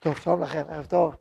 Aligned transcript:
טוב, 0.00 0.18
שלום 0.18 0.42
לכם, 0.42 0.62
ערב 0.68 0.86
טוב. 0.86 1.16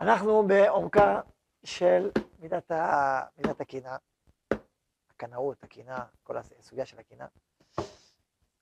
אנחנו 0.00 0.46
בעומקה 0.46 1.20
של 1.64 2.10
מידת, 2.40 2.70
ה... 2.70 3.20
מידת 3.38 3.60
הקנאה, 3.60 3.96
הקנאות, 5.10 5.64
הקנאה, 5.64 5.98
כל 6.22 6.36
הסוגיה 6.36 6.86
של 6.86 6.96
הקנאה. 6.98 7.26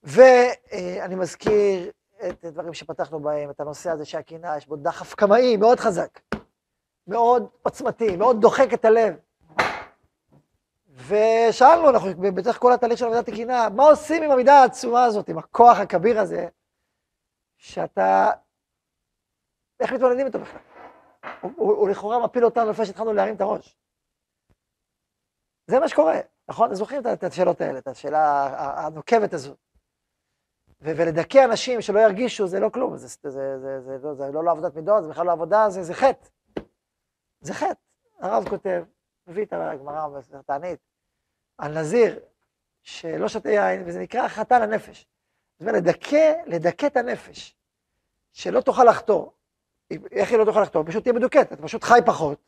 ואני 0.03 1.15
מזכיר 1.15 1.91
את 2.29 2.45
הדברים 2.45 2.75
שפתחנו 2.75 3.21
בהם, 3.21 3.51
את 3.51 3.61
הנושא 3.61 3.91
הזה 3.91 4.05
שהקנאה, 4.05 4.57
יש 4.57 4.67
בו 4.67 4.77
דחף 4.77 5.15
קמאי 5.15 5.57
מאוד 5.57 5.81
חזק, 5.81 6.21
מאוד 7.07 7.49
עוצמתי, 7.63 8.17
מאוד 8.17 8.41
דוחק 8.41 8.75
את 8.75 8.85
הלב. 8.85 9.15
ושאלנו, 11.09 11.91
אנחנו 11.91 12.11
בתוך 12.35 12.57
כל 12.57 12.73
התהליך 12.73 12.99
של 12.99 13.05
עבודת 13.05 13.29
הקנאה, 13.29 13.69
מה 13.69 13.83
עושים 13.85 14.23
עם 14.23 14.31
המידה 14.31 14.55
העצומה 14.55 15.05
הזאת, 15.05 15.29
עם 15.29 15.39
הכוח 15.39 15.79
הכביר 15.79 16.21
הזה, 16.21 16.49
שאתה... 17.65 18.31
איך 19.81 19.93
מתמודדים 19.93 20.27
איתו 20.27 20.39
בכלל? 20.39 20.61
הוא, 21.41 21.53
הוא, 21.57 21.73
הוא 21.73 21.89
לכאורה 21.89 22.25
מפיל 22.25 22.45
אותנו 22.45 22.71
לפני 22.71 22.87
שהתחלנו 22.87 23.13
להרים 23.13 23.35
את 23.35 23.41
הראש. 23.41 23.79
זה 25.67 25.81
מה 25.81 25.89
שקורה, 25.89 26.15
נכון? 26.49 26.75
זוכרים 26.75 27.03
את 27.13 27.25
השאלות 27.25 27.61
האלה, 27.61 27.79
את 27.79 27.89
השאלה 27.89 28.47
הנוקבת 28.87 29.33
הזו. 29.33 29.55
ולדכא 30.81 31.45
אנשים 31.45 31.81
שלא 31.81 32.01
ירגישו, 32.01 32.47
זה 32.47 32.61
לא 32.61 32.69
כלום, 32.69 32.97
זה, 32.97 33.07
זה, 33.07 33.31
זה, 33.31 33.59
זה, 33.59 33.81
זה, 33.81 33.99
לא, 34.03 34.15
זה 34.15 34.31
לא, 34.33 34.45
לא 34.45 34.51
עבודת 34.51 34.75
מידות, 34.75 35.03
זה 35.03 35.11
בכלל 35.11 35.27
לא 35.27 35.33
עבודה, 35.33 35.67
זה, 35.69 35.83
זה 35.83 35.95
חטא. 35.95 36.29
זה 37.41 37.55
חטא. 37.55 37.81
הרב 38.19 38.49
כותב, 38.49 38.85
מביא 39.27 39.45
את 39.45 39.53
הגמרא 39.53 40.09
בתענית, 40.31 40.81
על 41.59 41.81
נזיר 41.81 42.21
שלא 42.83 43.29
שותה 43.29 43.51
יין, 43.51 43.83
וזה 43.87 44.01
נקרא 44.01 44.29
חטא 44.29 44.55
לנפש. 44.55 45.14
זאת 45.59 45.69
אומרת, 45.69 45.75
לדכא, 45.75 46.33
לדכא 46.47 46.87
את 46.87 46.97
הנפש, 46.97 47.57
שלא 48.33 48.61
תוכל 48.61 48.85
לחטוא. 48.85 49.27
איך 50.11 50.31
היא 50.31 50.39
לא 50.39 50.45
תוכל 50.45 50.63
לחטוא? 50.63 50.83
פשוט 50.87 51.03
תהיה 51.03 51.13
מדוכאת, 51.13 51.53
אתה 51.53 51.63
פשוט 51.63 51.85
חי 51.85 52.01
פחות. 52.07 52.39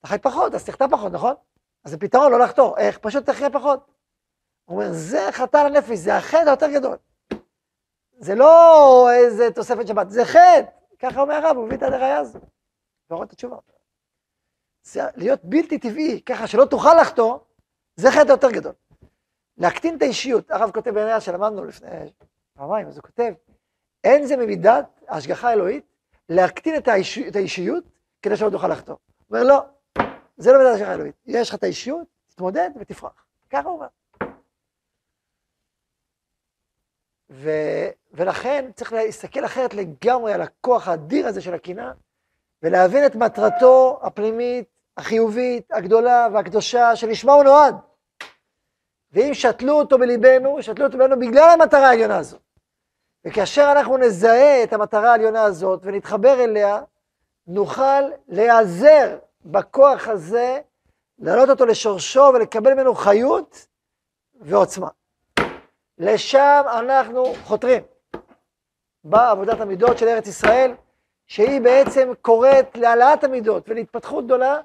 אתה 0.00 0.08
חי 0.08 0.18
פחות, 0.18 0.54
אז 0.54 0.64
תחטא 0.64 0.86
פחות, 0.90 1.12
נכון? 1.12 1.34
אז 1.84 1.90
זה 1.90 1.98
פתרון 1.98 2.32
לא 2.32 2.38
לחטוא. 2.38 2.78
איך? 2.78 2.98
פשוט 2.98 3.26
תחיה 3.26 3.50
פחות. 3.50 3.86
הוא 4.64 4.76
אומר, 4.76 4.92
זה 4.92 5.28
חטא 5.30 5.56
לנפש, 5.56 5.98
זה 5.98 6.16
החטא 6.16 6.48
היותר 6.48 6.72
גדול. 6.72 6.96
זה 8.18 8.34
לא 8.34 9.08
איזה 9.12 9.50
תוספת 9.54 9.86
שבת, 9.86 10.10
זה 10.10 10.24
חטא. 10.24 10.70
ככה 10.98 11.20
אומר 11.20 11.34
הרב, 11.34 11.56
הוא 11.56 11.66
מביא 11.66 11.76
את 11.76 11.82
הראייה 11.82 12.18
הזו. 12.18 12.38
ורואה 13.10 13.24
את 13.24 13.32
התשובה. 13.32 13.56
זה 14.82 15.02
להיות 15.16 15.40
בלתי 15.44 15.78
טבעי, 15.78 16.22
ככה 16.22 16.46
שלא 16.46 16.64
תוכל 16.64 16.94
לחטוא, 17.00 17.38
זה 17.96 18.10
חטא 18.10 18.30
יותר 18.30 18.50
גדול. 18.50 18.72
להקטין 19.58 19.96
את 19.96 20.02
האישיות, 20.02 20.50
הרב 20.50 20.70
כותב 20.70 20.90
בעינייה 20.90 21.20
שלמדנו 21.20 21.64
לפני 21.64 21.88
פעמיים, 22.54 22.88
אז 22.88 22.96
הוא 22.96 23.02
כותב, 23.02 23.32
אין 24.04 24.26
זה 24.26 24.36
ממידת 24.36 25.00
ההשגחה 25.08 25.48
האלוהית 25.48 25.84
להקטין 26.28 26.76
את, 26.76 26.88
האיש, 26.88 27.18
את 27.18 27.36
האישיות 27.36 27.84
כדי 28.22 28.36
שלא 28.36 28.50
תוכל 28.50 28.68
לחטוא. 28.68 28.94
הוא 28.94 29.38
אומר, 29.38 29.42
לא, 29.48 29.60
זה 30.36 30.52
לא 30.52 30.58
מידת 30.58 30.70
ההשגחה 30.70 30.90
האלוהית. 30.90 31.14
יש 31.26 31.48
לך 31.48 31.54
את 31.54 31.62
האישיות, 31.62 32.06
תתמודד 32.28 32.70
ותפרח. 32.76 33.24
ככה 33.50 33.68
הוא 33.68 33.74
אומר. 33.74 33.86
ו, 37.30 37.50
ולכן 38.12 38.70
צריך 38.74 38.92
להסתכל 38.92 39.44
אחרת 39.44 39.74
לגמרי 39.74 40.32
על 40.32 40.42
הכוח 40.42 40.88
האדיר 40.88 41.26
הזה 41.26 41.40
של 41.40 41.54
הקנאה, 41.54 41.92
ולהבין 42.62 43.06
את 43.06 43.14
מטרתו 43.14 44.00
הפנימית, 44.02 44.68
החיובית, 44.96 45.72
הגדולה 45.72 46.28
והקדושה, 46.32 46.96
שלשמה 46.96 47.32
הוא 47.32 47.44
נועד. 47.44 47.74
ואם 49.12 49.34
שתלו 49.34 49.72
אותו 49.72 49.98
בליבנו, 49.98 50.62
שתלו 50.62 50.86
אותו 50.86 50.98
בליבנו 50.98 51.20
בגלל 51.20 51.50
המטרה 51.50 51.88
העליונה 51.88 52.16
הזאת. 52.18 52.40
וכאשר 53.24 53.68
אנחנו 53.72 53.96
נזהה 53.96 54.62
את 54.62 54.72
המטרה 54.72 55.10
העליונה 55.10 55.42
הזאת 55.42 55.80
ונתחבר 55.82 56.44
אליה, 56.44 56.80
נוכל 57.46 58.02
להיעזר 58.28 59.18
בכוח 59.44 60.08
הזה, 60.08 60.60
להעלות 61.18 61.48
אותו 61.48 61.66
לשורשו 61.66 62.30
ולקבל 62.34 62.74
ממנו 62.74 62.94
חיות 62.94 63.66
ועוצמה. 64.40 64.88
לשם 65.98 66.62
אנחנו 66.78 67.34
חותרים. 67.44 67.82
בעבודת 69.04 69.60
המידות 69.60 69.98
של 69.98 70.08
ארץ 70.08 70.26
ישראל, 70.26 70.74
שהיא 71.26 71.60
בעצם 71.60 72.12
קוראת 72.22 72.76
להעלאת 72.76 73.24
המידות 73.24 73.68
ולהתפתחות 73.68 74.24
גדולה, 74.24 74.60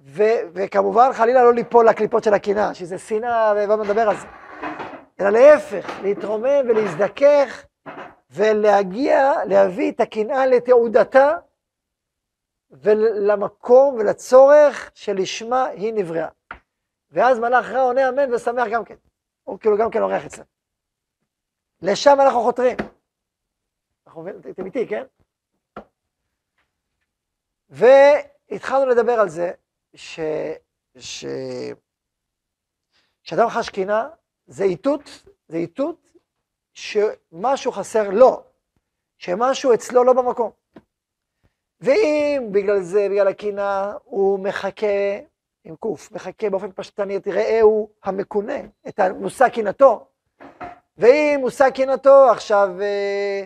ו- 0.00 0.40
וכמובן 0.52 1.12
חלילה 1.12 1.42
לא 1.42 1.54
ליפול 1.54 1.88
לקליפות 1.88 2.24
של 2.24 2.34
הקנאה, 2.34 2.74
שזה 2.74 2.98
שנאה, 2.98 3.52
ובואו 3.56 3.84
נדבר 3.84 4.08
על 4.08 4.16
זה. 4.16 4.26
אלא 5.20 5.30
להפך, 5.30 6.00
להתרומם 6.02 6.68
ולהזדכך 6.68 7.64
ולהגיע, 8.30 9.32
להביא 9.44 9.92
את 9.92 10.00
הקנאה 10.00 10.46
לתעודתה 10.46 11.36
ולמקום 12.70 13.94
ולצורך 13.94 14.90
שלשמה 14.94 15.66
היא 15.66 15.92
נבראה. 15.94 16.28
ואז 17.10 17.38
מלאך 17.38 17.70
רע 17.70 17.80
עונה 17.80 18.08
אמן 18.08 18.34
ושמח 18.34 18.68
גם 18.72 18.84
כן. 18.84 18.94
הוא 19.44 19.58
כאילו 19.58 19.78
גם 19.78 19.90
כן 19.90 20.02
אורח 20.02 20.24
אצלנו. 20.26 20.48
לשם 21.82 22.16
אנחנו 22.20 22.40
חותרים. 22.42 22.76
אתם 24.50 24.66
איתי, 24.66 24.86
כן? 24.88 25.04
והתחלנו 27.70 28.86
לדבר 28.86 29.12
על 29.12 29.28
זה 29.28 29.52
ש... 29.94 30.20
ש... 30.98 31.24
כשאדם 33.22 33.48
חש 33.48 33.68
קינה, 33.68 34.08
זה 34.46 34.64
איתות, 34.64 35.02
זה 35.48 35.56
איתות 35.56 36.10
שמשהו 36.72 37.72
חסר 37.72 38.10
לו, 38.10 38.42
שמשהו 39.18 39.74
אצלו 39.74 40.04
לא 40.04 40.12
במקום. 40.12 40.50
ואם 41.80 42.48
בגלל 42.52 42.80
זה, 42.80 43.06
בגלל 43.10 43.28
הקינה, 43.28 43.94
הוא 44.04 44.38
מחכה, 44.38 45.18
עם 45.64 45.76
קוף, 45.76 46.12
מחכה 46.12 46.50
באופן 46.50 46.72
פשטני 46.72 47.16
את 47.16 47.28
רעהו 47.28 47.90
המקונה, 48.04 48.58
את 48.88 48.98
המושג 48.98 49.48
קינתו, 49.48 50.06
ואם 50.98 51.38
מושג 51.40 51.70
קינתו 51.70 52.30
עכשיו, 52.30 52.68
אה, 52.80 53.44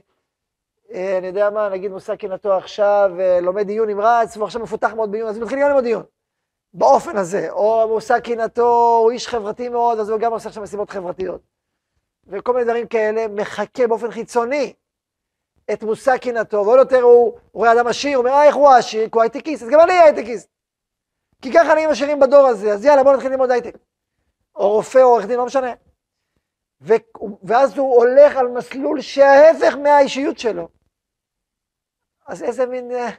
אה, 0.92 1.18
אני 1.18 1.26
יודע 1.26 1.50
מה, 1.50 1.68
נגיד 1.68 1.90
מושג 1.90 2.14
קינתו 2.14 2.52
עכשיו, 2.52 3.10
אה, 3.20 3.40
לומד 3.40 3.66
דיון 3.66 3.88
נמרץ, 3.88 4.36
והוא 4.36 4.46
עכשיו 4.46 4.62
מפותח 4.62 4.92
מאוד 4.96 5.12
בעיון, 5.12 5.28
אז 5.28 5.36
הוא 5.36 5.42
מתחיל 5.42 5.58
ללמוד 5.58 5.84
דיון. 5.84 6.02
באופן 6.74 7.16
הזה, 7.16 7.50
או 7.50 7.88
מושג 7.88 8.20
קינתו, 8.20 8.98
הוא 9.02 9.10
איש 9.10 9.28
חברתי 9.28 9.68
מאוד, 9.68 9.98
אז 9.98 10.10
הוא 10.10 10.20
גם 10.20 10.32
עושה 10.32 10.48
עכשיו 10.48 10.62
מסיבות 10.62 10.90
חברתיות. 10.90 11.40
וכל 12.26 12.52
מיני 12.52 12.64
דברים 12.64 12.86
כאלה, 12.86 13.28
מחכה 13.28 13.86
באופן 13.86 14.10
חיצוני 14.10 14.72
את 15.72 15.82
מושג 15.82 16.16
קינתו, 16.16 16.56
ועוד 16.56 16.78
יותר 16.78 17.02
הוא 17.02 17.38
רואה 17.52 17.72
אדם 17.72 17.86
עשיר, 17.86 18.16
הוא 18.16 18.24
אומר, 18.24 18.36
אה, 18.36 18.44
איך 18.44 18.54
הוא 18.54 18.70
עשיר? 18.70 19.04
כי 19.04 19.10
הוא 19.14 19.22
הייטקיסט, 19.22 19.62
אז 19.62 19.68
גם 19.68 19.80
אני 19.80 19.92
הייטקיסט. 19.92 20.48
כי 21.42 21.52
ככה 21.52 21.74
נהיים 21.74 21.90
עשירים 21.90 22.20
בדור 22.20 22.46
הזה, 22.46 22.72
אז 22.72 22.84
יאללה, 22.84 23.04
בוא 23.04 23.14
נתחיל 23.14 23.30
ללמוד 23.30 23.50
הייטק. 23.50 23.76
או 24.56 24.72
רופא 24.72 24.98
או 24.98 25.04
עורך 25.04 25.26
דין, 25.26 25.36
לא 25.36 25.46
משנה. 25.46 25.72
ו... 26.80 26.94
ואז 27.42 27.78
הוא 27.78 27.94
הולך 27.94 28.36
על 28.36 28.48
מסלול 28.48 29.00
שההפך 29.00 29.74
מהאישיות 29.74 30.38
שלו. 30.38 30.68
אז 32.26 32.42
איזה 32.42 32.66
מין... 32.66 32.90
אה, 32.90 33.10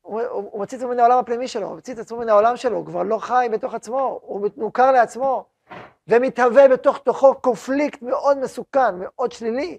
הוא, 0.00 0.22
הוא, 0.22 0.62
מציא 0.62 0.78
את 0.78 0.82
עצמו 0.82 0.92
מן 0.92 1.00
העולם 1.00 1.18
הפנימי 1.18 1.48
שלו, 1.48 1.66
הוא 1.66 1.76
מציא 1.76 1.94
את 1.94 1.98
עצמו 1.98 2.18
מן 2.18 2.28
העולם 2.28 2.56
שלו, 2.56 2.76
הוא 2.76 2.86
כבר 2.86 3.02
לא 3.02 3.18
חי 3.18 3.48
בתוך 3.52 3.74
עצמו, 3.74 4.20
הוא 4.22 4.48
מוכר 4.56 4.92
לעצמו, 4.92 5.44
ומתהווה 6.08 6.68
בתוך 6.68 6.98
תוכו 6.98 7.40
קונפליקט 7.40 8.02
מאוד 8.02 8.38
מסוכן, 8.38 8.98
מאוד 8.98 9.32
שלילי, 9.32 9.78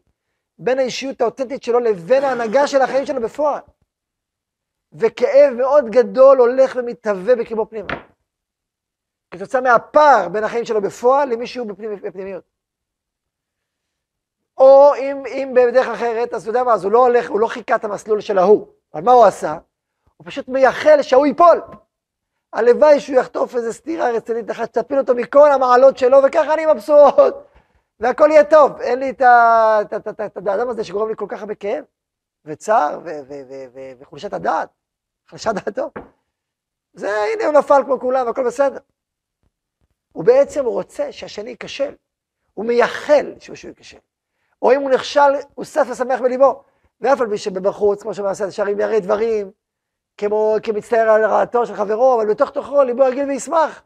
בין 0.57 0.79
האישיות 0.79 1.21
האותנטית 1.21 1.63
שלו 1.63 1.79
לבין 1.79 2.23
ההנהגה 2.23 2.67
של 2.67 2.81
החיים 2.81 3.05
שלו 3.05 3.21
בפועל. 3.21 3.61
וכאב 4.93 5.53
מאוד 5.57 5.89
גדול 5.89 6.37
הולך 6.37 6.75
ומתהווה 6.75 7.35
בקרבו 7.35 7.69
פנימה. 7.69 7.87
כתוצאה 9.31 9.61
מהפער 9.61 10.29
בין 10.29 10.43
החיים 10.43 10.65
שלו 10.65 10.81
בפועל 10.81 11.29
למי 11.29 11.47
שהוא 11.47 11.67
בפנימ, 11.67 11.95
בפנימיות. 11.95 12.43
או 14.57 14.95
אם, 14.95 15.23
אם 15.25 15.53
בדרך 15.55 15.87
אחרת, 15.87 16.33
אז 16.33 16.41
אתה 16.41 16.49
יודע 16.49 16.63
מה, 16.63 16.73
אז 16.73 16.83
הוא 16.83 16.91
לא 16.91 16.99
הולך, 16.99 17.29
הוא 17.29 17.39
לא 17.39 17.47
חיכה 17.47 17.75
את 17.75 17.83
המסלול 17.83 18.21
של 18.21 18.37
ההוא. 18.37 18.67
אבל 18.93 19.03
מה 19.03 19.11
הוא 19.11 19.25
עשה? 19.25 19.57
הוא 20.21 20.25
פשוט 20.25 20.47
מייחל 20.47 21.01
שההוא 21.01 21.25
ייפול. 21.25 21.61
הלוואי 22.53 22.99
שהוא 22.99 23.19
יחטוף 23.19 23.55
איזה 23.55 23.73
סטירה 23.73 24.11
רצינית 24.11 24.51
אחת, 24.51 24.75
שתפיל 24.75 24.99
אותו 24.99 25.15
מכל 25.15 25.51
המעלות 25.51 25.97
שלו, 25.97 26.17
וככה 26.23 26.53
אני 26.53 26.65
מבסוט, 26.65 27.35
והכל 27.99 28.27
יהיה 28.31 28.43
טוב. 28.43 28.81
אין 28.81 28.99
לי 28.99 29.09
את 29.09 29.21
האדם 30.47 30.69
הזה 30.69 30.83
שגורם 30.83 31.09
לי 31.09 31.15
כל 31.15 31.25
כך 31.29 31.39
הרבה 31.39 31.55
כאב, 31.55 31.83
וצער, 32.45 32.99
וחולשת 33.99 34.33
הדעת, 34.33 34.69
חלשת 35.27 35.51
דעתו. 35.53 35.91
זה, 36.93 37.09
הנה 37.33 37.45
הוא 37.45 37.53
נפל 37.53 37.81
כמו 37.85 37.99
כולם, 37.99 38.27
הכל 38.27 38.45
בסדר. 38.45 38.79
הוא 40.11 40.23
בעצם 40.23 40.65
רוצה 40.65 41.11
שהשני 41.11 41.49
ייכשל. 41.49 41.95
הוא 42.53 42.65
מייחל 42.65 43.33
שהוא 43.39 43.55
ייכשל. 43.67 43.97
או 44.61 44.71
אם 44.71 44.81
הוא 44.81 44.89
נכשל, 44.89 45.31
הוא 45.55 45.65
שש 45.65 45.89
ושמח 45.89 46.21
בליבו. 46.21 46.63
ואף 47.01 47.21
על 47.21 47.29
פי 47.29 47.37
שבחוץ, 47.37 48.01
כמו 48.01 48.13
שמעשה 48.13 48.51
שרים 48.51 48.79
ירא 48.79 48.99
דברים, 48.99 49.51
כמו 50.17 50.55
כמצטער 50.63 51.09
על 51.09 51.25
רעתו 51.25 51.65
של 51.65 51.75
חברו, 51.75 52.21
אבל 52.21 52.29
בתוך 52.29 52.49
תוכו 52.49 52.83
ליבו 52.83 53.03
ירגיל 53.03 53.27
וישמח, 53.27 53.83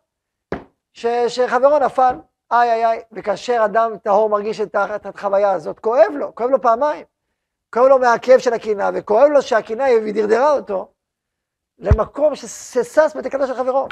ש, 0.94 1.06
שחברו 1.28 1.80
נפל, 1.80 2.16
איי 2.52 2.72
איי 2.72 2.86
איי, 2.86 3.02
וכאשר 3.12 3.62
אדם 3.66 3.98
טהור 4.04 4.30
מרגיש 4.30 4.62
את, 4.62 4.76
את 4.76 5.06
החוויה 5.06 5.52
הזאת, 5.52 5.80
כואב 5.80 6.12
לו, 6.12 6.36
כואב 6.36 6.50
לו 6.50 6.62
פעמיים. 6.62 7.06
כואב 7.74 7.86
לו 7.86 8.00
מהכאב 8.00 8.40
של 8.40 8.54
הקנאה, 8.54 8.90
וכואב 8.94 9.28
לו 9.28 9.42
שהקנאה 9.42 10.12
דרדרה 10.14 10.52
אותו 10.52 10.92
למקום 11.80 12.36
ששש 12.36 13.16
בתקנה 13.16 13.48
של 13.48 13.54
חברו. 13.54 13.88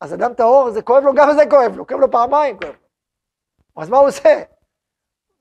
אז 0.00 0.14
אדם 0.14 0.34
טהור, 0.34 0.70
זה 0.70 0.82
כואב 0.82 1.04
לו, 1.04 1.14
גם 1.14 1.32
זה 1.32 1.42
כואב 1.50 1.76
לו, 1.76 1.86
כואב 1.86 2.00
לו 2.00 2.10
פעמיים, 2.10 2.58
כואב 2.58 2.72
לו. 2.72 3.82
אז 3.82 3.88
מה 3.88 3.98
הוא 3.98 4.08
עושה? 4.08 4.42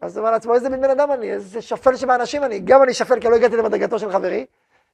אז 0.02 0.18
הוא 0.18 0.22
אומר 0.22 0.32
לעצמו, 0.32 0.54
איזה 0.54 0.70
מין 0.70 0.82
בן 0.82 0.90
אדם 0.90 1.12
אני, 1.12 1.32
איזה 1.32 1.62
שפל 1.62 1.96
שבאנשים 1.96 2.44
אני. 2.44 2.60
גם 2.60 2.84
אני 2.84 2.94
שפל 2.94 3.20
כי 3.20 3.28
לא 3.28 3.36
הגעתי 3.36 3.56
למדרגתו 3.56 4.00
של 4.00 4.12
חברי, 4.12 4.46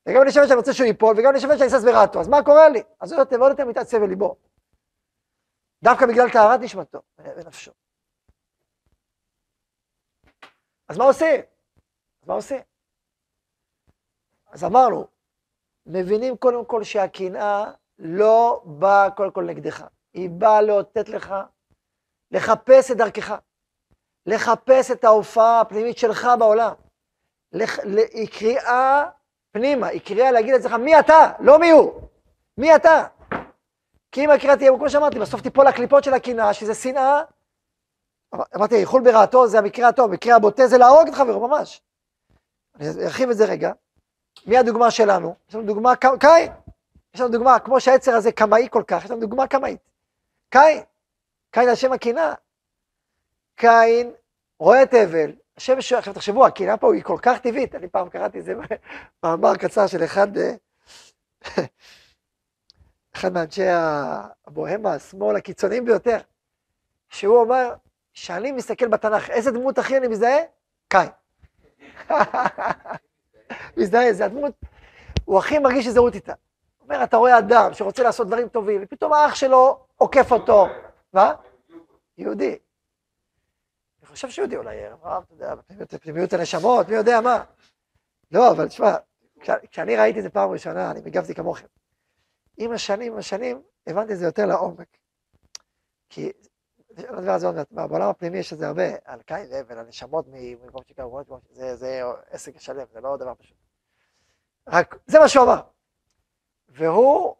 וגם 0.05 0.21
שפל 0.29 0.47
שאני 0.47 0.57
רוצה 0.57 0.73
שהוא 0.73 0.87
ייפול, 0.87 1.15
וגם 1.19 1.39
שפל 1.39 1.57
שאני 1.57 1.69
שש 1.69 1.83
ברעתו. 1.85 2.19
אז 2.19 2.27
מה 2.27 2.43
קורה 2.45 2.69
לי? 2.69 2.83
אז 2.99 3.11
הוא 3.11 3.19
יותר 3.19 3.39
ועוד 3.39 3.51
יותר 3.51 3.65
מתעצב 3.65 3.97
בליבו. 3.97 4.35
דווקא 5.83 6.05
בגלל 6.05 6.29
טהרת 6.29 6.59
נשמתו 6.59 7.01
ונפשו. 7.17 7.71
אז 10.87 10.97
מה 10.97 11.03
עושים? 11.03 11.41
אז 12.21 12.27
מה 12.27 12.33
עושים? 12.33 12.61
אז 14.47 14.63
אמרנו, 14.63 15.07
מבינים 15.85 16.37
קודם 16.37 16.65
כל 16.65 16.83
שהקנאה 16.83 17.71
לא 17.99 18.61
באה 18.65 19.11
קודם 19.11 19.31
כל 19.31 19.43
נגדך, 19.43 19.83
היא 20.13 20.29
באה 20.29 20.61
לאותת 20.61 21.09
לך 21.09 21.35
לחפש 22.31 22.91
את 22.91 22.97
דרכך, 22.97 23.33
לחפש 24.25 24.91
את 24.91 25.03
ההופעה 25.03 25.61
הפנימית 25.61 25.97
שלך 25.97 26.27
בעולם. 26.39 26.73
לח... 27.51 27.79
היא 28.13 28.27
קריאה 28.27 29.09
פנימה, 29.53 29.87
היא 29.87 30.01
קריאה 30.01 30.31
להגיד 30.31 30.53
לעצמך 30.53 30.73
מי 30.73 30.99
אתה, 30.99 31.31
לא 31.39 31.59
מי 31.59 31.71
הוא, 31.71 32.01
מי 32.57 32.75
אתה. 32.75 33.03
כי 34.11 34.25
אם 34.25 34.29
הקריאה 34.29 34.57
תהיה, 34.57 34.71
כמו 34.77 34.89
שאמרתי, 34.89 35.19
בסוף 35.19 35.41
תיפול 35.41 35.67
הקליפות 35.67 36.03
של 36.03 36.13
הקנאה, 36.13 36.53
שזה 36.53 36.73
שנאה. 36.73 37.21
אמרתי, 38.55 38.75
איחול 38.75 39.03
ברעתו 39.03 39.47
זה 39.47 39.59
המקרה 39.59 39.87
הטוב, 39.87 40.11
מקרה 40.11 40.35
הבוטה 40.35 40.67
זה 40.67 40.77
להרוג 40.77 41.07
את 41.07 41.13
חברו, 41.13 41.47
ממש. 41.47 41.81
אני 42.75 42.87
ארחיב 43.05 43.29
את 43.29 43.37
זה 43.37 43.45
רגע. 43.45 43.71
מי 44.45 44.57
הדוגמה 44.57 44.91
שלנו? 44.91 45.35
יש 45.49 45.55
לנו 45.55 45.63
דוגמה 45.63 45.95
קין. 45.95 46.51
יש 47.13 47.21
לנו 47.21 47.29
דוגמה, 47.29 47.59
כמו 47.59 47.79
שהעצר 47.79 48.15
הזה 48.15 48.31
קמאי 48.31 48.67
כל 48.71 48.83
כך, 48.87 49.05
יש 49.05 49.11
לנו 49.11 49.19
דוגמה 49.19 49.47
קמאית. 49.47 49.79
קין, 50.49 50.81
קין 51.51 51.69
על 51.69 51.75
שם 51.75 51.93
הקנאה. 51.93 52.33
קין 53.55 54.11
רואה 54.59 54.83
את 54.83 54.93
הבל, 54.93 55.31
שואל, 55.57 55.77
עכשיו 55.97 56.13
תחשבו, 56.13 56.45
הקנאה 56.45 56.77
פה 56.77 56.93
היא 56.93 57.03
כל 57.03 57.17
כך 57.21 57.39
טבעית, 57.39 57.75
אני 57.75 57.87
פעם 57.87 58.09
קראתי 58.09 58.39
את 58.39 58.45
זה 58.45 58.53
במאמר 59.23 59.55
קצר 59.55 59.87
של 59.87 60.03
אחד, 60.03 60.37
אה, 60.37 60.53
אחד 63.15 63.33
מאנשי 63.33 63.65
הבוהמה, 64.47 64.93
השמאל 64.93 65.35
הקיצוניים 65.35 65.85
ביותר, 65.85 66.17
שהוא 67.09 67.37
אומר, 67.37 67.73
כשאני 68.13 68.51
מסתכל 68.51 68.87
בתנ"ך, 68.87 69.29
איזה 69.29 69.51
דמות 69.51 69.77
הכי 69.77 69.97
אני 69.97 70.07
מזהה? 70.07 70.37
קין. 70.87 71.09
מזדהה, 73.77 74.13
זה 74.13 74.25
הדמות, 74.25 74.53
הוא 75.25 75.39
הכי 75.39 75.59
מרגיש 75.59 75.87
הזדהות 75.87 76.15
איתה. 76.15 76.33
הוא 76.77 76.85
אומר, 76.89 77.03
אתה 77.03 77.17
רואה 77.17 77.37
אדם 77.37 77.73
שרוצה 77.73 78.03
לעשות 78.03 78.27
דברים 78.27 78.47
טובים, 78.47 78.81
ופתאום 78.83 79.13
האח 79.13 79.35
שלו 79.35 79.79
עוקף 79.95 80.31
אותו. 80.31 80.67
מה? 81.13 81.33
יהודי. 82.17 82.57
אני 84.03 84.11
חושב 84.11 84.29
שיהודי 84.29 84.55
אולי, 84.55 84.85
הרב, 84.85 85.23
אתה 85.23 85.33
יודע, 85.33 85.55
פנימיות 86.01 86.33
הנשמות, 86.33 86.89
מי 86.89 86.95
יודע 86.95 87.21
מה. 87.21 87.43
לא, 88.31 88.51
אבל 88.51 88.67
תשמע, 88.67 88.95
כשאני 89.71 89.95
ראיתי 89.95 90.19
את 90.19 90.23
זה 90.23 90.29
פעם 90.29 90.51
ראשונה, 90.51 90.91
אני 90.91 91.01
מגבתי 91.01 91.35
כמוכם. 91.35 91.67
עם 92.57 92.71
השנים, 92.71 93.13
עם 93.13 93.19
השנים, 93.19 93.61
הבנתי 93.87 94.13
את 94.13 94.17
זה 94.17 94.25
יותר 94.25 94.45
לעומק. 94.45 94.97
כי, 96.09 96.31
נדבר 96.89 97.31
על 97.31 97.39
זה 97.39 97.47
עוד 97.47 97.55
מעט, 97.55 97.71
בעולם 97.71 98.09
הפנימי 98.09 98.37
יש 98.37 98.53
את 98.53 98.57
זה 98.57 98.67
הרבה, 98.67 98.83
על 99.05 99.21
קין 99.21 99.49
לב 99.49 99.71
על 99.71 99.85
נשמות 99.85 100.25
ממקום 100.27 100.81
שקראו, 100.87 101.21
זה 101.51 102.01
עסק 102.29 102.59
שלם, 102.59 102.85
זה 102.93 103.01
לא 103.01 103.17
דבר 103.17 103.35
פשוט. 103.35 103.57
רק, 104.67 104.95
זה 105.07 105.19
מה 105.19 105.27
שהוא 105.27 105.43
אמר. 105.43 105.61
והוא 106.69 107.35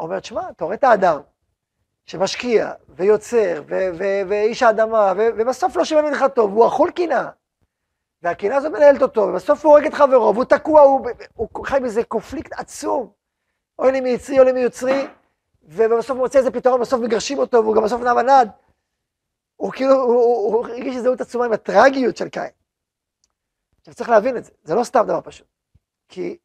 אומר, 0.00 0.20
תשמע, 0.20 0.50
אתה 0.50 0.64
רואה 0.64 0.76
את 0.76 0.84
האדם 0.84 1.20
שמשקיע 2.06 2.72
ויוצר 2.88 3.62
ואיש 4.28 4.62
האדמה, 4.62 5.12
ובסוף 5.16 5.76
לא 5.76 5.84
שומע 5.84 6.02
ממך 6.02 6.24
טוב, 6.34 6.52
הוא 6.52 6.66
אכול 6.66 6.90
קנאה. 6.90 7.28
והקנאה 8.22 8.56
הזאת 8.56 8.72
מנהלת 8.72 9.02
אותו, 9.02 9.20
ובסוף 9.20 9.64
הוא 9.64 9.72
הורג 9.72 9.86
את 9.86 9.94
חברו, 9.94 10.34
והוא 10.34 10.44
תקוע, 10.44 10.80
הוא, 10.80 11.08
הוא 11.34 11.66
חי 11.66 11.78
באיזה 11.80 12.04
קונפליקט 12.04 12.52
עצום. 12.52 13.12
אוי 13.78 13.92
לי 13.92 14.00
מיצרי, 14.00 14.38
אוי 14.38 14.46
לי 14.46 14.52
מיוצרי, 14.52 15.06
ובסוף 15.62 16.10
הוא 16.10 16.18
מוצא 16.18 16.38
איזה 16.38 16.50
פתרון, 16.50 16.80
בסוף 16.80 17.00
מגרשים 17.00 17.38
אותו, 17.38 17.62
והוא 17.62 17.76
גם 17.76 17.82
בסוף 17.82 18.02
נע 18.02 18.12
ונד. 18.14 18.50
הוא 19.56 19.72
כאילו, 19.72 20.02
הוא 20.02 20.66
הרגיש 20.66 20.96
הזדהות 20.96 21.20
עצומה 21.20 21.44
עם 21.44 21.52
הטרגיות 21.52 22.16
של 22.16 22.28
קין. 22.28 22.50
עכשיו 23.80 23.94
צריך 23.94 24.10
להבין 24.10 24.36
את 24.36 24.44
זה, 24.44 24.52
זה 24.64 24.74
לא 24.74 24.84
סתם 24.84 25.02
דבר 25.06 25.20
פשוט. 25.20 25.46
כי 26.08 26.36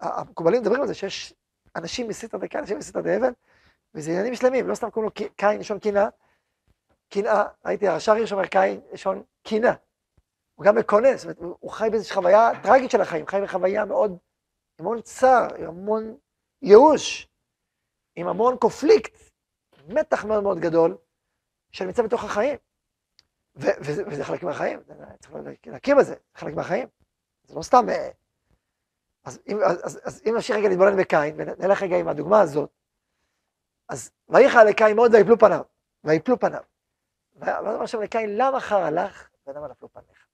המקובלים 0.00 0.60
מדברים 0.60 0.80
על 0.80 0.86
זה 0.86 0.94
שיש 0.94 1.34
אנשים 1.76 2.08
מסיתא 2.08 2.38
דקה, 2.38 2.58
אנשים 2.58 2.78
מסיתא 2.78 3.00
דאבן, 3.00 3.32
וזה 3.94 4.10
עניינים 4.10 4.34
שלמים, 4.34 4.68
לא 4.68 4.74
סתם 4.74 4.90
קוראים 4.90 5.10
לו 5.16 5.28
קין, 5.36 5.58
לשון 5.58 5.78
קנאה. 5.78 6.08
קנאה, 7.08 7.44
ראיתי, 7.64 7.88
הרש"ר 7.88 8.12
הירש 8.12 8.32
אומר 8.32 8.46
קין, 8.46 8.80
לשון 8.92 9.22
קנאה. 9.42 9.72
הוא 10.54 10.66
גם 10.66 10.76
מקונן, 10.76 11.16
זאת 11.16 11.24
אומרת, 11.24 11.38
הוא 11.60 11.70
חי 11.70 11.88
באיזושהי 11.90 12.14
חוויה 12.14 12.50
טרגית 12.62 12.90
של 12.90 13.00
החיים, 13.00 13.26
חי 13.26 13.40
בחוויה 13.42 13.84
מאוד, 13.84 14.10
עם 14.10 14.86
המון 14.86 15.02
צער, 15.02 15.54
עם 15.58 15.64
המון 15.64 16.16
ייאוש, 16.62 17.28
עם 18.16 18.28
המון 18.28 18.56
קופליקט, 18.56 19.16
מתח 19.88 20.24
מאוד 20.24 20.42
מאוד 20.42 20.58
גדול, 20.58 20.96
שנמצא 21.72 22.02
בתוך 22.02 22.24
החיים. 22.24 22.56
וזה 23.56 24.24
חלק 24.24 24.42
מהחיים, 24.42 24.80
צריך 25.20 25.34
להכיר 25.66 25.96
בזה, 25.96 26.14
זה 26.14 26.16
חלק 26.34 26.54
מהחיים. 26.54 26.88
זה 27.44 27.54
לא 27.54 27.62
סתם... 27.62 27.88
אה, 27.88 28.10
אז 29.24 29.40
אם 30.26 30.34
נמשיך 30.34 30.56
רגע 30.56 30.68
להתבונן 30.68 30.96
בקין, 30.96 31.34
ונלך 31.36 31.82
רגע 31.82 31.96
עם 31.96 32.08
הדוגמה 32.08 32.40
הזאת, 32.40 32.70
אז 33.88 34.10
ויחל 34.28 34.64
לקין 34.64 34.96
מאוד 34.96 35.14
ויפלו 35.14 35.38
פניו, 35.38 35.62
ויפלו 36.04 36.38
פניו. 36.38 36.62
ואז 37.36 37.76
אמר 37.76 37.86
שם 37.86 38.00
לקין, 38.00 38.36
למה 38.36 38.60
חרא 38.60 38.90
לך 38.90 39.28
ולמה 39.46 39.68
נפלו 39.68 39.92
פניך? 39.92 40.26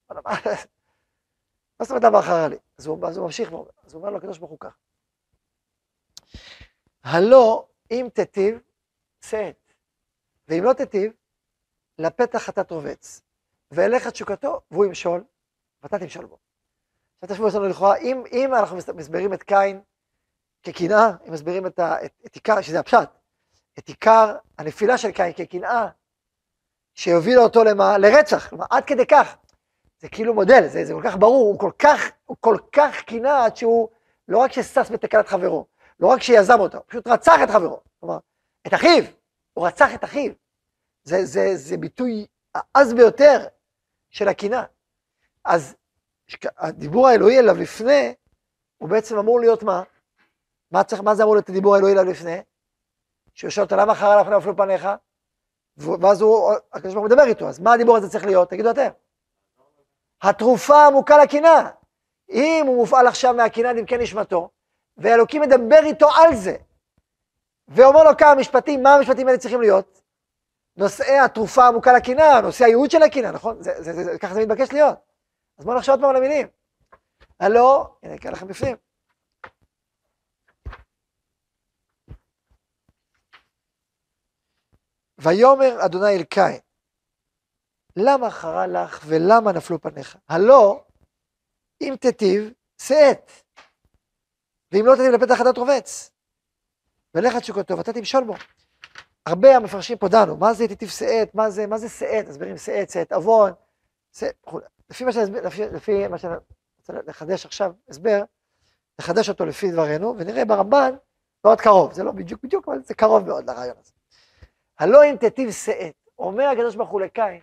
מה 1.80 1.84
זאת 1.84 1.90
אומרת 1.90 2.04
למה 2.04 2.22
חרא 2.22 2.48
לי? 2.48 2.56
אז 2.78 2.86
הוא, 2.86 2.98
ממשיך 3.24 3.52
ואומר, 3.52 3.70
אז 3.84 3.94
הוא 3.94 4.00
אומר 4.00 4.10
לו 4.10 4.16
הקדוש 4.18 4.38
ברוך 4.38 4.50
הוא 4.50 4.58
כך. 4.60 4.76
הלא 7.04 7.68
אם 7.90 8.08
תיטיב, 8.14 8.60
שאת, 9.20 9.72
ואם 10.48 10.64
לא 10.64 10.72
תיטיב, 10.72 11.12
לפתח 11.98 12.48
אתה 12.48 12.64
תרובץ, 12.64 13.22
ואליך 13.70 14.08
תשוקתו, 14.08 14.60
והוא 14.70 14.84
ימשול, 14.84 15.24
ואתה 15.82 15.98
תמשול 15.98 16.24
בו. 16.24 16.38
עכשיו 17.22 17.34
תשמעו, 17.34 17.48
יש 17.48 17.54
לנו 17.54 17.68
לכאורה, 17.68 17.96
אם, 18.32 18.54
אנחנו 18.54 18.76
מסבירים 18.94 19.34
את 19.34 19.42
קין 19.42 19.82
כקנאה, 20.62 21.10
אם 21.28 21.32
מסבירים 21.32 21.66
את 21.66 21.80
עיקר, 22.34 22.60
שזה 22.60 22.80
הפשט, 22.80 23.08
את 23.80 23.88
עיקר 23.88 24.36
הנפילה 24.58 24.98
של 24.98 25.10
קין 25.10 25.32
כקנאה, 25.32 25.88
שהובילה 26.94 27.40
אותו 27.40 27.64
למה? 27.64 27.98
לרצח, 27.98 28.48
כלומר, 28.48 28.64
עד 28.70 28.84
כדי 28.84 29.06
כך. 29.06 29.36
זה 29.98 30.08
כאילו 30.08 30.34
מודל, 30.34 30.68
זה, 30.68 30.84
זה 30.84 30.92
כל 30.92 31.02
כך 31.04 31.16
ברור, 31.16 31.46
הוא 31.46 31.58
כל 31.58 31.70
כך, 31.78 32.00
הוא 32.24 32.36
כל 32.40 32.56
כך 32.72 33.02
קנאה 33.02 33.44
עד 33.44 33.56
שהוא 33.56 33.88
לא 34.28 34.38
רק 34.38 34.52
ששש 34.52 34.90
בתקנת 34.90 35.28
חברו, 35.28 35.66
לא 36.00 36.06
רק 36.06 36.22
שיזם 36.22 36.60
אותו, 36.60 36.78
הוא 36.78 36.84
פשוט 36.88 37.06
רצח 37.06 37.38
את 37.44 37.50
חברו, 37.50 37.80
כלומר, 38.00 38.18
את 38.66 38.74
אחיו, 38.74 39.04
הוא 39.54 39.66
רצח 39.66 39.94
את 39.94 40.04
אחיו. 40.04 40.32
זה, 41.04 41.24
זה, 41.24 41.56
זה 41.56 41.76
ביטוי 41.76 42.26
העז 42.54 42.94
ביותר 42.94 43.46
של 44.10 44.28
הקנאה. 44.28 44.64
אז 45.44 45.74
הדיבור 46.58 47.08
האלוהי 47.08 47.38
אליו 47.38 47.56
לפני, 47.56 48.14
הוא 48.78 48.88
בעצם 48.88 49.18
אמור 49.18 49.40
להיות 49.40 49.62
מה? 49.62 49.82
מה, 50.70 50.84
צריך, 50.84 51.02
מה 51.02 51.14
זה 51.14 51.22
אמור 51.22 51.34
להיות 51.34 51.48
הדיבור 51.48 51.74
האלוהי 51.74 51.92
אליו 51.92 52.04
לפני? 52.04 52.38
שואל 53.48 53.64
אותו, 53.64 53.76
למה 53.76 53.92
אחר 53.92 54.20
לך 54.20 54.28
נפלו 54.28 54.56
פניך? 54.56 54.88
ואז 55.76 56.20
הוא, 56.20 56.52
הקדוש 56.72 56.94
ברוך 56.94 57.06
הוא 57.06 57.10
מדבר 57.10 57.24
איתו, 57.24 57.48
אז 57.48 57.60
מה 57.60 57.72
הדיבור 57.72 57.96
הזה 57.96 58.08
צריך 58.08 58.24
להיות? 58.24 58.50
תגידו 58.50 58.70
אתם. 58.70 58.88
התרופה 60.22 60.86
עמוקה 60.86 61.18
לקנאה. 61.18 61.70
אם 62.30 62.64
הוא 62.66 62.76
מופעל 62.76 63.06
עכשיו 63.06 63.34
מהקנאה 63.34 63.72
דמקי 63.72 63.98
נשמתו, 63.98 64.50
ואלוקים 64.96 65.42
מדבר 65.42 65.80
איתו 65.84 66.08
על 66.10 66.34
זה, 66.34 66.56
ואומר 67.68 68.04
לו 68.04 68.16
כמה 68.16 68.34
משפטים, 68.34 68.82
מה 68.82 68.94
המשפטים 68.94 69.26
האלה 69.26 69.38
צריכים 69.38 69.60
להיות? 69.60 70.00
נושאי 70.76 71.18
התרופה 71.18 71.64
העמוקה 71.64 71.92
לקנאה, 71.92 72.40
נושאי 72.40 72.66
הייעוד 72.66 72.90
של 72.90 73.02
הקנאה, 73.02 73.30
נכון? 73.30 73.58
ככה 74.20 74.34
זה 74.34 74.40
מתבקש 74.40 74.72
להיות. 74.72 74.98
אז 75.58 75.64
בואו 75.64 75.76
נחשוב 75.76 75.92
עוד 75.92 76.00
פעם 76.00 76.10
על 76.10 76.16
המילים. 76.16 76.46
הלא, 77.40 77.94
הנה, 78.02 78.14
אקרא 78.14 78.30
לכם 78.30 78.48
בפנים. 78.48 78.76
ויאמר 85.22 85.84
אדוני 85.84 86.16
אל 86.16 86.22
קין, 86.22 86.58
למה 87.96 88.30
חרה 88.30 88.66
לך 88.66 89.00
ולמה 89.06 89.52
נפלו 89.52 89.80
פניך? 89.80 90.16
הלא, 90.28 90.84
אם 91.80 91.94
תיטיב, 92.00 92.52
שאת, 92.82 93.30
ואם 94.72 94.86
לא 94.86 94.96
תיטיב 94.96 95.12
לפתח 95.12 95.34
חדת 95.34 95.58
רובץ. 95.58 96.10
ולך 97.14 97.36
תשוקתו 97.36 97.78
ואתה 97.78 97.92
תמשול 97.92 98.24
בו. 98.24 98.34
הרבה 99.26 99.56
המפרשים 99.56 99.98
פה 99.98 100.08
דנו, 100.08 100.36
מה 100.36 100.54
זה 100.54 100.68
תיטיב 100.68 100.88
שאת, 100.88 101.34
מה 101.34 101.50
זה, 101.50 101.66
מה 101.66 101.78
זה 101.78 101.88
שאת, 101.88 102.28
מסבירים 102.28 102.56
שאת, 102.56 102.90
שאת 102.90 103.12
עוון, 103.12 103.52
לפי 104.90 105.04
מה 105.04 105.12
שאני, 105.12 105.40
לפי, 105.40 105.62
לפי 105.66 106.08
מה 106.08 106.18
שאני 106.18 106.34
רוצה 106.78 106.92
לחדש 107.06 107.46
עכשיו 107.46 107.72
הסבר, 107.88 108.22
לחדש 108.98 109.28
אותו 109.28 109.44
לפי 109.44 109.72
דברינו, 109.72 110.14
ונראה 110.18 110.44
ברמב"ן 110.44 110.94
מאוד 111.44 111.60
קרוב, 111.60 111.92
זה 111.92 112.02
לא 112.02 112.12
בדיוק 112.12 112.42
בדיוק, 112.42 112.68
אבל 112.68 112.82
זה 112.84 112.94
קרוב 112.94 113.26
מאוד 113.26 113.50
לרעיון 113.50 113.76
הזה. 113.80 113.92
הלא 114.80 115.04
אם 115.04 115.16
תיטיב 115.16 115.50
שאת, 115.50 115.94
אומר 116.18 116.44
הקדוש 116.44 116.76
ברוך 116.76 116.90
הוא 116.90 117.00
לקין, 117.00 117.40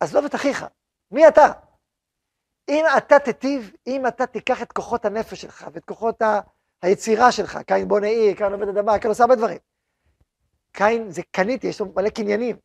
עזוב 0.00 0.24
את 0.24 0.34
אחיך, 0.34 0.66
מי 1.10 1.28
אתה? 1.28 1.52
אם 2.68 2.84
אתה 2.96 3.18
תיטיב, 3.18 3.72
אם 3.86 4.06
אתה 4.06 4.26
תיקח 4.26 4.62
את 4.62 4.72
כוחות 4.72 5.04
הנפש 5.04 5.40
שלך 5.40 5.66
ואת 5.72 5.84
כוחות 5.84 6.22
ה... 6.22 6.40
היצירה 6.82 7.32
שלך, 7.32 7.58
קין 7.66 7.88
בונה 7.88 8.06
עיר, 8.06 8.36
קין 8.36 8.52
עובד 8.52 8.68
אדמה, 8.68 8.98
קין 8.98 9.10
עושה 9.10 9.24
הרבה 9.24 9.36
דברים. 9.36 9.58
קין 10.72 11.10
זה 11.10 11.22
קניתי, 11.30 11.66
יש 11.66 11.80
לו 11.80 11.86
מלא 11.96 12.08
קניינים. 12.08 12.56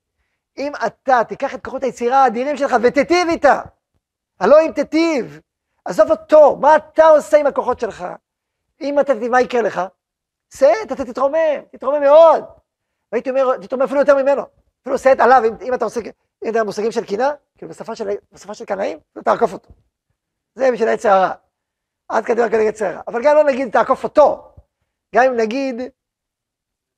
אם 0.57 0.71
אתה 0.85 1.21
תיקח 1.27 1.55
את 1.55 1.63
כוחות 1.65 1.83
היצירה 1.83 2.23
האדירים 2.23 2.57
שלך 2.57 2.75
ותיטיב 2.83 3.27
איתה, 3.27 3.61
הלא 4.39 4.61
אם 4.61 4.71
תיטיב, 4.71 5.39
עזוב 5.85 6.11
אותו, 6.11 6.55
מה 6.55 6.75
אתה 6.75 7.07
עושה 7.07 7.37
עם 7.37 7.47
הכוחות 7.47 7.79
שלך? 7.79 8.05
אם 8.81 8.99
אתה 8.99 9.13
תיטיב, 9.13 9.31
מה 9.31 9.41
יקרה 9.41 9.61
לך? 9.61 9.81
סט, 10.53 10.91
אתה 10.91 11.05
תתרומם, 11.05 11.61
תתרומם 11.71 12.01
מאוד. 12.01 12.58
והייתי 13.11 13.29
אומר, 13.29 13.57
תתרומם 13.57 13.83
אפילו 13.83 13.99
יותר 13.99 14.23
ממנו. 14.23 14.43
אפילו 14.81 14.97
סט 14.97 15.19
עליו, 15.19 15.41
אם, 15.47 15.53
אם 15.67 15.73
אתה 15.73 15.85
עושה, 15.85 16.01
אם 16.45 16.49
אתה 16.51 16.63
מושגים 16.63 16.91
של 16.91 17.05
קינה, 17.05 17.31
כאילו 17.57 17.71
בשפה 17.71 17.95
של, 17.95 18.09
בשפה 18.31 18.53
של 18.53 18.65
קנאים, 18.65 18.99
תעקוף 19.23 19.53
אותו. 19.53 19.69
זה 20.55 20.71
בשביל 20.71 20.89
העץ 20.89 21.05
הרע. 21.05 21.31
עד 22.09 22.25
כדי 22.25 22.41
רק 22.41 22.51
עץ 22.53 22.81
הרע. 22.81 23.01
אבל 23.07 23.23
גם 23.23 23.35
לא 23.35 23.43
נגיד 23.43 23.71
תעקוף 23.71 24.03
אותו. 24.03 24.53
גם 25.15 25.23
אם 25.23 25.35
נגיד, 25.37 25.81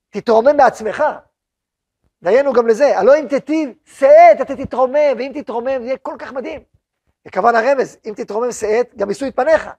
תתרומם 0.10 0.58
בעצמך. 0.58 1.04
דיינו 2.24 2.54
גם 2.54 2.68
לזה, 2.68 3.00
הלא 3.00 3.20
אם 3.20 3.28
תיטיב, 3.28 3.70
שאת, 3.86 4.42
אתה 4.42 4.56
תתרומם, 4.56 5.18
ואם 5.18 5.32
תתרומם 5.36 5.80
זה 5.80 5.86
יהיה 5.86 5.98
כל 5.98 6.16
כך 6.20 6.34
מדהים. 6.34 6.62
וכמובן 7.28 7.56
הרמז, 7.56 7.98
אם 8.06 8.14
תתרומם 8.16 8.52
שאת, 8.52 8.96
גם 8.96 9.10
יישאו 9.10 9.28
את 9.28 9.36
פניך. 9.36 9.70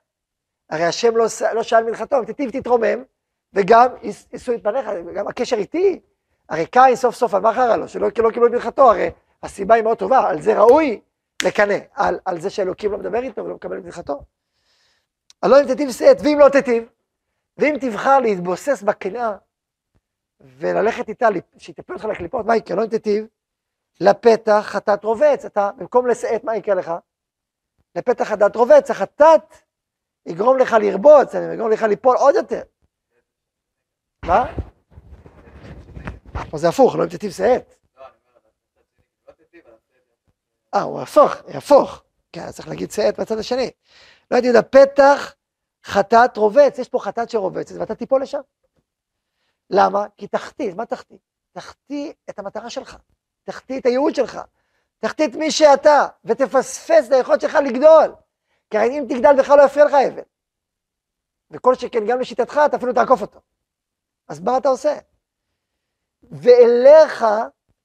הרי 0.71 0.85
השם 0.85 1.17
לא, 1.17 1.25
לא 1.55 1.63
שאל 1.63 1.85
מלכתו, 1.85 2.19
אם 2.19 2.25
תיטיב 2.25 2.51
תתרומם, 2.51 3.05
וגם 3.53 3.87
יישאו 4.33 4.55
את 4.55 4.63
פניך, 4.63 4.87
גם 5.15 5.29
הקשר 5.29 5.57
איתי. 5.57 6.01
הרי 6.49 6.67
קין 6.67 6.97
סוף 6.97 7.15
סוף, 7.15 7.35
על 7.35 7.41
מה 7.41 7.55
חרה 7.55 7.77
לו? 7.77 7.89
שלא 7.89 8.07
לא 8.07 8.31
קיבלו 8.31 8.47
את 8.47 8.53
מלכתו, 8.53 8.91
הרי 8.91 9.11
הסיבה 9.43 9.75
היא 9.75 9.85
מאוד 9.85 9.99
טובה, 9.99 10.29
על 10.29 10.43
זה 10.43 10.59
ראוי 10.59 11.01
לקנא, 11.45 11.79
על, 11.95 12.19
על 12.25 12.41
זה 12.41 12.51
שאלוקים 12.51 12.93
לא 12.93 12.99
מדבר 12.99 13.23
איתו 13.23 13.45
ולא 13.45 13.55
מקבל 13.55 13.79
את 13.79 13.85
מלכתו. 13.85 14.21
הלא 15.43 15.61
אם 15.61 15.67
תיטיב 15.67 15.91
שאת, 15.91 16.17
ואם 16.25 16.39
לא 16.39 16.49
תיטיב, 16.49 16.85
ואם 17.59 17.75
תבחר 17.81 18.19
להתבוסס 18.19 18.83
בקנאה, 18.83 19.37
וללכת 20.41 21.09
איתה, 21.09 21.29
שהיא 21.59 21.75
תפיל 21.75 21.95
אותך 21.95 22.05
לקליפות, 22.05 22.47
מה 22.47 22.57
יקרה? 22.57 22.77
לא 22.77 22.85
אם 22.85 22.89
תיטיב, 22.89 23.27
לפתח 24.01 24.63
חטאת 24.63 25.05
רובץ, 25.05 25.45
אתה, 25.45 25.71
במקום 25.77 26.07
לשאת, 26.07 26.45
מה 26.45 26.57
יקרה 26.57 26.75
לך? 26.75 26.93
לפתח 27.95 28.25
חטאת 28.25 28.57
רובץ, 28.57 28.91
החטאת 28.91 29.55
יגרום 30.27 30.59
לך 30.59 30.77
לרבוץ, 30.81 31.35
יגרום 31.55 31.71
לך 31.71 31.83
ליפול 31.83 32.17
עוד 32.17 32.35
יותר. 32.35 32.63
מה? 34.25 34.45
פה 36.51 36.59
זה 36.59 36.69
הפוך, 36.69 36.97
לא 36.97 37.05
אם 37.05 37.09
תיטיב 37.09 37.31
שאת. 37.31 37.75
אה, 40.75 40.83
הוא 40.83 41.01
הפוך, 41.01 41.33
יהפוך. 41.49 42.03
כן, 42.33 42.51
צריך 42.51 42.69
להגיד 42.69 42.91
שאת 42.91 43.21
בצד 43.21 43.39
השני. 43.39 43.71
לא 44.31 44.37
הייתי 44.37 44.49
יודע, 44.49 44.63
פתח 44.63 45.35
חטאת 45.85 46.37
רובץ, 46.37 46.79
יש 46.79 46.89
פה 46.89 46.99
חטאת 46.99 47.31
שרובצת, 47.31 47.75
ואתה 47.79 47.95
תיפול 47.95 48.23
לשם. 48.23 48.41
למה? 49.71 50.07
כי 50.17 50.27
תחטיא, 50.27 50.75
מה 50.75 50.87
תחטיא? 50.87 51.17
תחטיא 51.53 52.13
את 52.31 52.39
המטרה 52.39 52.71
שלך, 52.71 52.97
תחטיא 53.45 53.81
את 53.81 53.87
הייעוד 53.87 54.15
שלך, 54.15 54.41
תחטיא 54.99 55.27
את 55.27 55.35
מי 55.35 55.51
שאתה, 55.51 56.07
ותפספס 56.25 57.07
את 57.07 57.13
היכולת 57.13 57.41
שלך 57.41 57.55
לגדול. 57.55 58.15
כי 58.71 58.79
אם 58.79 59.05
תגדל 59.09 59.37
בכלל 59.39 59.59
לא 59.59 59.63
יפריע 59.63 59.85
לך 59.85 59.93
אבל. 59.93 60.23
וכל 61.51 61.75
שכן, 61.75 62.07
גם 62.07 62.21
לשיטתך, 62.21 62.61
אתה 62.67 62.77
אפילו 62.77 62.93
תעקוף 62.93 63.23
אותו. 63.23 63.41
אז 64.29 64.41
מה 64.41 64.59
אתה 64.59 64.69
עושה? 64.69 64.99
ואליך 66.31 67.25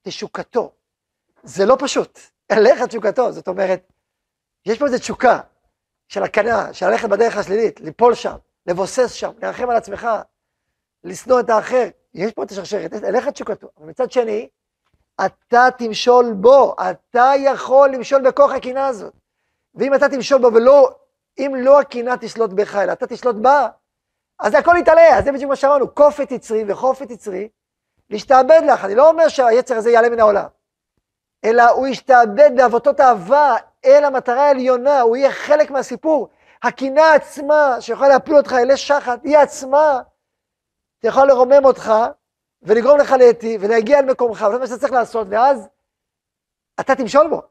תשוקתו. 0.01 0.71
זה 1.43 1.65
לא 1.65 1.77
פשוט, 1.79 2.19
אליך 2.51 2.81
תשוקתו, 2.81 3.31
זאת 3.31 3.47
אומרת, 3.47 3.91
יש 4.65 4.79
פה 4.79 4.85
איזו 4.85 4.97
תשוקה 4.97 5.39
של 6.07 6.23
הקנאה, 6.23 6.73
של 6.73 6.89
ללכת 6.89 7.09
בדרך 7.09 7.37
השלילית, 7.37 7.79
ליפול 7.79 8.15
שם, 8.15 8.35
לבוסס 8.65 9.11
שם, 9.11 9.31
לרחם 9.41 9.69
על 9.69 9.75
עצמך, 9.75 10.07
לשנוא 11.03 11.39
את 11.39 11.49
האחר. 11.49 11.87
יש 12.13 12.31
פה 12.31 12.43
את 12.43 12.51
השרשרת, 12.51 12.93
אליך 12.93 13.27
תשוקתו. 13.27 13.67
אבל 13.77 13.85
מצד 13.85 14.11
שני, 14.11 14.49
אתה 15.25 15.67
תמשול 15.77 16.33
בו, 16.33 16.75
אתה 16.91 17.31
יכול 17.39 17.89
למשול 17.89 18.21
בכוח 18.21 18.51
הקנאה 18.51 18.87
הזאת. 18.87 19.13
ואם 19.75 19.93
אתה 19.93 20.09
תמשול 20.09 20.41
בו 20.41 20.53
ולא, 20.53 20.95
אם 21.39 21.53
לא 21.57 21.79
הקנאה 21.79 22.17
תשלוט 22.17 22.51
בך, 22.51 22.75
אלא 22.75 22.91
אתה 22.91 23.07
תשלוט 23.07 23.35
בה, 23.35 23.67
אז 24.39 24.53
הכל 24.53 24.75
יתעלה, 24.79 25.17
אז 25.17 25.23
זה 25.23 25.31
בדיוק 25.31 25.49
מה 25.49 25.55
שאמרנו, 25.55 25.95
כופת 25.95 26.31
יצרי 26.31 26.63
וחופת 26.67 27.11
יצרי, 27.11 27.49
להשתעבד 28.09 28.61
לך. 28.71 28.85
אני 28.85 28.95
לא 28.95 29.09
אומר 29.09 29.27
שהיצר 29.27 29.75
הזה 29.75 29.91
יעלה 29.91 30.09
מן 30.09 30.19
העולם, 30.19 30.47
אלא 31.45 31.69
הוא 31.69 31.87
ישתעבד 31.87 32.51
בעבותות 32.55 32.99
אהבה 32.99 33.55
אל 33.85 34.03
המטרה 34.03 34.47
העליונה, 34.47 35.01
הוא 35.01 35.17
יהיה 35.17 35.31
חלק 35.31 35.71
מהסיפור. 35.71 36.29
הקנאה 36.63 37.13
עצמה, 37.13 37.77
שיכולה 37.79 38.09
להפיל 38.09 38.37
אותך 38.37 38.53
אלי 38.53 38.77
שחת, 38.77 39.23
היא 39.23 39.37
עצמה 39.37 40.01
יכולה 41.03 41.25
לרומם 41.25 41.65
אותך 41.65 41.93
ולגרום 42.61 42.99
לך 42.99 43.11
להיטיב 43.11 43.61
ולהגיע 43.63 43.99
אל 43.99 44.05
מקומך, 44.05 44.45
וזה 44.49 44.59
מה 44.59 44.67
שאתה 44.67 44.79
צריך 44.79 44.93
לעשות, 44.93 45.27
ואז 45.29 45.69
אתה 46.79 46.95
תמשול 46.95 47.27
בו. 47.29 47.41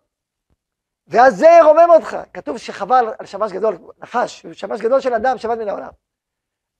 ואז 1.07 1.37
זה 1.37 1.47
ירומם 1.61 1.89
אותך. 1.91 2.17
כתוב 2.35 2.59
שחבל 2.59 3.15
על 3.19 3.27
שמש 3.27 3.53
גדול, 3.53 3.79
נחש, 3.99 4.47
שמש 4.53 4.81
גדול 4.81 5.01
של 5.01 5.15
אדם, 5.15 5.39
שבת 5.39 5.59
מן 5.59 5.69
העולם. 5.69 5.91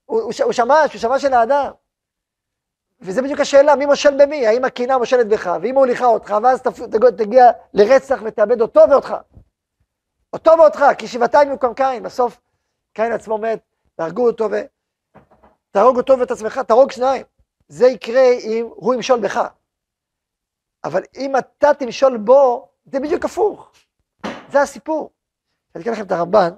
הוא, 0.05 0.21
הוא, 0.21 0.31
הוא 0.43 0.53
שמש, 0.53 0.93
הוא 0.93 1.01
שמש 1.01 1.21
של 1.21 1.33
האדם. 1.33 1.71
וזה 2.99 3.21
בדיוק 3.21 3.39
השאלה, 3.39 3.75
מי 3.75 3.85
מושל 3.85 4.23
במי? 4.23 4.47
האם 4.47 4.65
הקנאה 4.65 4.97
מושלת 4.97 5.27
בך, 5.27 5.49
והיא 5.61 5.73
מוליכה 5.73 6.05
אותך, 6.05 6.35
ואז 6.43 6.61
תגיע 7.17 7.43
לרצח 7.73 8.19
ותאבד 8.25 8.61
אותו 8.61 8.81
ואותך. 8.89 9.13
אותו 10.33 10.51
ואותך, 10.59 10.83
כי 10.97 11.07
שבעתיים 11.07 11.49
יוקם 11.49 11.73
קין, 11.73 12.03
בסוף 12.03 12.41
קין 12.93 13.11
עצמו 13.11 13.37
מת, 13.37 13.59
והרגו 13.97 14.27
אותו, 14.27 14.47
ותהרוג 14.51 15.97
אותו 15.97 16.19
ואת 16.19 16.31
עצמך, 16.31 16.57
תהרוג 16.57 16.91
שניים. 16.91 17.25
זה 17.67 17.87
יקרה 17.87 18.31
אם 18.39 18.69
הוא 18.75 18.93
ימשול 18.93 19.19
בך. 19.21 19.39
אבל 20.83 21.01
אם 21.15 21.37
אתה 21.37 21.73
תמשול 21.79 22.17
בו, 22.17 22.69
זה 22.85 22.99
בדיוק 22.99 23.25
הפוך. 23.25 23.71
זה 24.51 24.61
הסיפור. 24.61 25.11
אני 25.75 25.83
אקרא 25.83 25.93
לכם 25.93 26.03
את 26.05 26.11
הרמב"ן, 26.11 26.49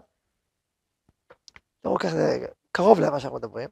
תראו 1.81 1.97
ככה, 1.99 2.09
זה 2.09 2.45
קרוב 2.71 2.99
למה 2.99 3.19
שאנחנו 3.19 3.37
מדברים. 3.37 3.69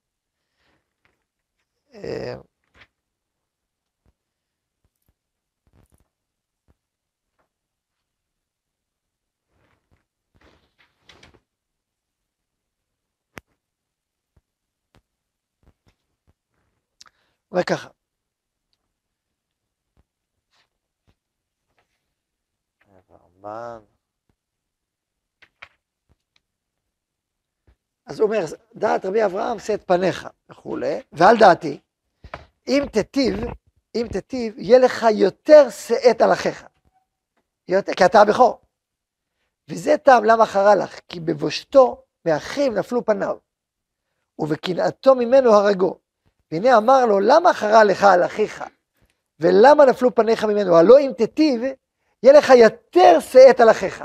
אומר 17.51 17.63
ככה. 17.63 17.89
אז 28.05 28.19
הוא 28.19 28.27
אומר, 28.27 28.45
דעת 28.75 29.05
רבי 29.05 29.25
אברהם 29.25 29.59
שא 29.59 29.73
את 29.73 29.87
פניך 29.87 30.27
וכולי, 30.49 31.01
ועל 31.11 31.37
דעתי, 31.39 31.79
אם 32.67 32.83
תיטיב, 32.93 33.35
אם 33.95 34.07
תיטיב, 34.11 34.59
יהיה 34.59 34.79
לך 34.79 35.05
יותר 35.13 35.69
שאת 35.69 36.21
על 36.21 36.33
אחיך. 36.33 36.65
יותר, 37.67 37.93
כי 37.93 38.05
אתה 38.05 38.21
הבכור. 38.21 38.61
וזה 39.69 39.97
טעם 39.97 40.23
למה 40.23 40.45
חרה 40.45 40.75
לך, 40.75 40.99
כי 41.07 41.19
בבושתו 41.19 42.03
מאחיו 42.25 42.71
נפלו 42.71 43.05
פניו, 43.05 43.37
ובקנאתו 44.39 45.15
ממנו 45.15 45.53
הרגו. 45.53 45.99
והנה 46.51 46.77
אמר 46.77 47.05
לו, 47.05 47.19
למה 47.19 47.53
חרה 47.53 47.83
לך 47.83 48.03
על 48.03 48.25
אחיך? 48.25 48.63
ולמה 49.39 49.85
נפלו 49.85 50.15
פניך 50.15 50.43
ממנו? 50.43 50.75
הלא 50.75 50.99
אם 50.99 51.11
תיטיב, 51.17 51.61
יהיה 52.23 52.37
לך 52.37 52.49
יותר 52.49 53.19
שאת 53.19 53.59
על 53.59 53.71
אחיך. 53.71 54.03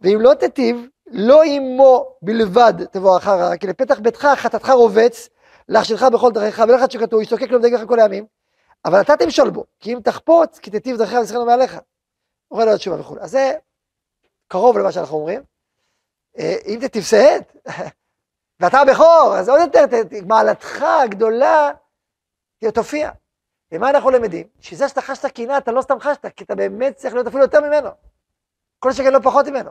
ואם 0.00 0.20
לא 0.20 0.34
תיטיב, 0.34 0.86
לא 1.06 1.42
עמו 1.42 2.16
בלבד 2.22 2.84
תבוא 2.84 3.16
אחר 3.16 3.56
כי 3.56 3.66
לפתח 3.66 3.98
ביתך 3.98 4.28
חטאתך 4.36 4.70
רובץ, 4.70 5.28
להכשילך 5.68 6.02
בכל 6.02 6.32
דרכיך, 6.32 6.62
ולך 6.68 6.82
תשוקתו, 6.82 7.22
ישתוקק 7.22 7.50
לו 7.50 7.58
ודגך 7.58 7.84
כל 7.88 8.00
הימים, 8.00 8.26
אבל 8.84 9.00
אתה 9.00 9.16
תמשול 9.16 9.50
בו, 9.50 9.64
כי 9.80 9.92
אם 9.92 10.00
תחפוץ, 10.04 10.58
כי 10.58 10.70
תיטיב 10.70 10.96
דרכיך 10.96 11.18
וזכרנו 11.22 11.46
מעליך. 11.46 11.78
אומר 12.50 12.64
לו 12.64 12.74
התשובה 12.74 13.00
וכו'. 13.00 13.16
אז 13.20 13.30
זה 13.30 13.52
קרוב 14.48 14.78
למה 14.78 14.92
שאנחנו 14.92 15.16
אומרים. 15.16 15.42
אה, 16.38 16.56
אם 16.66 16.78
תיטיב 16.80 17.02
שאת, 17.02 17.56
ואתה 18.60 18.78
הבכור, 18.78 19.34
אז 19.38 19.48
עוד 19.48 19.60
יותר, 19.60 19.84
מעלתך 20.26 20.82
הגדולה 20.82 21.70
תופיע. 22.74 23.10
ומה 23.72 23.90
אנחנו 23.90 24.10
למדים? 24.10 24.46
שזה 24.60 24.88
שאתה 24.88 25.00
חשת 25.00 25.26
קנאה, 25.26 25.58
אתה 25.58 25.72
לא 25.72 25.82
סתם 25.82 26.00
חשת, 26.00 26.26
כי 26.26 26.44
אתה 26.44 26.54
באמת 26.54 26.96
צריך 26.96 27.14
להיות 27.14 27.26
אפילו 27.26 27.42
יותר 27.42 27.60
ממנו. 27.60 27.90
כל 28.78 28.92
שכן 28.92 29.12
לא 29.12 29.18
פחות 29.22 29.46
ממנו. 29.46 29.70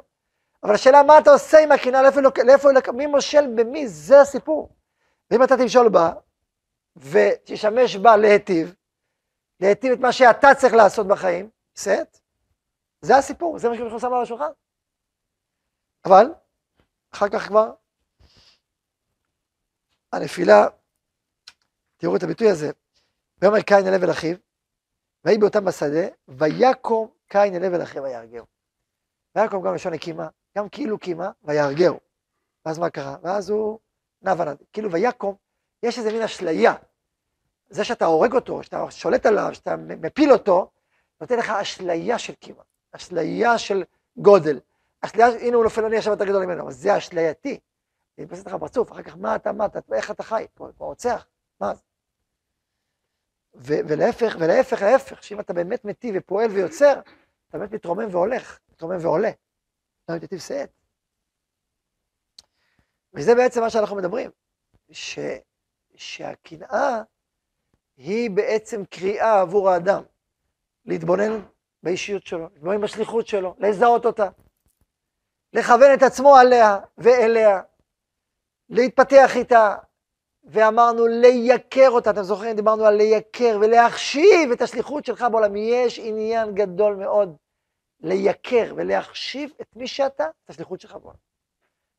אבל 0.63 0.73
השאלה 0.73 1.03
מה 1.03 1.19
אתה 1.19 1.31
עושה 1.31 1.59
עם 1.59 1.71
הקנאה, 1.71 2.01
לאיפה, 2.01 2.21
לאיפה, 2.45 2.91
מי 2.93 3.05
מושל 3.05 3.47
במי, 3.55 3.87
זה 3.87 4.21
הסיפור. 4.21 4.69
ואם 5.31 5.43
אתה 5.43 5.57
תמשול 5.57 5.89
בה, 5.89 6.13
ותשמש 6.95 7.95
בה 7.95 8.17
להיטיב, 8.17 8.75
להיטיב 9.59 9.91
את 9.91 9.99
מה 9.99 10.11
שאתה 10.11 10.47
צריך 10.57 10.73
לעשות 10.73 11.07
בחיים, 11.07 11.49
בסדר? 11.75 12.03
זה 13.01 13.17
הסיפור, 13.17 13.59
זה 13.59 13.69
מה 13.69 13.75
שאנחנו 13.75 13.99
שמים 13.99 14.13
על 14.13 14.21
השולחן. 14.21 14.51
אבל, 16.05 16.33
אחר 17.13 17.29
כך 17.29 17.47
כבר, 17.47 17.71
הנפילה, 20.13 20.67
תראו 21.97 22.15
את 22.15 22.23
הביטוי 22.23 22.49
הזה, 22.49 22.71
ויאמר 23.41 23.61
קין 23.61 23.87
אל 23.87 24.03
אל 24.03 24.11
אחיו, 24.11 24.37
ויהי 25.25 25.37
באותם 25.37 25.65
בשדה, 25.65 26.07
ויקום 26.27 27.07
קין 27.27 27.55
אל 27.55 27.75
אל 27.75 27.83
אחיו 27.83 28.03
ויהרגהו. 28.03 28.45
ויקום 29.35 29.67
גם 29.67 29.75
לשון 29.75 29.93
הקימה, 29.93 30.27
גם 30.57 30.69
כאילו 30.69 30.99
קימה, 30.99 31.31
ויהרגהו. 31.43 31.99
ואז 32.65 32.79
מה 32.79 32.89
קרה? 32.89 33.17
ואז 33.21 33.49
הוא 33.49 33.79
נע 34.21 34.33
ונד. 34.37 34.57
כאילו 34.73 34.91
ויקום, 34.91 35.35
יש 35.83 35.97
איזה 35.97 36.11
מין 36.11 36.21
אשליה. 36.21 36.73
זה 37.69 37.83
שאתה 37.83 38.05
הורג 38.05 38.33
אותו, 38.33 38.63
שאתה 38.63 38.91
שולט 38.91 39.25
עליו, 39.25 39.49
שאתה 39.53 39.75
מפיל 39.77 40.31
אותו, 40.31 40.71
נותן 41.21 41.37
לך 41.37 41.49
אשליה 41.49 42.19
של 42.19 42.33
קימה, 42.33 42.63
אשליה 42.91 43.57
של 43.57 43.83
גודל. 44.17 44.59
אשליה, 45.01 45.27
הנה 45.27 45.55
הוא 45.55 45.63
נופל, 45.63 45.85
אני 45.85 45.97
עכשיו 45.97 46.13
יותר 46.13 46.25
גדול 46.25 46.45
ממנו, 46.45 46.63
אבל 46.63 46.71
זה 46.71 46.97
אשלייתי. 46.97 47.59
אני 48.17 48.25
מתפסת 48.25 48.47
לך 48.47 48.53
בפרצוף, 48.53 48.91
אחר 48.91 49.03
כך 49.03 49.17
מה 49.17 49.35
אתה, 49.35 49.51
מה 49.51 49.65
אתה, 49.65 49.79
איך 49.93 50.11
אתה 50.11 50.23
חי, 50.23 50.45
פה, 50.53 50.67
פה 50.77 50.85
רוצח, 50.85 51.27
מה 51.59 51.73
זה? 51.73 51.81
ולהפך, 53.53 54.35
ולהפך, 54.39 54.81
להפך, 54.81 55.23
שאם 55.23 55.39
אתה 55.39 55.53
באמת 55.53 55.85
מטיב 55.85 56.15
ופועל 56.17 56.51
ויוצר, 56.51 56.99
אתה 57.49 57.57
באמת 57.57 57.71
מתרומם 57.71 58.07
והולך, 58.11 58.59
מתרומם 58.71 58.97
ועולה. 59.01 59.31
אתה 60.05 60.15
מתייטיב 60.15 60.39
שאת. 60.39 60.69
וזה 63.13 63.35
בעצם 63.35 63.61
מה 63.61 63.69
שאנחנו 63.69 63.95
מדברים, 63.95 64.31
ש, 64.91 65.19
שהקנאה 65.95 67.01
היא 67.97 68.31
בעצם 68.31 68.85
קריאה 68.85 69.41
עבור 69.41 69.69
האדם 69.69 70.03
להתבונן 70.85 71.45
באישיות 71.83 72.25
שלו, 72.25 72.49
להתבונן 72.53 72.81
בשליחות 72.81 73.27
שלו, 73.27 73.55
לזהות 73.59 74.05
אותה, 74.05 74.29
לכוון 75.53 75.93
את 75.93 76.03
עצמו 76.03 76.35
עליה 76.35 76.79
ואליה, 76.97 77.61
להתפתח 78.73 79.31
איתה, 79.35 79.75
ואמרנו 80.43 81.07
לייקר 81.07 81.89
אותה, 81.89 82.09
אתם 82.09 82.23
זוכרים? 82.23 82.55
דיברנו 82.55 82.85
על 82.85 82.95
לייקר 82.95 83.57
ולהחשיב 83.61 84.51
את 84.51 84.61
השליחות 84.61 85.05
שלך 85.05 85.25
בעולם. 85.31 85.55
יש 85.55 85.99
עניין 85.99 86.55
גדול 86.55 86.95
מאוד 86.95 87.37
לייקר 87.99 88.73
ולהחשיב 88.75 89.51
את 89.61 89.75
מי 89.75 89.87
שאתה, 89.87 90.25
את 90.45 90.49
השליחות 90.49 90.81
שלך 90.81 90.95
בעולם. 90.95 91.17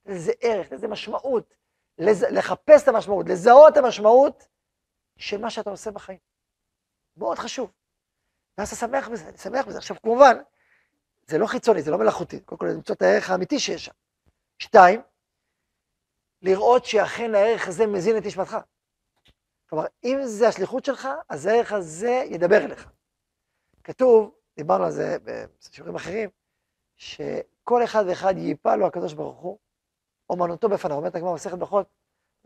איזה 0.07 0.33
ערך, 0.40 0.73
איזה 0.73 0.88
משמעות, 0.88 1.54
לז... 1.99 2.23
לחפש 2.23 2.83
את 2.83 2.88
המשמעות, 2.88 3.28
לזהות 3.28 3.73
את 3.73 3.76
המשמעות 3.76 4.49
של 5.19 5.40
מה 5.40 5.50
שאתה 5.50 5.71
עושה 5.71 5.90
בחיים. 5.90 6.19
מאוד 7.16 7.38
חשוב. 7.38 7.71
ואז 8.59 8.69
אתה 8.69 8.76
שמח 8.76 9.09
בזה, 9.09 9.28
אני 9.28 9.38
שמח 9.38 9.66
בזה. 9.66 9.78
עכשיו, 9.78 9.97
כמובן, 10.02 10.37
זה 11.26 11.38
לא 11.38 11.47
חיצוני, 11.47 11.83
זה 11.83 11.90
לא 11.90 11.99
מלאכותי. 11.99 12.40
קודם 12.40 12.59
כל, 12.59 12.66
למצוא 12.66 12.95
את 12.95 13.02
הערך 13.02 13.31
האמיתי 13.31 13.59
שיש 13.59 13.85
שם. 13.85 13.93
שתיים, 14.59 15.00
לראות 16.45 16.85
שאכן 16.85 17.35
הערך 17.35 17.69
הזה 17.69 17.87
מזין 17.87 18.17
את 18.17 18.27
נשמתך. 18.27 18.57
כלומר, 19.69 19.85
אם 20.05 20.19
זה 20.25 20.49
השליחות 20.49 20.85
שלך, 20.85 21.09
אז 21.29 21.47
הערך 21.47 21.73
הזה 21.73 22.23
ידבר 22.27 22.65
אליך. 22.65 22.91
כתוב, 23.85 24.35
דיברנו 24.57 24.85
על 24.85 24.91
זה 24.91 25.17
בשיעורים 25.25 25.95
אחרים, 25.95 26.31
שכל 26.97 27.85
אחד 27.85 28.05
ואחד 28.09 28.35
ייפה 28.37 28.77
לו 28.77 28.87
הקדוש 28.87 29.12
ברוך 29.12 29.40
הוא, 29.40 29.59
אומנותו 30.31 30.68
בפניו, 30.68 30.97
אומרת 30.97 31.14
הגמרא 31.14 31.31
במסכת 31.31 31.59
ברכות, 31.59 31.87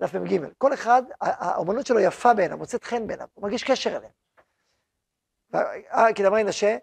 דף 0.01 0.15
מ"ג. 0.15 0.47
כל 0.59 0.75
אחד, 0.75 1.03
האומנות 1.21 1.87
שלו 1.87 2.01
יפה 2.01 2.35
בעיניו, 2.35 2.59
מוצאת 2.59 2.85
חן 2.85 3.07
בעיניו, 3.07 3.27
הוא 3.35 3.43
מרגיש 3.43 3.65
קשר 3.65 3.97
אליהם. 3.97 4.13
כי 6.15 6.23
דמרי 6.23 6.45
נשה, 6.45 6.77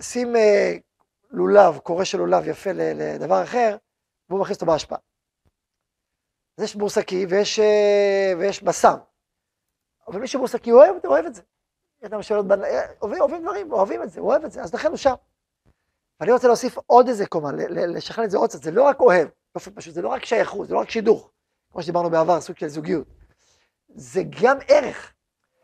שים 0.00 0.36
אה, 0.36 0.74
לולב, 1.30 1.78
קורא 1.78 2.04
של 2.04 2.18
לולב 2.18 2.46
יפה 2.46 2.70
לדבר 2.74 3.42
אחר, 3.42 3.76
והוא 4.28 4.40
מכניס 4.40 4.56
אותו 4.56 4.66
בהשפעה. 4.72 4.98
אז 6.58 6.64
יש 6.64 6.76
בורסקי 6.76 7.26
ויש, 7.28 7.58
אה, 7.58 8.32
ויש 8.38 8.62
בשר. 8.62 8.94
אבל 10.08 10.20
מי 10.20 10.26
שבורסקי 10.26 10.72
אוהב, 10.72 11.06
אוהב 11.06 11.26
את 11.26 11.34
זה. 11.34 11.42
לנו 12.02 12.22
שאלות, 12.22 12.46
אוהבים, 13.02 13.20
אוהבים 13.20 13.42
דברים, 13.42 13.72
אוהבים 13.72 14.02
את 14.02 14.10
זה, 14.10 14.20
הוא 14.20 14.28
אוהב 14.28 14.44
את 14.44 14.52
זה, 14.52 14.62
אז 14.62 14.74
לכן 14.74 14.88
הוא 14.88 14.96
שם. 14.96 15.14
ואני 16.20 16.32
רוצה 16.32 16.46
להוסיף 16.46 16.78
עוד 16.86 17.08
איזה 17.08 17.26
קומה, 17.26 17.52
לשכלל 17.68 18.24
את 18.24 18.30
זה 18.30 18.38
עוד 18.38 18.50
קצת, 18.50 18.62
זה 18.62 18.70
לא 18.70 18.82
רק 18.82 19.00
אוהב, 19.00 19.28
באופן 19.54 19.70
פשוט, 19.74 19.94
זה 19.94 20.02
לא 20.02 20.08
רק 20.08 20.24
שייכות, 20.24 20.68
זה 20.68 20.74
לא 20.74 20.78
רק 20.78 20.90
שידוך, 20.90 21.30
כמו 21.72 21.82
שדיברנו 21.82 22.10
בעבר, 22.10 22.40
סוג 22.40 22.56
של 22.56 22.68
זוגיות. 22.68 23.06
זה 23.94 24.22
גם 24.42 24.58
ערך. 24.68 25.12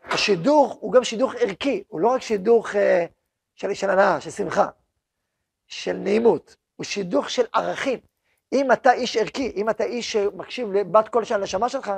השידוך 0.03 0.73
הוא 0.73 0.93
גם 0.93 1.03
שידוך 1.03 1.33
ערכי, 1.39 1.83
הוא 1.87 1.99
לא 1.99 2.07
רק 2.07 2.21
שידוך 2.21 2.75
אה, 2.75 3.05
של, 3.55 3.73
של 3.73 3.89
הנאה, 3.89 4.21
של 4.21 4.31
שמחה, 4.31 4.67
של 5.67 5.93
נעימות, 5.93 6.55
הוא 6.75 6.83
שידוך 6.83 7.29
של 7.29 7.43
ערכים. 7.53 7.99
אם 8.53 8.71
אתה 8.71 8.93
איש 8.93 9.17
ערכי, 9.17 9.51
אם 9.55 9.69
אתה 9.69 9.83
איש 9.83 10.11
שמקשיב 10.11 10.71
לבת 10.71 11.07
קול 11.07 11.23
של 11.23 11.35
הנשמה 11.35 11.69
שלך, 11.69 11.91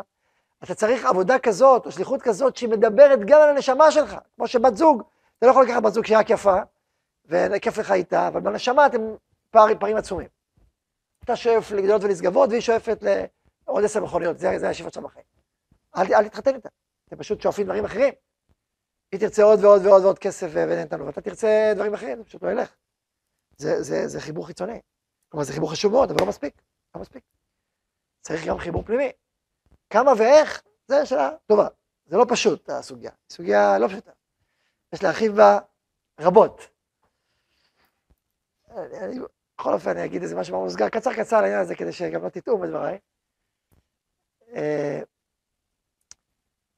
אתה 0.64 0.76
צריך 0.76 1.06
עבודה 1.06 1.40
כזאת, 1.40 1.86
או 1.86 1.92
שליחות 1.92 2.22
כזאת, 2.22 2.56
שהיא 2.56 2.70
מדברת 2.70 3.20
גם 3.26 3.42
על 3.42 3.50
הנשמה 3.50 3.92
שלך. 3.92 4.16
כמו 4.36 4.48
שבת 4.48 4.78
זוג, 4.78 5.04
אתה 5.38 5.46
לא 5.46 5.52
יכול 5.52 5.64
לקחת 5.64 5.84
בת 5.84 5.94
זוג 5.94 6.06
שהיא 6.06 6.18
רק 6.18 6.30
יפה, 6.30 6.56
וכיף 7.26 7.78
לך 7.78 7.92
איתה, 7.92 8.28
אבל 8.28 8.42
בנשמה 8.42 8.86
אתם 8.86 9.02
פערים, 9.52 9.80
פערים 9.80 9.98
עצומים. 9.98 10.28
אתה 11.24 11.36
שואף 11.36 11.72
לגדולות 11.72 12.04
ולשגבות, 12.04 12.50
והיא 12.50 12.62
שואפת 12.62 13.04
לעוד 13.68 13.84
עשר 13.84 14.04
מכוניות, 14.04 14.40
זה, 14.40 14.60
זה 14.60 14.70
השאיפות 14.70 14.94
שלך 14.94 15.04
בחיים. 15.04 15.26
אל, 15.98 16.14
אל 16.14 16.28
תתחתן 16.28 16.56
איתה, 16.56 16.70
אתם 17.08 17.18
פשוט 17.18 17.42
שואפים 17.42 17.66
דברים 17.66 17.86
אחרים. 17.86 18.14
היא 19.12 19.20
תרצה 19.20 19.44
עוד 19.44 19.64
ועוד 19.64 19.86
ועוד 19.86 20.04
ועוד 20.04 20.20
כסף 20.20 20.48
ונתנו, 20.54 21.06
ואתה 21.06 21.22
תרצה 21.22 21.72
דברים 21.76 21.94
אחרים, 21.94 22.18
זה 22.18 22.24
פשוט 22.24 22.44
לא 22.44 22.50
ילך. 22.50 22.76
זה, 23.58 23.84
זה, 23.84 24.08
זה 24.08 24.22
חיבור 24.22 24.48
חיצוני. 24.48 24.80
כלומר, 25.32 25.46
זה 25.46 25.54
חיבור 25.54 25.72
חשוב 25.72 25.92
מאוד, 25.92 26.12
אבל 26.12 26.20
לא 26.22 26.28
מספיק, 26.28 26.62
לא 26.96 27.02
מספיק. 27.02 27.24
צריך 28.22 28.46
גם 28.46 28.58
חיבור 28.58 28.84
פנימי. 28.84 29.12
כמה 29.90 30.12
ואיך, 30.18 30.64
זו 30.88 30.96
שאלה 31.06 31.30
טובה. 31.46 31.68
זה 32.06 32.18
לא 32.18 32.26
פשוט, 32.30 32.70
הסוגיה. 32.70 33.12
סוגיה 33.30 33.80
לא 33.80 33.88
פשוטה. 33.88 34.12
יש 34.94 35.04
להרחיב 35.04 35.36
בה 35.36 35.60
רבות. 36.20 36.68
אני, 38.76 39.20
בכל 39.58 39.74
אופן, 39.74 39.90
אני 39.90 40.06
אגיד 40.06 40.22
איזה 40.22 40.36
משהו 40.36 40.64
מוסגר 40.64 40.90
קצר 40.90 41.14
קצר 41.14 41.36
על 41.36 41.44
העניין 41.44 41.62
הזה, 41.62 41.76
כדי 41.76 41.92
שגם 41.92 42.24
לא 42.24 42.30
תטעו 42.30 42.58
בדבריי. 42.58 43.00
אה, 44.56 45.02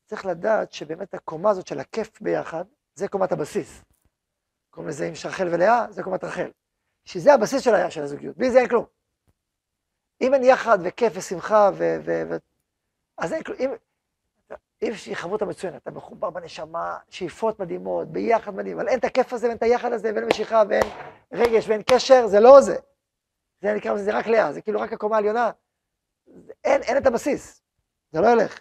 צריך 0.05 0.25
לדעת 0.25 0.71
שבאמת 0.71 1.13
הקומה 1.13 1.49
הזאת 1.49 1.67
של 1.67 1.79
הכיף 1.79 2.21
ביחד, 2.21 2.65
זה 2.95 3.07
קומת 3.07 3.31
הבסיס. 3.31 3.83
קוראים 4.69 4.89
לזה 4.89 5.07
עם 5.07 5.15
שרחל 5.15 5.47
ולאה, 5.51 5.85
זה 5.91 6.03
קומת 6.03 6.23
רחל. 6.23 6.51
שזה 7.05 7.33
הבסיס 7.33 7.61
של, 7.61 7.89
של 7.89 8.01
הזוגיות, 8.01 8.37
בלי 8.37 8.51
זה 8.51 8.59
אין 8.59 8.67
כלום. 8.67 8.85
אם 10.21 10.33
אין 10.33 10.43
יחד 10.43 10.79
וכיף 10.83 11.13
ושמחה 11.15 11.69
ו... 11.73 11.97
ו, 12.05 12.23
ו 12.29 12.35
אז 13.17 13.33
אין 13.33 13.43
כלום. 13.43 13.57
אם, 13.59 13.71
אם 14.83 14.87
יש 14.91 15.09
חברות 15.13 15.41
המצוינת, 15.41 15.81
אתה 15.81 15.91
מחובר 15.91 16.29
בנשמה, 16.29 16.97
שאיפות 17.09 17.59
מדהימות, 17.59 18.07
ביחד 18.07 18.55
מדהים, 18.55 18.79
אבל 18.79 18.87
אין 18.87 18.99
את 18.99 19.03
הכיף 19.03 19.33
הזה 19.33 19.47
ואין 19.47 19.57
את 19.57 19.63
היחד 19.63 19.93
הזה 19.93 20.11
ואין 20.15 20.25
משיכה 20.27 20.63
ואין 20.69 20.83
רגש 21.31 21.67
ואין 21.67 21.81
קשר, 21.89 22.27
זה 22.27 22.39
לא 22.39 22.61
זה. 22.61 22.75
זה 23.61 23.73
נקרא 23.73 23.93
לזה, 23.93 24.03
זה 24.03 24.17
רק 24.17 24.27
לאה, 24.27 24.53
זה 24.53 24.61
כאילו 24.61 24.81
רק 24.81 24.93
הקומה 24.93 25.15
העליונה. 25.15 25.51
אין, 26.63 26.81
אין 26.81 26.97
את 26.97 27.05
הבסיס, 27.05 27.61
זה 28.11 28.21
לא 28.21 28.27
ילך. 28.27 28.59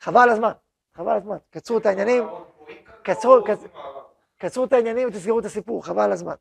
חבל 0.00 0.20
על 0.20 0.30
הזמן, 0.30 0.52
חבל 0.94 1.10
על 1.10 1.16
הזמן. 1.16 1.36
קצרו 1.50 1.78
את 1.78 1.86
העניינים, 1.86 2.24
קצרו, 3.02 3.44
קצרו, 3.44 3.68
קצרו 4.38 4.64
את 4.64 4.72
העניינים 4.72 5.08
ותסגרו 5.08 5.40
את 5.40 5.44
הסיפור, 5.44 5.84
חבל 5.84 6.02
על 6.02 6.12
הזמן. 6.12 6.34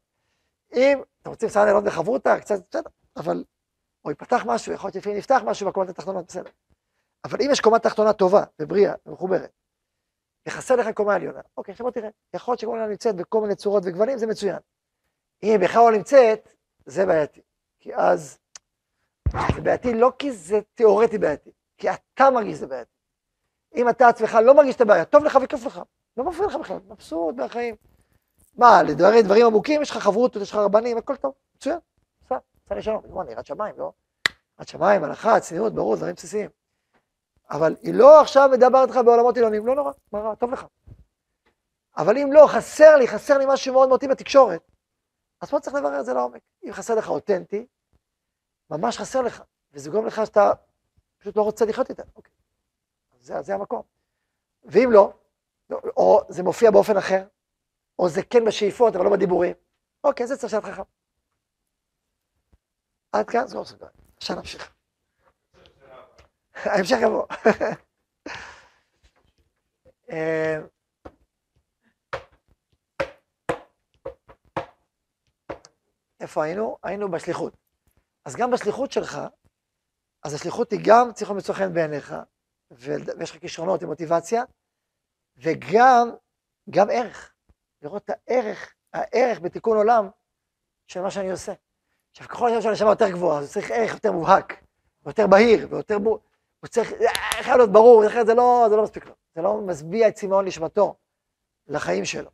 אם 0.76 1.02
אתם 1.22 1.30
רוצים 1.30 1.50
סעד 1.50 1.68
לילות 1.68 1.84
בחברותה, 1.84 2.40
קצת, 2.40 2.60
בסדר, 2.70 2.90
אבל, 3.18 3.44
או 4.06 4.12
יפתח 4.12 4.44
משהו, 4.46 4.74
יכול 4.74 4.88
להיות 4.88 4.96
לפעמים 4.96 5.18
נפתח 5.18 5.42
משהו 5.46 5.68
בקומת 5.68 5.90
התחתונות, 5.90 6.26
בסדר. 6.28 6.50
אבל 7.26 7.38
אם 7.42 7.52
יש 7.52 7.62
קומה 7.62 7.80
תחתונה 7.80 8.14
טובה 8.14 8.44
ובריאה 8.62 8.94
ומחוברת, 9.06 9.52
וחסר 10.48 10.76
לך 10.76 10.88
קומה 10.90 11.16
עליונה, 11.16 11.42
אוקיי, 11.58 11.72
עכשיו 11.72 11.86
בוא 11.86 11.92
תראה, 11.92 12.10
יכול 12.34 12.52
להיות 12.52 12.60
שקומה 12.60 12.88
נמצאת 12.88 13.16
בכל 13.16 13.42
מיני 13.42 13.56
צורות 13.56 13.84
וגוונים, 13.86 14.18
זה 14.18 14.28
מצוין. 14.28 14.58
אם 15.44 15.50
היא 15.50 15.60
בכלל 15.60 15.82
לא 15.82 15.92
נמצאת, 15.92 16.56
זה 16.86 17.06
בעייתי. 17.06 17.42
כי 17.80 17.96
אז, 17.96 18.38
זה 19.56 19.62
בעייתי 19.62 19.94
לא 19.94 20.12
כי 20.20 20.32
זה 20.32 20.60
תיאורטי 20.76 21.18
בעייתי, 21.18 21.52
כי 21.78 21.88
אתה 21.90 22.30
מרגיש 22.30 22.58
שזה 22.58 22.68
בעייתי. 22.68 22.92
אם 23.76 23.90
אתה 23.90 24.08
עצמך 24.08 24.38
לא 24.44 24.54
מרגיש 24.56 24.76
את 24.76 24.82
הבעיה, 24.82 25.06
טוב 25.06 25.24
לך 25.24 25.40
וכיף 25.44 25.66
לך, 25.66 25.82
לא 26.18 26.24
מפריע 26.24 26.48
לך 26.48 26.56
בכלל, 26.56 26.78
מבסוט 26.88 27.36
מהחיים. 27.36 27.76
מה, 28.58 28.84
לדברים 28.84 29.26
דברים 29.26 29.46
עמוקים, 29.46 29.82
יש 29.82 29.92
לך 29.92 29.98
חברות, 29.98 30.36
יש 30.36 30.52
לך 30.52 30.56
רבנים, 30.56 30.98
הכל 30.98 31.16
טוב, 31.16 31.34
מצוין, 31.56 31.78
סע, 32.30 32.38
סע 32.70 32.76
לשלום, 32.76 33.02
כמובן, 33.02 33.30
יראת 33.30 33.46
שמיים, 33.46 33.76
לא? 33.78 33.92
יראת 34.58 34.68
שמיים, 34.68 35.04
הלכה, 35.04 35.40
צניעות, 35.40 35.74
ברור, 35.74 35.96
דברים 35.96 36.16
בסיסיים. 36.16 36.50
אבל 37.50 37.76
היא 37.82 37.94
לא 37.94 38.22
עכשיו 38.22 38.50
מדברת 38.52 38.90
איתך 38.90 39.00
בעולמות 39.06 39.36
עילונים, 39.36 39.68
לא 39.68 39.76
נורא, 39.76 39.92
מה 40.12 40.20
רע, 40.20 40.36
טוב 40.36 40.52
לך. 40.52 40.66
אבל 41.98 42.18
אם 42.18 42.34
לא, 42.34 42.48
חסר 42.48 42.96
לי, 42.96 43.08
חסר 43.08 43.38
לי 43.38 43.46
משהו 43.48 43.74
מאוד 43.74 43.90
מהותי 43.90 44.08
בתקשורת, 44.08 44.62
אז 45.42 45.50
פה 45.50 45.60
צריך 45.60 45.76
לברר 45.76 46.00
את 46.00 46.06
זה 46.06 46.14
לעומק. 46.14 46.42
אם 46.64 46.74
חסר 46.74 46.96
לך 46.96 47.10
אותנטי, 47.10 47.66
ממש 48.70 48.98
חסר 48.98 49.22
לך, 49.22 49.44
וזה 49.74 49.90
גורם 49.90 50.06
לך 50.06 50.22
שאתה 50.26 50.52
פשוט 51.18 51.38
לא 51.38 51.42
רוצה 51.42 51.66
לחיות 51.66 51.90
איתה. 51.90 52.04
אוקיי. 52.16 52.32
זה, 53.20 53.42
זה 53.42 53.54
המקום. 53.54 53.82
ואם 54.64 54.90
לא, 54.92 55.14
או 55.72 56.22
זה 56.30 56.44
מופיע 56.44 56.72
באופן 56.72 56.98
אחר, 56.98 57.24
או 58.00 58.10
זה 58.10 58.22
כן 58.24 58.46
בשאיפות, 58.48 58.96
אבל 58.96 59.06
לא 59.06 59.12
בדיבורים, 59.12 59.54
אוקיי, 60.04 60.28
זה 60.28 60.38
צריך 60.38 60.54
לשאול 60.54 60.74
חכם. 60.74 60.82
עד 63.12 63.30
כאן, 63.30 63.48
סגור 63.48 63.66
סגור. 63.66 63.90
עכשיו 64.18 64.36
נמשיך. 64.36 64.76
ההמשך 66.56 66.98
יבוא. 67.02 67.26
אה, 70.12 70.58
איפה 76.20 76.44
היינו? 76.44 76.78
היינו 76.84 77.12
בשליחות. 77.12 77.58
אז 78.26 78.36
גם 78.36 78.52
בשליחות 78.52 78.92
שלך, 78.92 79.20
אז 80.24 80.34
השליחות 80.34 80.72
היא 80.72 80.80
גם 80.86 81.14
צריכה 81.14 81.34
למצוא 81.34 81.56
חן 81.56 81.74
בעיניך, 81.74 82.16
ויש 82.72 83.32
לך 83.32 83.38
כישרונות 83.38 83.82
עם 83.82 83.88
מוטיבציה, 83.90 84.44
וגם, 85.38 86.10
גם 86.70 86.88
ערך. 86.92 87.35
לראות 87.86 88.04
את 88.04 88.10
הערך, 88.28 88.74
הערך 88.94 89.40
בתיקון 89.40 89.78
עולם 89.78 90.10
של 90.88 91.02
מה 91.02 91.12
שאני 91.12 91.32
עושה. 91.32 91.54
עכשיו, 92.12 92.28
ככל 92.28 92.62
שהנשמה 92.62 92.90
יותר 92.90 93.10
גבוהה, 93.10 93.40
אז 93.40 93.52
צריך 93.52 93.72
ערך 93.72 93.94
יותר 93.94 94.12
מובהק, 94.12 94.64
ויותר 95.06 95.28
בהיר, 95.28 95.68
ויותר 95.70 96.00
בור... 96.00 96.20
הוא 96.60 96.68
צריך, 96.68 96.94
חייב 97.42 97.58
להיות 97.58 97.72
ברור, 97.72 98.08
אחרת 98.08 98.26
זה 98.26 98.34
לא, 98.34 98.66
זה 98.70 98.76
לא 98.76 98.84
מספיק 98.84 99.06
לו. 99.06 99.14
זה 99.36 99.42
לא 99.42 99.58
משביע 99.58 100.08
את 100.08 100.16
צמאון 100.16 100.46
נשמתו 100.46 100.96
לחיים 101.68 102.06
שלו. 102.06 102.30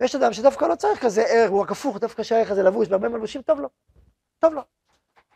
ויש 0.00 0.14
אדם 0.14 0.32
שדווקא 0.32 0.64
לא 0.64 0.74
צריך 0.74 1.04
כזה 1.04 1.22
ערך, 1.22 1.50
הוא 1.50 1.62
רק 1.62 1.70
הפוך, 1.70 1.98
דווקא 1.98 2.22
שהערך 2.22 2.50
הזה 2.50 2.62
לבוש 2.62 2.88
בהרבה 2.88 3.08
מלבושים, 3.08 3.42
טוב 3.42 3.60
לו. 3.60 3.68
טוב 4.38 4.54
לו. 4.54 4.62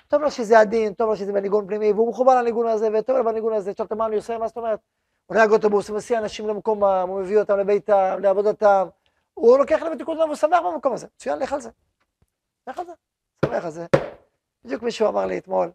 טוב 0.09 0.23
לו 0.23 0.31
שזה 0.31 0.61
עדין, 0.61 0.95
טוב 0.95 1.11
לו 1.11 1.17
שזה 1.17 1.33
בניגון 1.33 1.67
פנימי, 1.67 1.93
והוא 1.93 2.11
מחובר 2.11 2.35
לניגון 2.35 2.67
הזה, 2.67 2.89
וטוב 2.99 3.17
לו 3.17 3.25
בניגון 3.25 3.53
הזה. 3.53 3.71
עכשיו, 3.71 3.87
מה 3.97 4.07
אני 4.07 4.17
עושה? 4.17 4.39
מה 4.39 4.49
זאת 4.49 4.57
אומרת? 4.57 4.81
הוא 5.27 5.37
נהג 5.37 5.51
אוטובוס, 5.51 5.89
הוא 5.89 5.97
מסיע 5.97 6.19
אנשים 6.19 6.49
למקומם, 6.49 7.07
הוא 7.09 7.21
מביא 7.21 7.39
אותם 7.39 7.59
לביתם, 7.59 8.19
לעבודתם, 8.21 8.87
הוא 9.43 9.59
לוקח 9.59 9.83
להם 9.83 9.93
את 9.93 9.99
תיקון 9.99 10.19
והוא 10.19 10.35
שמח 10.35 10.61
במקום 10.65 10.93
הזה. 10.95 11.07
מצוין, 11.15 11.39
לך 11.39 11.53
על 11.53 11.61
זה. 11.61 11.71
לך 12.69 12.79
על 12.79 12.87
זה. 12.87 12.93
שמח 13.45 13.65
על 13.65 13.71
זה. 13.71 13.87
בדיוק 14.65 14.83
מישהו 14.83 15.09
אמר 15.09 15.27
לי 15.27 15.39
אתמול, 15.39 15.73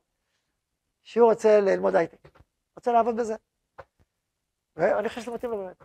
שהוא 1.03 1.29
רוצה 1.29 1.59
ללמוד 1.61 1.95
הייטק, 1.95 2.39
רוצה 2.75 2.91
לעבוד 2.91 3.15
בזה. 3.15 3.35
ואני 4.75 5.09
חושב 5.09 5.21
שזה 5.21 5.31
מתאים 5.31 5.51
לו 5.51 5.57
באמת. 5.57 5.83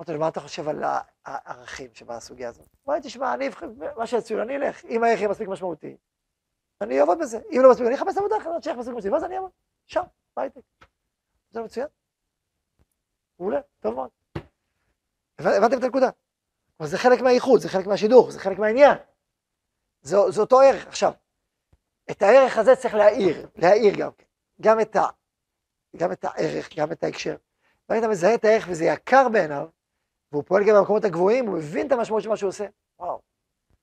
אמרתי 0.00 0.12
לו, 0.12 0.20
מה 0.20 0.28
אתה 0.28 0.40
חושב 0.40 0.68
על 0.68 0.82
הערכים 1.24 1.94
שבסוגיה 1.94 2.48
הזאת? 2.48 2.66
הוא 2.82 2.92
אמר 2.92 2.94
לי, 2.94 3.08
תשמע, 3.08 3.34
אני 3.34 3.48
אבחר, 3.48 3.66
מה 3.96 4.06
שיצאו 4.06 4.42
אני 4.42 4.56
אלך. 4.56 4.84
אם 4.84 5.04
הערך 5.04 5.18
יהיה 5.18 5.28
מספיק 5.28 5.48
משמעותי, 5.48 5.96
אני 6.80 7.00
אעבוד 7.00 7.18
בזה. 7.20 7.38
אם 7.50 7.60
לא 7.62 7.70
מספיק, 7.70 7.86
אני 7.86 7.94
אחפש 7.94 8.18
עבודה 8.18 8.36
אחרת 8.36 8.62
שיהיה 8.62 8.76
מספיק 8.76 8.94
משמעותי, 8.94 9.10
ואז 9.10 9.24
אני 9.24 9.36
אעבוד. 9.36 9.50
שם, 9.86 10.02
בהייטק. 10.36 10.60
זה 11.50 11.62
מצוין. 11.62 11.88
מעולה, 13.38 13.60
טוב 13.80 13.94
מאוד. 13.94 14.10
הבנתם 15.38 15.78
את 15.78 15.82
הנקודה? 15.82 16.10
אבל 16.80 16.88
זה 16.88 16.98
חלק 16.98 17.20
מהייחוד, 17.20 17.60
זה 17.60 17.68
חלק 17.68 17.86
מהשידוך, 17.86 18.30
זה 18.30 18.40
חלק 18.40 18.58
מהעניין. 18.58 18.98
זה, 20.02 20.16
זה 20.28 20.40
אותו 20.40 20.60
ערך. 20.60 20.86
עכשיו, 20.86 21.12
את 22.10 22.22
הערך 22.22 22.58
הזה 22.58 22.76
צריך 22.76 22.94
להעיר, 22.94 23.48
להעיר 23.56 23.94
גם 23.98 24.12
כן. 24.12 24.26
גם 24.60 24.80
את, 24.80 24.96
ה, 24.96 25.06
גם 25.96 26.12
את 26.12 26.24
הערך, 26.24 26.76
גם 26.76 26.92
את 26.92 27.04
ההקשר. 27.04 27.36
ואם 27.88 27.98
אתה 27.98 28.08
מזהה 28.08 28.34
את 28.34 28.44
הערך 28.44 28.64
וזה 28.70 28.84
יקר 28.84 29.28
בעיניו, 29.32 29.68
והוא 30.32 30.44
פועל 30.46 30.62
גם 30.68 30.74
במקומות 30.76 31.04
הגבוהים, 31.04 31.46
הוא 31.46 31.58
מבין 31.58 31.86
את 31.86 31.92
המשמעות 31.92 32.22
של 32.22 32.28
מה 32.28 32.36
שהוא 32.36 32.48
עושה. 32.48 32.66
וואו, 32.98 33.22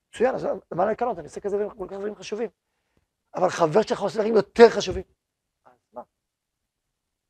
מצוין, 0.08 0.34
אז 0.34 0.44
למה 0.72 0.84
לא 0.84 0.90
לקנות? 0.90 1.18
אני 1.18 1.26
עושה 1.26 1.40
כזה 1.40 1.56
כל 1.78 1.86
כך 1.88 1.96
דברים 1.96 2.14
חשובים. 2.14 2.50
אבל 3.34 3.48
חבר 3.48 3.82
שלך 3.82 4.00
עושה 4.00 4.14
דברים 4.14 4.34
יותר 4.34 4.70
חשובים. 4.70 5.04
אז 5.64 5.78
מה? 5.92 6.02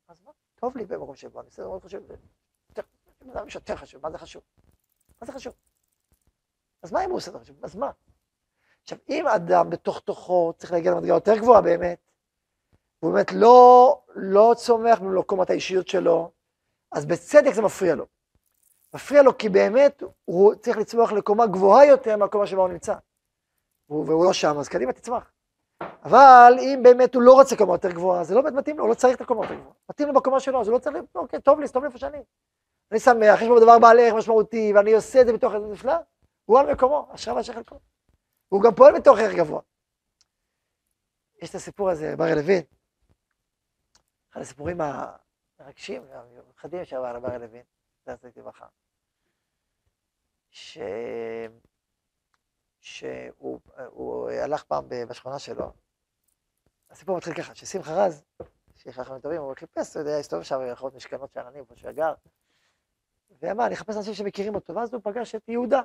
אז 0.07 0.21
מה? 0.21 0.31
טוב 0.55 0.77
לי 0.77 0.85
במקום 0.85 1.15
שבו, 1.15 1.39
אני 1.39 1.47
עושה 1.47 1.63
דברים 1.63 1.81
חשובים. 1.81 2.17
יותר 3.55 3.75
חשוב, 3.75 4.01
מה 4.03 4.11
זה 4.11 4.17
חשוב? 4.17 4.43
מה 5.21 5.25
זה 5.27 5.31
חשוב? 5.31 5.53
אז 6.83 6.91
מה 6.91 7.05
אם 7.05 7.09
הוא 7.09 7.17
עושה 7.17 7.31
דבר 7.31 7.39
חשוב? 7.39 7.65
אז 7.65 7.75
מה? 7.75 7.91
עכשיו, 8.83 8.97
אם 9.09 9.27
אדם 9.27 9.69
בתוך 9.69 9.99
תוכו 9.99 10.53
צריך 10.57 10.71
להגיע 10.71 10.91
למדרגה 10.91 11.13
יותר 11.13 11.37
גבוהה 11.37 11.61
באמת, 11.61 11.99
הוא 12.99 13.13
באמת 13.13 13.31
לא, 13.31 14.01
לא 14.15 14.53
צומח 14.57 14.99
במקומת 14.99 15.49
האישיות 15.49 15.87
שלו, 15.87 16.31
אז 16.91 17.05
בצדק 17.05 17.53
זה 17.53 17.61
מפריע 17.61 17.95
לו. 17.95 18.05
מפריע 18.93 19.21
לו 19.21 19.37
כי 19.37 19.49
באמת 19.49 20.03
הוא 20.25 20.55
צריך 20.55 20.77
לצמוח 20.77 21.11
לקומה 21.11 21.47
גבוהה 21.47 21.85
יותר 21.85 22.17
מהקומה 22.17 22.47
שבה 22.47 22.61
הוא 22.61 22.69
נמצא. 22.69 22.95
והוא 23.89 24.25
לא 24.25 24.33
שם, 24.33 24.57
אז 24.59 24.69
קדימה 24.69 24.93
תצמח. 24.93 25.31
אבל 26.03 26.53
אם 26.59 26.79
באמת 26.83 27.15
הוא 27.15 27.23
לא 27.23 27.33
רוצה 27.33 27.55
קומה 27.57 27.73
יותר 27.73 27.91
גבוהה, 27.91 28.23
זה 28.23 28.35
לא 28.35 28.41
באמת 28.41 28.53
מתאים 28.53 28.77
לו, 28.77 28.83
הוא 28.83 28.89
לא 28.89 28.95
צריך 28.95 29.15
את 29.15 29.21
הקומה 29.21 29.45
יותר 29.45 29.55
גבוהה. 29.55 29.75
מתאים 29.89 30.07
לו 30.07 30.13
בקומה 30.13 30.39
שלו, 30.39 30.61
אז 30.61 30.67
הוא 30.67 30.73
לא 30.73 30.79
צריך, 30.79 30.95
אוקיי, 31.15 31.41
טוב 31.41 31.59
לי, 31.59 31.69
טוב 31.69 31.83
לי 31.83 31.87
איפה 31.87 31.97
שאני. 31.97 32.23
אני 32.91 32.99
שמח, 32.99 33.41
יש 33.41 33.47
בו 33.47 33.59
דבר 33.59 33.79
בעל 33.79 33.99
ערך 33.99 34.13
משמעותי, 34.13 34.71
ואני 34.75 34.93
עושה 34.93 35.21
את 35.21 35.25
זה 35.25 35.33
בתוך 35.33 35.53
איזה 35.53 35.67
נפלא, 35.67 35.95
הוא 36.45 36.59
על 36.59 36.73
מקומו, 36.73 37.09
אשריו 37.15 37.39
אשר 37.39 37.53
חלקו. 37.53 37.79
הוא 38.49 38.63
גם 38.63 38.75
פועל 38.75 38.99
בתוך 38.99 39.19
ערך 39.19 39.35
גבוה. 39.35 39.61
יש 41.41 41.49
את 41.49 41.55
הסיפור 41.55 41.89
הזה, 41.89 42.15
בר 42.17 42.35
לוין, 42.35 42.63
אחד 44.31 44.41
הסיפורים 44.41 44.77
המרגשים 44.81 46.05
והמיוחדים 46.09 46.85
שעבר 46.85 47.05
על 47.05 47.19
בר 47.19 47.37
לוין, 47.37 47.63
זה 48.05 48.13
עשיתי 48.13 48.39
לברכה, 48.39 48.67
ש... 50.49 50.77
שהוא 52.79 54.29
הלך 54.43 54.63
פעם 54.63 54.85
בשכונה 55.09 55.39
שלו, 55.39 55.73
הסיפור 56.89 57.17
מתחיל 57.17 57.33
ככה, 57.33 57.55
ששמחה 57.55 58.05
רז, 58.05 58.23
שיש 58.75 58.99
חכמים 58.99 59.19
טובים, 59.21 59.41
הוא 59.41 59.53
חיפש, 59.55 59.91
אתה 59.91 59.99
יודע, 59.99 60.17
הסתובב 60.17 60.43
שם 60.43 60.57
ברחובות 60.57 60.93
משכנות 60.93 61.33
שאננים, 61.33 61.65
פה 61.65 61.75
שהוא 61.75 61.91
גר, 61.91 62.13
ואמר, 63.41 63.65
אני 63.65 63.73
אחפש 63.73 63.97
אנשים 63.97 64.13
שמכירים 64.13 64.55
אותו, 64.55 64.75
ואז 64.75 64.93
הוא 64.93 65.01
פגש 65.03 65.35
את 65.35 65.49
יהודה, 65.49 65.81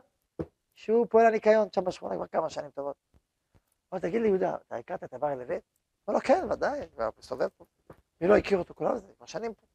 שהוא 0.75 1.07
פועל 1.11 1.27
הניקיון 1.27 1.69
שם 1.73 1.85
בשכונה 1.85 2.15
כבר 2.15 2.27
כמה 2.27 2.51
שנים 2.51 2.71
טובות. 2.71 2.97
אמר, 3.93 4.01
תגיד 4.01 4.23
לי, 4.23 4.29
יהודה, 4.29 4.57
אתה 4.57 4.77
הכרת 4.77 5.05
את 5.05 5.15
הבר 5.15 5.35
לוין? 5.35 5.61
אמר 6.09 6.19
לו, 6.19 6.21
כן, 6.25 6.47
ודאי, 6.51 6.89
כבר 6.95 7.09
מסתובב 7.19 7.49
פה. 7.57 7.65
מי 8.21 8.29
לא 8.29 8.37
הכיר 8.37 8.59
אותו? 8.59 8.75
כולם 8.75 8.99
זה 8.99 9.13
כבר 9.17 9.27
שנים 9.27 9.55
פה. 9.55 9.67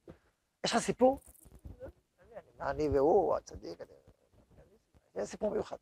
יש 0.65 0.71
לך 0.71 0.77
סיפור? 0.77 1.19
אני 2.61 2.89
והוא, 2.89 3.35
הצדיק, 3.35 3.79
זה 5.13 5.25
סיפור 5.25 5.49
מיוחד. 5.51 5.77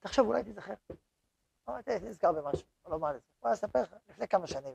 תחשוב, 0.00 0.26
אולי 0.26 0.42
תזכר. 0.42 0.74
אמרתי, 1.68 1.90
נזכר 2.02 2.32
במשהו, 2.32 2.66
לא 2.88 2.98
מה 2.98 3.12
לזה. 3.12 3.20
בוא 3.42 3.52
אספר 3.52 3.82
לך, 3.82 3.94
לפני 4.08 4.28
כמה 4.28 4.46
שנים. 4.46 4.74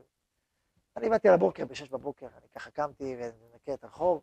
אני 0.96 1.08
באתי 1.08 1.28
על 1.28 1.34
הבוקר, 1.34 1.64
בשש 1.64 1.88
בבוקר, 1.88 2.26
אני 2.26 2.48
ככה 2.48 2.70
קמתי 2.70 3.16
ונקה 3.18 3.74
את 3.74 3.84
הרחוב, 3.84 4.22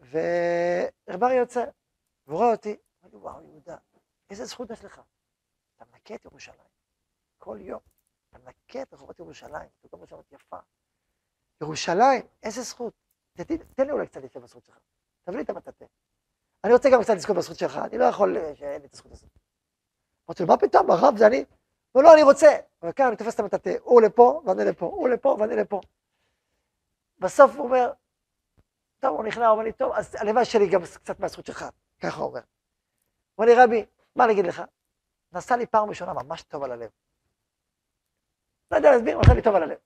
ורב 0.00 1.22
יוצא, 1.22 1.64
והוא 2.26 2.38
רואה 2.38 2.52
אותי, 2.52 2.76
אמר 3.04 3.10
לי, 3.12 3.18
וואו, 3.18 3.42
יהודה, 3.42 3.76
איזה 4.30 4.44
זכות 4.44 4.70
יש 4.70 4.84
לך. 4.84 5.00
אתה 5.76 5.84
מנקה 5.92 6.14
את 6.14 6.24
ירושלים. 6.24 6.68
כל 7.38 7.58
יום. 7.60 7.80
אתה 8.30 8.38
מנקה 8.38 8.82
את 8.82 8.92
רחובות 8.94 9.18
ירושלים. 9.18 9.68
אתה 9.86 9.96
אומר 9.96 10.06
שבת 10.06 10.32
יפה. 10.32 10.58
ירושלים, 11.60 12.22
איזה 12.42 12.62
זכות. 12.62 12.94
תן 13.74 13.86
לי 13.86 13.90
אולי 13.90 14.06
קצת 14.06 14.20
להתקדם 14.20 14.42
בזכות 14.42 14.64
שלך. 14.64 14.78
תביא 15.24 15.36
לי 15.36 15.42
את 15.42 15.50
המטאטא. 15.50 15.84
אני 16.64 16.72
רוצה 16.72 16.88
גם 16.92 17.02
קצת 17.02 17.14
לזכות 17.14 17.36
בזכות 17.36 17.58
שלך, 17.58 17.76
אני 17.76 17.98
לא 17.98 18.04
יכול 18.04 18.36
אה, 18.36 18.56
שאין 18.56 18.80
לי 18.80 18.86
את 18.86 18.94
הזכות 18.94 19.12
הזאת. 19.12 19.30
אמרתי 20.28 20.42
לו, 20.42 20.48
מה 20.48 20.56
פתאום, 20.56 20.90
הרב 20.90 21.16
זה 21.16 21.26
אני? 21.26 21.44
הוא 21.92 22.02
לא, 22.02 22.14
אני 22.14 22.22
רוצה. 22.22 22.48
אבל 22.82 22.92
כאן 22.92 23.06
אני 23.06 23.16
תופס 23.16 23.34
את 23.34 23.40
המטאטא, 23.40 23.74
הוא 23.82 24.02
לפה 24.02 24.42
ואני 24.44 24.64
לפה, 24.64 24.86
הוא 24.86 25.08
לפה 25.08 25.36
ואני 25.40 25.56
לפה. 25.56 25.80
בסוף 27.18 27.56
הוא 27.56 27.64
אומר, 27.64 27.92
טוב, 29.00 29.16
הוא 29.16 29.24
נכנע, 29.24 29.46
הוא 29.46 29.52
אומר 29.52 29.64
לי, 29.64 29.72
טוב, 29.72 29.92
אז 29.92 30.14
הלוואי 30.14 30.44
שלי 30.44 30.68
גם 30.68 30.80
קצת 30.82 31.20
מהזכות 31.20 31.46
שלך. 31.46 31.64
ככה 32.00 32.20
הוא 32.20 32.28
אומר. 32.28 32.40
הוא 33.34 33.44
אומר 33.44 33.54
לי, 33.54 33.64
רבי, 33.64 33.86
מה 34.16 34.24
אני 34.24 34.32
אגיד 34.32 34.46
לך? 34.46 34.62
נסע 35.32 35.56
לי 35.56 35.66
פעם 35.66 35.88
ראשונה 35.88 36.12
ממש 36.12 36.42
טוב 36.42 36.62
על 36.62 36.72
הלב. 36.72 36.90
לא 38.70 38.76
יודע 38.76 38.90
להסביר, 38.90 39.20
עשה 39.20 39.34
לי 39.34 39.42
טוב 39.42 39.54
על 39.54 39.62
הלב. 39.62 39.78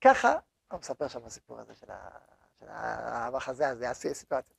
ככה, 0.00 0.34
הוא 0.70 0.78
מספר 0.80 1.08
שם 1.08 1.24
הסיפור 1.24 1.58
הזה 1.58 1.74
של 1.74 2.66
המחזה 2.68 3.68
הזה, 3.68 3.90
הסיטואציה. 3.90 4.56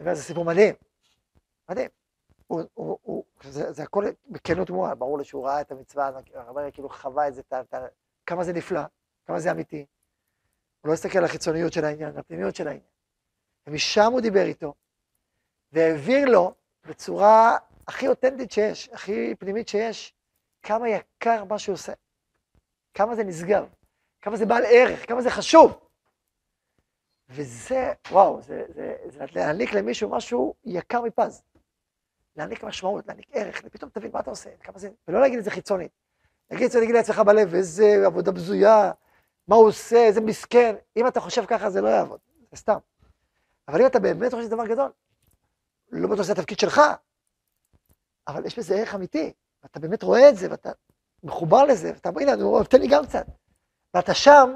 וזה 0.00 0.22
סיפור 0.22 0.44
מדהים, 0.44 0.74
מדהים. 1.68 1.90
הוא, 2.46 2.62
הוא, 2.74 2.98
הוא, 3.02 3.24
זה, 3.42 3.72
זה 3.72 3.82
הכל 3.82 4.04
בכנות 4.28 4.70
גמורה, 4.70 4.94
ברור 4.94 5.18
לי 5.18 5.24
שהוא 5.24 5.46
ראה 5.46 5.60
את 5.60 5.72
המצווה, 5.72 6.10
הרבה 6.34 6.70
כאילו 6.70 6.88
חווה 6.88 7.28
את 7.28 7.34
זה, 7.34 7.42
כמה 8.26 8.44
זה 8.44 8.52
נפלא, 8.52 8.80
כמה 9.26 9.40
זה 9.40 9.50
אמיתי. 9.50 9.86
הוא 10.82 10.88
לא 10.88 10.94
הסתכל 10.94 11.18
על 11.18 11.24
החיצוניות 11.24 11.72
של 11.72 11.84
העניין, 11.84 12.08
על 12.08 12.18
הפנימיות 12.18 12.56
של 12.56 12.68
העניין. 12.68 12.86
ומשם 13.66 14.12
הוא 14.12 14.20
דיבר 14.20 14.44
איתו, 14.44 14.74
והעביר 15.72 16.28
לו 16.28 16.54
בצורה 16.84 17.58
הכי 17.88 18.08
אותנטית 18.08 18.52
שיש, 18.52 18.88
הכי 18.88 19.34
פנימית 19.38 19.68
שיש, 19.68 20.14
כמה 20.62 20.88
יקר 20.88 21.44
מה 21.44 21.58
שהוא 21.58 21.74
עושה, 21.74 21.92
כמה 22.94 23.14
זה 23.14 23.24
נשגב, 23.24 23.68
כמה 24.20 24.36
זה 24.36 24.46
בעל 24.46 24.62
ערך, 24.66 25.08
כמה 25.08 25.22
זה 25.22 25.30
חשוב. 25.30 25.78
וזה, 27.28 27.92
וואו, 28.10 28.42
זה, 28.42 28.64
זה, 28.68 28.96
זה 29.06 29.24
להעניק 29.34 29.72
למישהו 29.72 30.10
משהו 30.10 30.54
יקר 30.64 31.00
מפז. 31.00 31.42
להעניק 32.36 32.64
משמעות, 32.64 33.06
להעניק 33.06 33.26
ערך, 33.32 33.60
ופתאום 33.64 33.90
תבין 33.90 34.10
מה 34.12 34.20
אתה 34.20 34.30
עושה, 34.30 34.50
כמה 34.56 34.78
זה, 34.78 34.90
ולא 35.08 35.20
להגיד 35.20 35.38
את 35.38 35.44
זה 35.44 35.50
חיצונית, 35.50 35.90
נגיד, 36.50 36.70
צריך 36.70 36.80
להגיד 36.80 36.94
לעצמך 36.94 37.18
בלב, 37.18 37.54
איזה 37.54 38.06
עבודה 38.06 38.32
בזויה, 38.32 38.92
מה 39.48 39.56
הוא 39.56 39.66
עושה, 39.66 39.96
איזה 39.96 40.20
מסכן. 40.20 40.74
אם 40.96 41.06
אתה 41.06 41.20
חושב 41.20 41.44
ככה, 41.46 41.70
זה 41.70 41.80
לא 41.80 41.88
יעבוד, 41.88 42.20
זה 42.50 42.56
סתם. 42.56 42.78
אבל 43.68 43.80
אם 43.80 43.86
אתה 43.86 43.98
באמת 43.98 44.30
חושב 44.30 44.42
שזה 44.42 44.56
דבר 44.56 44.66
גדול, 44.66 44.92
לא 45.92 46.08
בטוח 46.08 46.22
שזה 46.22 46.32
התפקיד 46.32 46.58
שלך, 46.58 46.80
אבל 48.28 48.46
יש 48.46 48.58
בזה 48.58 48.74
ערך 48.74 48.94
אמיתי, 48.94 49.32
ואתה 49.62 49.80
באמת 49.80 50.02
רואה 50.02 50.28
את 50.28 50.36
זה, 50.36 50.50
ואתה 50.50 50.70
מחובר 51.22 51.64
לזה, 51.64 51.90
ואתה 51.94 52.08
אומר, 52.08 52.20
הנה, 52.20 52.64
תן 52.64 52.80
לי 52.80 52.88
גם 52.88 53.06
קצת. 53.06 53.26
ואתה 53.94 54.14
שם, 54.14 54.50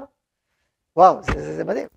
וואו, 0.95 1.23
זה, 1.23 1.31
זה, 1.33 1.55
זה 1.55 1.63
מדהים. 1.63 1.87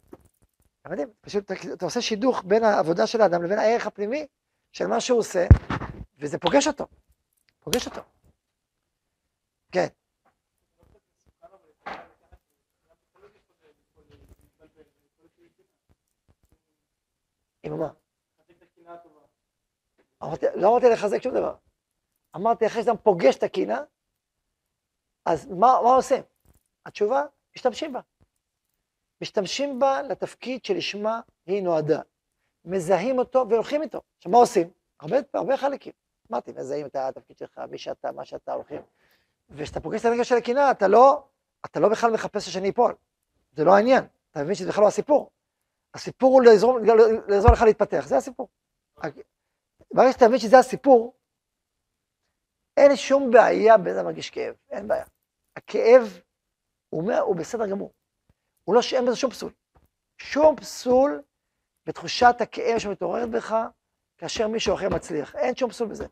זה 0.85 0.91
מדהים, 0.91 1.09
פשוט 1.21 1.45
אתה, 1.45 1.55
אתה 1.73 1.85
עושה 1.85 2.01
שידוך 2.01 2.43
בין 2.47 2.65
העבודה 2.65 3.07
של 3.07 3.21
האדם 3.21 3.43
לבין 3.43 3.59
הערך 3.59 3.87
הפנימי 3.87 4.27
של 4.73 4.87
מה 4.87 5.01
שהוא 5.01 5.19
עושה, 5.19 5.47
וזה 6.19 6.39
פוגש 6.39 6.67
אותו, 6.67 6.87
פוגש 7.61 7.87
אותו. 7.87 8.01
כן. 9.73 9.87
עם 17.63 17.79
מה? 17.79 17.91
אמרתי, 20.23 20.47
לא 20.55 20.69
אמרתי 20.69 20.87
לחזק 20.93 21.23
שום 21.23 21.35
דבר. 21.35 21.55
אמרתי, 22.37 22.67
אחרי 22.67 22.83
שאתה 22.83 22.97
פוגש 22.97 23.37
את 23.37 23.43
הקינה, 23.43 23.85
אז 25.25 25.47
מה, 25.47 25.57
מה 25.57 25.95
עושים? 25.95 26.23
התשובה, 26.87 27.25
משתמשים 27.57 27.93
בה. 27.93 28.01
משתמשים 29.21 29.79
בה 29.79 30.03
לתפקיד 30.03 30.65
שלשמה 30.65 31.21
היא 31.47 31.63
נועדה. 31.63 32.01
מזהים 32.65 33.19
אותו 33.19 33.47
והולכים 33.49 33.83
איתו. 33.83 34.01
עכשיו, 34.17 34.33
מה 34.33 34.39
עושים? 34.39 34.71
הרבה, 35.01 35.17
הרבה 35.35 35.57
חלקים. 35.57 35.93
אמרתי, 36.31 36.53
מזהים 36.53 36.87
את 36.87 36.97
התפקיד 36.97 37.39
שלך, 37.39 37.61
מי 37.71 37.79
שאתה, 37.79 38.13
מה 38.13 38.25
שאתה, 38.25 38.53
הולכים. 38.53 38.83
וכשאתה 39.51 39.81
פוגש 39.81 40.01
את 40.01 40.05
הרגע 40.05 40.25
של 40.25 40.35
הקינה, 40.35 40.71
אתה 40.71 40.89
לא, 40.89 41.25
אתה 41.67 41.81
לא 41.81 41.89
בכלל 41.89 42.11
מחפש 42.11 42.49
שאני 42.49 42.71
אפול. 42.71 42.95
זה 43.53 43.65
לא 43.65 43.77
העניין. 43.77 44.05
אתה 44.31 44.43
מבין 44.43 44.55
שזה 44.55 44.69
בכלל 44.69 44.83
לא 44.83 44.89
הסיפור. 44.89 45.31
הסיפור 45.95 46.33
הוא 46.33 46.43
לעזור, 46.43 46.79
לעזור 47.29 47.53
לך 47.53 47.63
להתפתח, 47.63 48.05
זה 48.07 48.17
הסיפור. 48.17 48.49
ברגע 49.95 50.13
שאתה 50.13 50.29
מבין 50.29 50.39
שזה 50.39 50.59
הסיפור, 50.59 51.15
אין 52.77 52.97
שום 52.97 53.31
בעיה 53.31 53.79
באיזה 53.79 54.03
מרגיש 54.03 54.31
כאב, 54.31 54.55
אין 54.71 54.89
בעיה. 54.89 55.05
הכאב, 55.57 56.21
הוא 56.91 57.13
הוא 57.13 57.37
בסדר 57.37 57.67
גמור. 57.67 57.93
הוא 58.65 58.75
לא, 58.75 58.83
שאין 58.83 59.07
בזה 59.07 59.17
שום 59.17 59.31
פסול. 59.31 59.53
שום 60.19 60.57
פסול 60.57 61.23
בתחושת 61.87 62.35
הכאב 62.41 62.79
שמתעוררת 62.79 63.31
בך 63.31 63.55
כאשר 64.19 64.49
מישהו 64.49 64.75
אחר 64.75 64.89
מצליח. 64.89 65.37
אין 65.37 65.57
שום 65.57 65.71
פסול 65.71 65.89
בזה. 65.89 66.07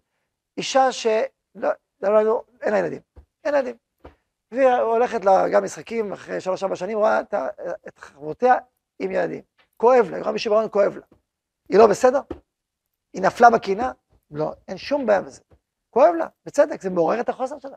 אישה 0.57 0.93
שלא, 0.93 1.19
לא, 2.01 2.13
לא, 2.15 2.23
לא, 2.23 2.45
אין 2.63 2.73
לה 2.73 2.79
ילדים, 2.79 3.01
אין 3.45 3.55
לה 3.55 3.59
ילדים. 3.59 3.77
והיא 4.51 4.69
הולכת 4.69 5.25
לגן 5.25 5.65
משחקים 5.65 6.13
אחרי 6.13 6.41
שלוש-ארבע 6.41 6.77
שנים, 6.77 6.99
רואה 6.99 7.21
את 7.89 7.99
חברותיה 7.99 8.55
עם 8.99 9.11
ילדים. 9.11 9.43
כואב 9.79 10.11
לה, 10.11 10.33
מישהו 10.33 10.51
בעולם 10.51 10.69
כואב 10.69 10.97
לה. 10.97 11.07
היא 11.69 11.79
לא 11.79 11.87
בסדר? 11.87 12.21
היא 13.13 13.23
נפלה 13.23 13.51
בקינה? 13.51 13.93
לא, 14.31 14.53
אין 14.69 14.77
שום 14.79 15.07
בעיה 15.07 15.23
בזה. 15.23 15.41
כואב 15.91 16.15
לה, 16.19 16.27
בצדק, 16.47 16.83
זה 16.83 16.91
מעורר 16.91 17.21
את 17.21 17.29
החוסר 17.29 17.59
שלה. 17.59 17.77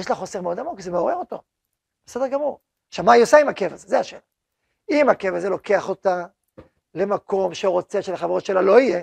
יש 0.00 0.10
לה 0.10 0.16
חוסר 0.16 0.40
מאוד 0.40 0.58
עמוק, 0.58 0.80
זה 0.80 0.90
מעורר 0.90 1.14
אותו. 1.14 1.42
בסדר 2.06 2.28
גמור. 2.28 2.60
עכשיו, 2.88 3.04
מה 3.04 3.12
היא 3.12 3.22
עושה 3.22 3.38
עם 3.38 3.48
הכאב 3.48 3.72
הזה? 3.72 3.88
זה 3.88 3.98
השאלה. 3.98 4.22
אם 4.90 5.08
הכאב 5.08 5.34
הזה 5.34 5.48
לוקח 5.48 5.88
אותה 5.88 6.24
למקום 6.94 7.54
שרוצה 7.54 8.02
שלחברות 8.02 8.44
שלה 8.44 8.62
לא 8.62 8.80
יהיה, 8.80 9.02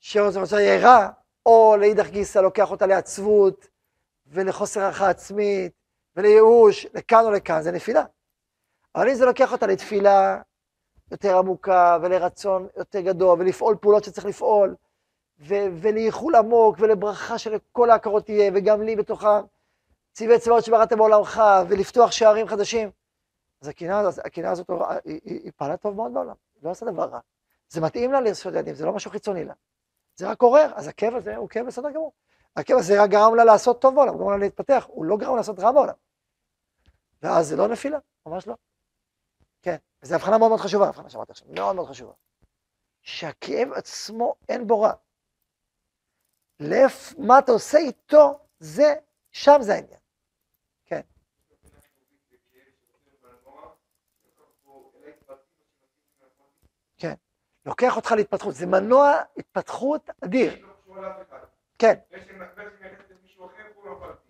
שרוצה 0.00 0.60
יהיה 0.60 0.80
רע, 0.80 1.08
או 1.46 1.76
לאידך 1.80 2.08
גיסא 2.08 2.38
לוקח 2.38 2.70
אותה 2.70 2.86
לעצבות 2.86 3.66
ולחוסר 4.26 4.80
הערכה 4.80 5.10
עצמית 5.10 5.72
ולייאוש, 6.16 6.86
לכאן 6.94 7.24
או 7.24 7.30
לכאן, 7.30 7.62
זה 7.62 7.72
נפילה. 7.72 8.04
אבל 8.94 9.08
אם 9.08 9.14
זה 9.14 9.24
לוקח 9.24 9.52
אותה 9.52 9.66
לתפילה 9.66 10.42
יותר 11.12 11.38
עמוקה 11.38 11.98
ולרצון 12.02 12.66
יותר 12.76 13.00
גדול 13.00 13.40
ולפעול 13.40 13.76
פעולות 13.80 14.04
שצריך 14.04 14.26
לפעול, 14.26 14.76
ו- 15.38 15.66
ולאיחול 15.80 16.36
עמוק 16.36 16.76
ולברכה 16.78 17.38
שלכל 17.38 17.90
ההכרות 17.90 18.24
תהיה, 18.24 18.50
וגם 18.54 18.82
לי 18.82 18.96
בתוכם, 18.96 19.42
צבעי 20.12 20.38
צבאות 20.38 20.64
שבראת 20.64 20.92
בעולמך, 20.92 21.42
ולפתוח 21.68 22.10
שערים 22.10 22.48
חדשים. 22.48 22.90
אז 23.62 23.68
הקנאה, 23.68 24.02
הקנאה 24.24 24.50
הזאת 24.50 24.70
היא, 25.04 25.20
היא, 25.24 25.40
היא 25.42 25.52
פעלה 25.56 25.76
טוב 25.76 25.96
מאוד 25.96 26.14
בעולם, 26.14 26.34
היא 26.54 26.64
לא 26.64 26.70
עושה 26.70 26.86
דבר 26.86 27.04
רע. 27.04 27.20
זה 27.68 27.80
מתאים 27.80 28.12
לה 28.12 28.20
לעשות 28.20 28.52
ילדים, 28.52 28.74
זה 28.74 28.86
לא 28.86 28.92
משהו 28.92 29.10
חיצוני 29.10 29.44
לה. 29.44 29.54
זה 30.16 30.30
רק 30.30 30.42
עורר, 30.42 30.72
אז 30.74 30.88
הכאב 30.88 31.14
הזה 31.14 31.36
הוא 31.36 31.48
כאב 31.48 31.66
בסדר 31.66 31.90
גמור. 31.90 32.12
הכאב 32.56 32.78
הזה 32.78 33.02
רק 33.02 33.10
גרם 33.10 33.34
לה 33.34 33.44
לעשות 33.44 33.80
טוב 33.80 33.94
בעולם, 33.94 34.18
גרם 34.18 34.30
לה 34.30 34.36
להתפתח, 34.36 34.86
הוא 34.88 35.04
לא 35.04 35.16
גרם 35.16 35.36
לעשות 35.36 35.58
רע 35.58 35.72
בעולם. 35.72 35.94
ואז 37.22 37.48
זה 37.48 37.56
לא 37.56 37.68
נפילה, 37.68 37.98
ממש 38.26 38.46
לא. 38.46 38.54
וזו 40.02 40.14
הבחנה 40.14 40.38
מאוד 40.38 40.48
מאוד 40.48 40.60
חשובה, 40.60 40.88
הבחנה 40.88 41.10
שאמרתי 41.10 41.32
עכשיו, 41.32 41.48
מאוד 41.50 41.76
מאוד 41.76 41.88
חשובה. 41.88 42.12
שהכאב 43.02 43.72
עצמו 43.72 44.34
אין 44.48 44.66
בו 44.66 44.80
רע. 44.80 44.92
לפ, 46.60 47.14
מה 47.18 47.38
אתה 47.38 47.52
עושה 47.52 47.78
איתו, 47.78 48.38
זה, 48.58 48.94
שם 49.30 49.56
זה 49.60 49.74
העניין. 49.74 50.00
כן. 50.86 51.00
כן. 56.96 57.14
לוקח 57.66 57.96
אותך 57.96 58.12
להתפתחות, 58.16 58.54
זה 58.54 58.66
מנוע 58.66 59.12
התפתחות 59.36 60.10
אדיר. 60.24 60.66
כן. 61.78 61.94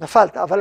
נפלת, 0.01 0.37
אבל... 0.37 0.61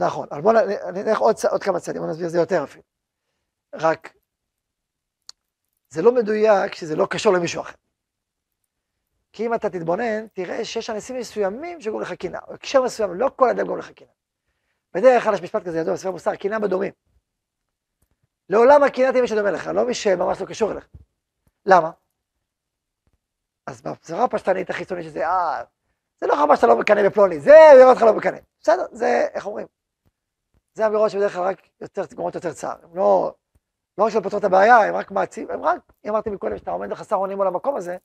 נכון, 0.00 0.28
אבל 0.30 0.40
בואו 0.40 0.54
נלך 0.94 1.18
עוד, 1.18 1.36
עוד 1.50 1.62
כמה 1.62 1.80
צעדים, 1.80 2.00
בואו 2.02 2.12
נסביר 2.12 2.26
את 2.26 2.32
זה 2.32 2.38
יותר 2.38 2.64
אפילו. 2.64 2.82
רק, 3.74 4.14
זה 5.90 6.02
לא 6.02 6.14
מדויק 6.14 6.74
שזה 6.74 6.96
לא 6.96 7.06
קשור 7.10 7.32
למישהו 7.32 7.60
אחר. 7.60 7.74
כי 9.32 9.46
אם 9.46 9.54
אתה 9.54 9.70
תתבונן, 9.70 10.28
תראה 10.28 10.64
שיש 10.64 10.90
אנשים 10.90 11.16
מסוימים 11.18 11.80
שגורמים 11.80 12.02
לך 12.02 12.12
קנאה, 12.12 12.40
או 12.48 12.54
הקשר 12.54 12.82
מסוים, 12.82 13.14
לא 13.14 13.30
כל 13.36 13.50
אדם 13.50 13.66
גורם 13.66 13.78
לך 13.78 13.90
קנאה. 13.90 14.10
בדרך 14.94 15.24
כלל 15.24 15.34
יש 15.34 15.42
משפט 15.42 15.62
כזה 15.64 15.78
ידוע 15.78 15.94
בספר 15.94 16.10
מוסר, 16.10 16.36
קנאה 16.36 16.58
בדומים. 16.58 16.92
לעולם 18.48 18.82
הקנאה 18.82 19.10
תהיה 19.10 19.22
מי 19.22 19.28
שדומה 19.28 19.50
לך, 19.50 19.66
לא 19.66 19.86
מי 19.86 19.94
שממש 19.94 20.40
לא 20.40 20.46
קשור 20.46 20.72
אליך. 20.72 20.88
למה? 21.66 21.90
אז 23.66 23.82
בבשרה 23.82 24.24
הפשטנית 24.24 24.70
החיצונית 24.70 25.04
שזה, 25.04 25.26
אה, 25.26 25.64
זה 26.20 26.26
לא 26.26 26.34
חבל 26.34 26.56
שאתה 26.56 26.66
לא 26.66 26.78
מקנא 26.78 27.08
בפלוני, 27.08 27.40
זה 27.40 27.50
יראה 27.50 27.90
אותך 27.90 28.02
לא 28.02 28.12
מקנא. 28.12 28.38
בסדר, 28.60 28.86
זה, 28.92 29.26
איך 29.34 29.46
אומרים? 29.46 29.66
זה 30.80 30.86
אמירות 30.86 31.10
שבדרך 31.10 31.32
כלל 31.32 31.42
רק 31.42 31.68
יותר, 31.80 32.02
גורמות 32.14 32.34
יותר 32.34 32.52
צער. 32.52 32.76
הם 32.82 32.96
לא, 32.96 33.34
לא 33.98 34.04
רק 34.04 34.10
שלא 34.10 34.20
פותרות 34.20 34.40
את 34.40 34.46
הבעיה, 34.46 34.76
הם 34.76 34.94
רק 34.94 35.10
מעציב, 35.10 35.50
הם 35.50 35.62
רק, 35.62 35.92
אם 36.04 36.10
אמרתי 36.10 36.30
מקודם 36.30 36.58
שאתה 36.58 36.70
עומד 36.70 36.94
חסר 36.94 37.16
אונים 37.16 37.36
מול 37.36 37.46
המקום 37.46 37.76
הזה, 37.76 37.96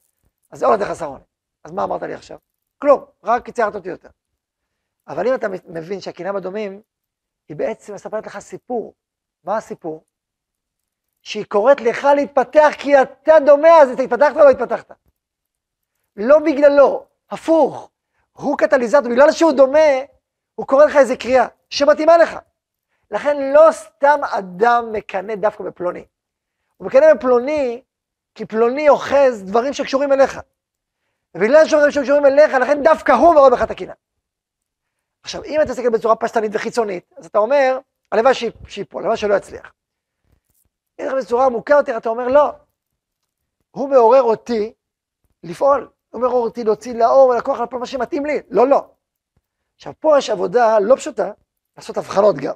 אז 0.51 0.59
זה 0.59 0.65
עוד 0.65 0.79
יותר 0.79 0.91
חסר 0.91 1.05
אונים. 1.05 1.25
אז 1.63 1.71
מה 1.71 1.83
אמרת 1.83 2.03
לי 2.03 2.13
עכשיו? 2.13 2.37
כלום, 2.77 3.05
רק 3.23 3.49
ציירת 3.49 3.75
אותי 3.75 3.89
יותר. 3.89 4.09
אבל 5.07 5.27
אם 5.27 5.35
אתה 5.35 5.47
מבין 5.65 6.01
שהקנאה 6.01 6.33
בדומים, 6.33 6.81
היא 7.49 7.57
בעצם 7.57 7.93
מספרת 7.93 8.25
לך 8.25 8.39
סיפור. 8.39 8.93
מה 9.43 9.57
הסיפור? 9.57 10.03
שהיא 11.21 11.45
קוראת 11.45 11.81
לך 11.81 12.07
להתפתח 12.15 12.71
כי 12.77 13.01
אתה 13.01 13.33
דומה, 13.45 13.81
אז 13.81 13.89
אתה 13.89 14.01
התפתחת 14.01 14.35
או 14.35 14.39
לא 14.39 14.49
התפתחת? 14.49 14.91
לא 16.15 16.39
בגללו, 16.39 17.05
הפוך. 17.29 17.91
הוא 18.31 18.57
קטליזטור, 18.57 19.11
בגלל 19.11 19.31
שהוא 19.31 19.51
דומה, 19.51 19.89
הוא 20.55 20.67
קורא 20.67 20.85
לך 20.85 20.95
איזה 20.95 21.17
קריאה 21.17 21.47
שמתאימה 21.69 22.17
לך. 22.17 22.39
לכן 23.15 23.53
לא 23.53 23.71
סתם 23.71 24.19
אדם 24.23 24.91
מקנא 24.91 25.35
דווקא 25.35 25.63
בפלוני. 25.63 26.05
הוא 26.77 26.87
מקנא 26.87 27.13
בפלוני, 27.13 27.83
כי 28.35 28.45
פלוני 28.45 28.89
אוחז 28.89 29.43
דברים 29.45 29.73
שקשורים 29.73 30.13
אליך. 30.13 30.39
ובגלל 31.35 31.65
שדברים 31.65 31.91
שקשורים 31.91 32.25
אליך, 32.25 32.53
לכן 32.53 32.83
דווקא 32.83 33.11
הוא 33.11 33.35
מראה 33.35 33.49
בך 33.49 33.63
את 33.63 33.71
הקנאה. 33.71 33.93
עכשיו, 35.23 35.43
אם 35.43 35.61
אתה 35.61 35.71
מסתכל 35.71 35.89
בצורה 35.89 36.15
פשטנית 36.15 36.51
וחיצונית, 36.53 37.13
אז 37.17 37.25
אתה 37.25 37.39
אומר, 37.39 37.79
הלוואי 38.11 38.33
שיפול, 38.67 39.01
הלוואי 39.01 39.17
שלא 39.17 39.33
יצליח. 39.33 39.73
אם 40.99 41.07
אתה 41.07 41.15
בצורה 41.15 41.45
עמוקה 41.45 41.73
יותר, 41.73 41.97
אתה 41.97 42.09
אומר, 42.09 42.27
לא. 42.27 42.51
הוא 43.71 43.89
מעורר 43.89 44.21
אותי 44.21 44.73
לפעול. 45.43 45.89
הוא 46.09 46.21
מעורר 46.21 46.39
אותי 46.39 46.63
להוציא 46.63 46.93
לאור 46.93 47.29
ולקוח 47.29 47.59
על 47.59 47.67
כל 47.67 47.79
מה 47.79 47.85
שמתאים 47.85 48.25
לי. 48.25 48.39
לא, 48.49 48.67
לא. 48.67 48.89
עכשיו, 49.75 49.93
פה 49.99 50.17
יש 50.17 50.29
עבודה 50.29 50.79
לא 50.79 50.95
פשוטה, 50.95 51.31
לעשות 51.77 51.97
הבחנות 51.97 52.35
גם. 52.35 52.53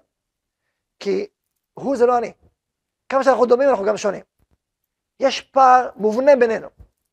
כי 0.99 1.27
הוא 1.73 1.97
זה 1.97 2.05
לא 2.05 2.17
אני. 2.17 2.33
כמה 3.09 3.23
שאנחנו 3.23 3.45
דומים, 3.45 3.69
אנחנו 3.69 3.85
גם 3.85 3.97
שונים. 3.97 4.23
יש 5.19 5.41
פער 5.41 5.89
מובנה 5.95 6.35
בינינו, 6.35 6.67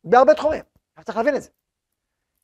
בהרבה 0.05 0.35
תחומים. 0.35 0.65
אתה 0.95 1.03
צריך 1.03 1.19
להבין 1.19 1.37
את 1.37 1.43
זה. 1.43 1.51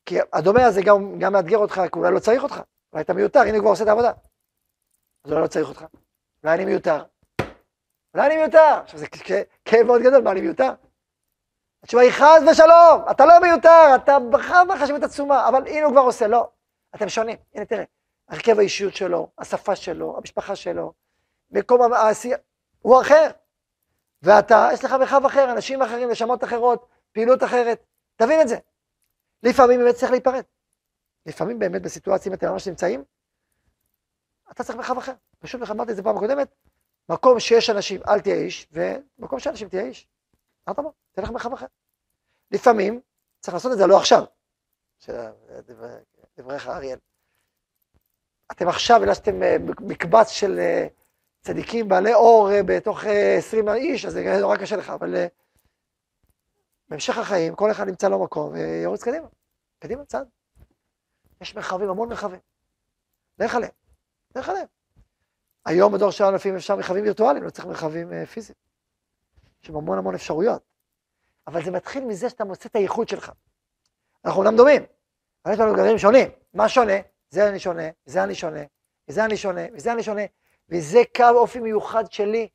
כי 0.05 0.15
הדומה 0.33 0.65
הזה 0.65 0.81
גם, 0.85 1.19
גם 1.19 1.33
מאתגר 1.33 1.57
אותך, 1.57 1.81
כי 1.91 1.99
אולי 1.99 2.13
לא 2.13 2.19
צריך 2.19 2.43
אותך. 2.43 2.61
אולי 2.93 3.03
אתה 3.03 3.13
מיותר, 3.13 3.39
הנה 3.39 3.51
הוא 3.51 3.59
כבר 3.59 3.69
עושה 3.69 3.83
את 3.83 3.87
העבודה. 3.87 4.11
אז 5.23 5.31
אולי 5.31 5.41
לא 5.41 5.47
צריך 5.47 5.69
אותך. 5.69 5.85
אולי 6.43 6.55
אני 6.55 6.65
מיותר. 6.65 7.03
אולי 8.13 8.27
אני 8.27 8.35
מיותר. 8.35 8.79
עכשיו 8.83 8.99
זה 8.99 9.05
כאב 9.65 9.83
מאוד 9.85 10.01
גדול, 10.01 10.21
מה 10.21 10.31
אני 10.31 10.41
מיותר? 10.41 10.73
התשובה 11.83 12.03
היא 12.03 12.11
חס 12.11 12.41
ושלום, 12.51 13.11
אתה 13.11 13.25
לא 13.25 13.39
מיותר, 13.41 13.95
אתה 13.95 14.17
בחר 14.31 14.63
בחשיבות 14.69 15.03
עצומה, 15.03 15.49
אבל 15.49 15.67
הנה 15.67 15.85
הוא 15.85 15.91
כבר 15.91 16.01
עושה, 16.01 16.27
לא. 16.27 16.49
אתם 16.95 17.09
שונים. 17.09 17.37
הנה 17.53 17.65
תראה, 17.65 17.83
הרכב 18.29 18.59
האישיות 18.59 18.95
שלו, 18.95 19.29
השפה 19.37 19.75
שלו, 19.75 20.17
המשפחה 20.17 20.55
שלו, 20.55 20.93
מקום 21.53 21.93
העשייה, 21.93 22.37
הוא 22.81 23.01
אחר. 23.01 23.31
ואתה, 24.21 24.69
יש 24.73 24.83
לך 24.83 24.91
מרחב 24.91 25.25
אחר, 25.25 25.51
אנשים 25.51 25.81
אחרים, 25.81 26.11
נשמות 26.11 26.43
אחרות, 26.43 26.87
פעילות 27.11 27.43
אחרת. 27.43 27.85
תבין 28.15 28.41
את 28.41 28.47
זה. 28.47 28.57
לפעמים 29.43 29.79
באמת 29.79 29.95
צריך 29.95 30.11
להיפרד. 30.11 30.43
לפעמים 31.25 31.59
באמת 31.59 31.81
בסיטואציה, 31.81 32.29
אם 32.29 32.33
אתם 32.33 32.47
ממש 32.47 32.67
נמצאים, 32.67 33.03
אתה 34.51 34.63
צריך 34.63 34.77
מרחב 34.77 34.97
אחר. 34.97 35.13
פשוט 35.39 35.61
אמרתי 35.69 35.91
את 35.91 35.95
זה 35.95 36.03
פעם 36.03 36.17
הקודמת, 36.17 36.55
מקום 37.09 37.39
שיש 37.39 37.69
אנשים, 37.69 38.01
אל 38.07 38.21
תהיה 38.21 38.35
איש, 38.35 38.67
ומקום 38.71 39.39
שאנשים 39.39 39.69
תהיה 39.69 39.83
איש. 39.83 40.07
אמרת 40.67 40.79
בוא, 40.79 40.91
תלך 41.11 41.29
מרחב 41.29 41.53
אחר. 41.53 41.65
לפעמים 42.51 43.01
צריך 43.39 43.53
לעשות 43.53 43.71
את 43.71 43.77
זה 43.77 43.87
לא 43.87 43.97
עכשיו. 43.97 44.23
דבריך 46.37 46.67
אריאל. 46.67 46.99
אתם 48.51 48.67
עכשיו, 48.67 49.03
אלא 49.03 49.13
שאתם 49.13 49.43
אה, 49.43 49.55
מקבץ 49.79 50.29
של 50.29 50.59
אה, 50.59 50.87
צדיקים 51.43 51.87
בעלי 51.87 52.13
אור 52.13 52.51
אה, 52.51 52.63
בתוך 52.63 53.03
20 53.37 53.69
איש, 53.69 54.05
אז 54.05 54.13
זה 54.13 54.37
נורא 54.41 54.57
קשה 54.57 54.75
לך, 54.75 54.89
אבל 54.89 55.15
בהמשך 56.89 57.17
החיים, 57.17 57.55
כל 57.55 57.71
אחד 57.71 57.87
נמצא 57.87 58.09
לו 58.09 58.23
מקום 58.23 58.53
וירוץ 58.53 59.03
קדימה. 59.03 59.27
קדימה, 59.79 60.05
צעד. 60.05 60.27
יש 61.41 61.55
מרחבים, 61.55 61.89
המון 61.89 62.09
מרחבים. 62.09 62.39
לך 63.39 63.55
עליהם, 63.55 63.71
לך 64.35 64.49
עליהם. 64.49 64.67
היום 65.65 65.93
בדור 65.93 66.11
שלנו 66.11 66.35
לפעמים 66.35 66.57
אפשר 66.57 66.75
מרחבים 66.75 67.03
וירטואליים, 67.03 67.43
לא 67.43 67.49
צריך 67.49 67.67
מרחבים 67.67 68.25
פיזיים. 68.25 68.55
יש 69.61 69.67
שם 69.67 69.75
המון 69.75 69.97
המון 69.97 70.15
אפשרויות. 70.15 70.61
אבל 71.47 71.63
זה 71.63 71.71
מתחיל 71.71 72.05
מזה 72.05 72.29
שאתה 72.29 72.43
מוצא 72.43 72.69
את 72.69 72.75
הייחוד 72.75 73.09
שלך. 73.09 73.31
אנחנו 74.25 74.41
אומנם 74.41 74.57
דומים, 74.57 74.83
אבל 75.45 75.53
יש 75.53 75.59
לנו 75.59 75.73
גרעינים 75.73 75.97
שונים. 75.97 76.29
מה 76.53 76.69
שונה? 76.69 76.93
זה 77.29 77.49
אני 77.49 77.59
שונה, 77.59 77.83
זה 78.05 78.23
אני 78.23 78.35
שונה, 78.35 78.61
וזה 79.07 79.25
אני 79.25 79.37
שונה, 79.37 79.61
וזה 79.73 79.93
אני 79.93 80.03
שונה, 80.03 80.21
וזה 80.69 81.01
קו 81.15 81.29
אופי 81.29 81.59
מיוחד 81.59 82.11
שלי, 82.11 82.47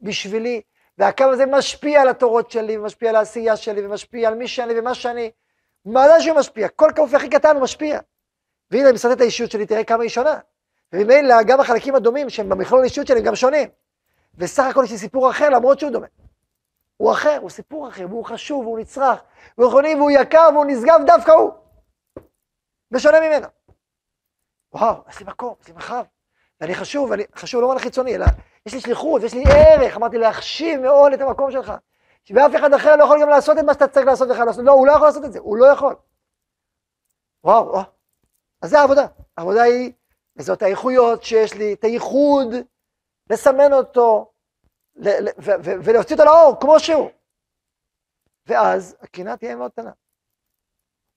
בשבילי, 0.00 0.62
והקו 0.98 1.24
הזה 1.24 1.46
משפיע 1.46 2.02
על 2.02 2.08
התורות 2.08 2.50
שלי, 2.50 2.78
ומשפיע 2.78 3.10
על 3.10 3.16
העשייה 3.16 3.56
שלי, 3.56 3.86
ומשפיע 3.86 4.28
על 4.28 4.34
מי 4.34 4.48
שאני 4.48 4.78
ומה 4.78 4.94
שאני. 4.94 5.30
מה 5.84 6.08
זה 6.08 6.22
שהוא 6.22 6.36
משפיע? 6.36 6.68
כל 6.68 6.90
קו 6.96 7.02
אופי 7.02 7.16
הכי 7.16 7.28
קטן 7.28 7.54
הוא 7.54 7.62
משפיע. 7.62 8.00
והנה, 8.70 8.84
אני 8.84 8.92
מסתכל 8.92 9.12
את 9.12 9.20
האישיות 9.20 9.50
שלי, 9.50 9.66
תראה 9.66 9.84
כמה 9.84 10.02
היא 10.02 10.10
שונה. 10.10 10.38
וממילא 10.92 11.42
גם 11.42 11.60
החלקים 11.60 11.94
הדומים, 11.94 12.30
שהם 12.30 12.48
במכלול 12.48 12.80
האישיות 12.80 13.06
שלי, 13.06 13.18
הם 13.18 13.24
גם 13.24 13.36
שונים. 13.36 13.68
וסך 14.34 14.64
הכל 14.70 14.82
יש 14.84 14.90
לי 14.90 14.98
סיפור 14.98 15.30
אחר, 15.30 15.50
למרות 15.50 15.78
שהוא 15.78 15.92
דומה. 15.92 16.06
הוא 16.96 17.12
אחר, 17.12 17.38
הוא 17.40 17.50
סיפור 17.50 17.88
אחר, 17.88 18.06
והוא 18.08 18.24
חשוב, 18.24 18.66
והוא 18.66 18.78
נצרך, 18.78 19.22
והוא 19.58 19.68
נכוני, 19.68 19.94
והוא 19.94 20.10
יקר, 20.10 20.48
והוא 20.52 20.64
נשגב 20.68 21.00
דווקא 21.06 21.30
הוא. 21.30 21.50
בשונה 22.90 23.20
ממנו. 23.20 23.46
וואו, 24.72 24.94
יש 25.08 25.20
לי 25.20 25.26
מקום, 25.26 25.54
יש 25.62 25.68
לי 25.68 25.74
מרחב. 25.74 26.04
ואני 26.60 26.74
חשוב, 26.74 27.10
ואני 27.10 27.24
חשוב 27.34 27.60
לא 27.60 27.66
רק 27.66 27.80
חיצוני, 27.80 28.14
אלא 28.14 28.26
יש 28.66 28.74
לי 28.74 28.80
שליחות, 28.80 29.22
יש 29.22 29.34
לי 29.34 29.44
ערך, 29.46 29.96
אמרתי 29.96 30.18
להחשיב 30.18 30.80
מאוד 30.80 31.12
את 31.12 31.20
המקום 31.20 31.50
שלך. 31.50 31.72
ואף 32.30 32.52
אחד 32.58 32.72
אחר 32.72 32.96
לא 32.96 33.04
יכול 33.04 33.22
גם 33.22 33.28
לעשות 33.28 33.58
את 33.58 33.64
מה 33.64 33.74
שאתה 33.74 33.88
צריך 33.88 34.06
לעשות 34.06 34.28
לך 34.28 34.38
לעשות. 34.38 34.64
לא, 34.64 34.72
הוא 34.72 34.86
לא 34.86 34.92
יכול 34.92 35.06
לעשות 35.06 35.24
את 35.24 35.32
זה, 35.32 35.38
הוא 35.38 35.56
לא 35.56 35.66
יכול. 35.66 35.96
וואו, 37.44 37.66
וואו. 37.66 37.82
אז 38.62 38.70
זה 38.70 38.80
העבודה. 38.80 39.06
העבודה 39.36 39.62
היא, 39.62 39.92
וזאת 40.36 40.62
האיכויות 40.62 41.22
שיש 41.22 41.54
לי, 41.54 41.72
את 41.72 41.84
הייחוד, 41.84 42.48
לסמן 43.30 43.72
אותו, 43.72 44.32
ולהוציא 45.84 46.16
אותו 46.16 46.24
לאור, 46.24 46.60
כמו 46.60 46.80
שהוא. 46.80 47.10
ואז 48.46 48.96
הקנאה 49.00 49.36
תהיה 49.36 49.56
מאוד 49.56 49.72
קטנה. 49.72 49.92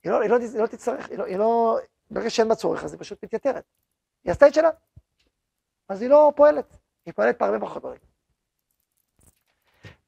היא 0.04 0.12
לא, 0.12 0.22
היא 0.22 0.30
לא, 0.30 0.38
היא 0.38 0.62
לא 0.62 0.68
תצטרך, 0.68 1.10
היא 1.10 1.18
לא, 1.18 1.26
היא 1.26 1.38
לא, 1.38 1.78
ברגע 2.12 2.30
שאין 2.30 2.50
בה 2.50 2.56
צורך, 2.56 2.84
אז 2.84 2.94
היא 2.94 3.00
פשוט 3.00 3.24
מתייתרת. 3.24 3.64
היא 4.24 4.32
עשתה 4.32 4.48
את 4.48 4.54
שלה, 4.54 4.70
אז 5.90 6.02
היא 6.02 6.10
לא 6.10 6.32
פועלת. 6.36 6.78
היא 7.06 7.14
פועלת 7.14 7.42
הרבה 7.42 7.60
פחות 7.60 7.82
ברגע. 7.84 8.06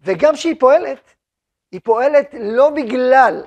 וגם 0.01 0.33
כשהיא 0.33 0.59
פועלת, 0.59 1.15
היא 1.71 1.81
פועלת 1.83 2.33
לא 2.39 2.69
בגלל, 2.69 3.43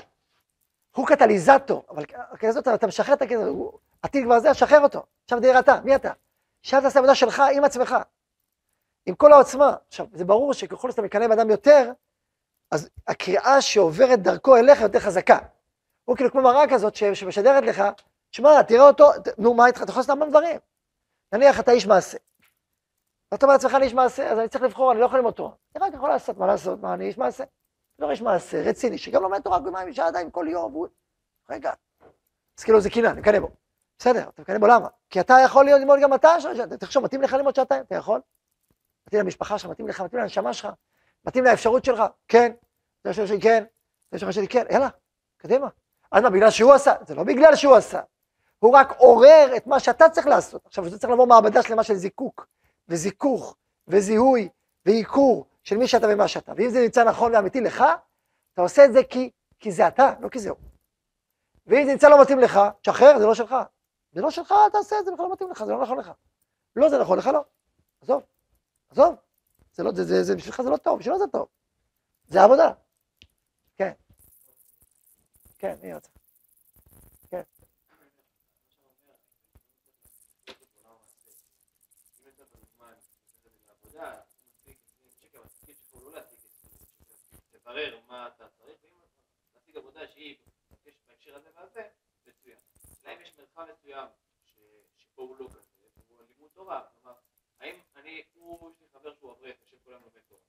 הוא 0.97 1.07
קטליזטור, 1.07 1.85
אבל 1.91 2.05
הקטליזטור, 2.33 2.75
אתה 2.75 2.87
משחרר 2.87 3.15
את 3.15 3.23
הקטליזטור, 3.23 3.81
עתיד 4.03 4.25
כבר 4.25 4.39
זה, 4.39 4.55
שחרר 4.55 4.81
אותו. 4.81 5.03
עכשיו 5.25 5.41
תראה 5.41 5.61
אתה, 5.61 5.81
מי 5.85 5.95
אתה? 5.97 6.13
עכשיו 6.61 6.83
תעשה 6.83 6.99
עבודה 6.99 7.15
שלך 7.15 7.43
עם 7.55 7.65
עצמך, 7.65 7.97
עם 9.07 9.15
כל 9.15 9.33
העוצמה. 9.33 9.77
עכשיו, 9.89 10.07
זה 10.13 10.25
ברור 10.25 10.55
שככל 10.55 10.91
שאתה 10.91 11.03
מקנא 11.03 11.29
באדם 11.29 11.51
יותר, 11.51 11.93
אז 12.71 12.91
הקריאה 13.07 13.61
שעוברת 13.61 14.23
דרכו 14.23 14.57
אליך 14.57 14.81
יותר 14.81 15.01
חזקה. 15.01 15.39
הוא 16.05 16.17
כאילו 16.17 16.31
כמו 16.31 16.43
מראה 16.43 16.71
כזאת 16.71 16.95
שמשדרת 16.95 17.65
לך, 17.65 17.83
שמע, 18.31 18.63
תראה 18.63 18.87
אותו, 18.89 19.11
נו, 19.39 19.55
מה 19.55 19.67
איתך? 19.67 19.83
אתה 19.83 19.91
יכול 19.91 20.01
לעשות 20.01 20.11
המון 20.11 20.31
דברים. 20.31 20.59
נניח 21.33 21.61
אתה 21.61 21.73
איש 21.73 21.87
מעשה. 21.87 22.19
אתה 23.35 23.47
אומר 23.47 23.55
לעצמך, 23.55 23.75
אני 23.75 23.85
איש 23.85 23.95
מעשה, 23.95 24.31
אז 24.31 24.39
אני 24.39 24.49
צריך 24.49 24.65
לבחור, 24.65 24.93
אני 24.93 25.01
לא 25.01 25.07
יכול 25.07 25.19
ללמוד 25.19 25.35
תורה. 25.35 25.53
אני 25.77 25.85
רק 25.85 25.95
יכול 25.95 26.09
לעשות, 26.09 26.37
מה 26.37 26.47
לעשות? 26.47 26.81
מה, 26.81 26.95
אני 26.95 27.07
איש 27.07 27.19
מעשה? 27.19 27.45
לא 27.99 28.11
איש 28.11 28.23
מעשה, 28.23 28.63
רציני, 28.63 28.99
שגם 28.99 29.23
לומד 29.23 29.41
תורה 29.41 29.59
יומיים 29.65 29.93
שעתיים 29.93 30.31
כל 30.31 30.47
יום, 30.51 30.75
והוא... 30.75 30.89
רגע. 31.51 31.73
אז 32.59 32.65
כאילו 32.65 32.81
זה 32.81 32.91
קינא, 32.91 33.09
אני 33.09 33.21
מקנא 33.21 33.39
בו. 33.39 33.51
בסדר, 33.99 34.29
אתה 34.29 34.43
מקנא 34.43 34.59
בו 34.59 34.67
למה? 34.67 34.89
כי 35.11 35.21
אתה 35.21 35.35
יכול 35.45 35.67
ללמוד 35.71 35.99
גם 36.03 36.15
אתה, 36.15 36.35
תחשוב, 36.81 37.05
מתאים 37.05 37.23
לך 37.23 37.33
ללמוד 37.33 37.55
שעתיים? 37.55 37.83
אתה 37.83 37.95
יכול? 37.95 38.21
מתאים 39.07 39.21
למשפחה 39.21 39.59
שלך, 39.59 39.71
מתאים 39.71 39.89
לך, 39.89 40.01
מתאים 40.01 40.21
לנשמה 40.23 40.53
שלך, 40.53 40.69
מתאים 41.25 41.45
לאפשרות 41.45 41.85
שלך? 41.85 42.03
כן. 42.29 42.53
זה 43.05 43.27
שלי 43.27 43.41
כן, 43.41 43.65
זה 44.11 44.33
שלי 44.33 44.49
כן, 44.49 44.65
יאללה, 44.71 44.89
קדימה. 45.37 45.69
אז 46.13 46.23
מה, 46.23 46.31
בגלל 46.31 46.51
שהוא 46.51 46.73
עשה? 46.73 46.93
זה 47.07 47.15
לא 47.15 47.25
בגלל 47.25 47.57
שהוא 47.57 47.77
עשה. 47.77 48.01
הוא 48.59 48.77
רק 48.77 48.93
עורר 48.99 49.57
את 49.57 49.67
מה 49.67 49.81
שאתה 49.81 50.09
צריך 50.09 50.27
לעשות. 50.27 50.67
עכשיו, 50.67 50.89
זה 50.89 50.99
צריך 50.99 51.13
לבוא 51.13 51.27
מעבדה 51.27 51.63
שלמה 51.63 51.83
של 51.83 51.95
זיקוק, 51.95 52.47
וזיכוך, 52.89 53.57
וזיהוי, 53.89 54.49
ועיקור 54.87 55.47
של 55.63 55.77
מי 55.77 55.89
שאתה 55.89 56.07
ומה 56.11 56.29
שאתה. 56.29 56.53
ואם 56.57 56.71
זה 56.71 56.83
נמצא 56.83 57.05
נכון 57.05 57.35
ואמיתי 57.35 57.61
לך, 57.61 57.85
אתה 58.53 58.63
עושה 58.63 58.85
את 58.85 58.93
זה 58.93 59.01
כי, 59.11 59.31
כי 59.61 59.73
זה 59.73 59.89
אתה, 59.89 60.15
לא 60.21 60.29
כי 60.29 60.39
זה 60.39 60.51
הוא. 60.51 60.59
ואם 61.67 61.85
זה 61.85 61.93
נמצא 61.93 62.09
לא 62.09 62.23
מתאים 62.23 62.39
לך, 62.39 62.61
תשחרר, 62.83 63.19
זה 63.19 63.27
לא 63.27 63.35
שלך. 63.35 63.55
זה 64.13 64.21
לא 64.21 64.31
שלך, 64.31 64.53
אל 64.53 64.71
תעשה 64.71 64.99
את 64.99 65.05
זה, 65.05 65.13
בכלל 65.13 65.27
לא 65.27 65.33
מתאים 65.33 65.51
לך, 65.51 65.65
זה 65.65 65.73
לא 65.73 65.83
נכון 65.83 65.99
לך. 65.99 66.11
לא, 66.77 66.89
זה 66.89 66.99
נכון 66.99 67.19
לך, 67.19 67.27
לא. 67.27 67.45
עזוב, 68.03 68.23
עזוב. 68.91 69.15
זה 69.73 69.83
לא, 69.83 69.93
זה, 69.93 70.05
זה, 70.05 70.23
זה, 70.23 70.37
בשבילך 70.37 70.63
זה 70.63 70.71
לא 70.71 70.77
טוב, 70.77 70.99
בשבילך 70.99 71.19
זה 71.19 71.27
טוב. 71.33 71.47
זה 72.25 72.43
עבודה. 72.43 72.73
כן. 73.77 73.93
כן, 75.59 75.75
מי 75.83 75.95
רוצה? 75.95 76.18
לברר 87.69 88.01
מה 88.07 88.29
אתה 88.29 88.49
צריך, 88.49 88.77
ואם 88.83 89.01
להשיג 89.55 89.77
עבודה 89.77 90.09
שהיא 90.09 90.37
מבקשת 90.71 91.07
בהקשר 91.09 91.37
הזה 91.37 91.51
והזה, 91.55 91.89
מצוין. 92.27 92.59
להם 93.05 93.21
יש 93.21 93.39
מרחב 93.39 93.67
מסוים 93.73 94.09
שפה 94.97 95.23
הוא 95.23 95.37
לא 95.39 95.49
כזה, 95.49 95.71
הוא 96.09 96.23
לימוד 96.29 96.51
תורה, 96.55 96.87
כלומר, 96.95 97.15
האם 97.61 97.81
אני, 97.97 98.25
הוא, 98.35 98.71
יש 98.71 98.81
לי 98.81 98.89
חבר 98.93 99.15
שהוא 99.15 99.33
אברך, 99.33 99.57
יושב 99.61 99.77
כולם 99.85 100.03
לומד 100.03 100.21
תורה. 100.29 100.41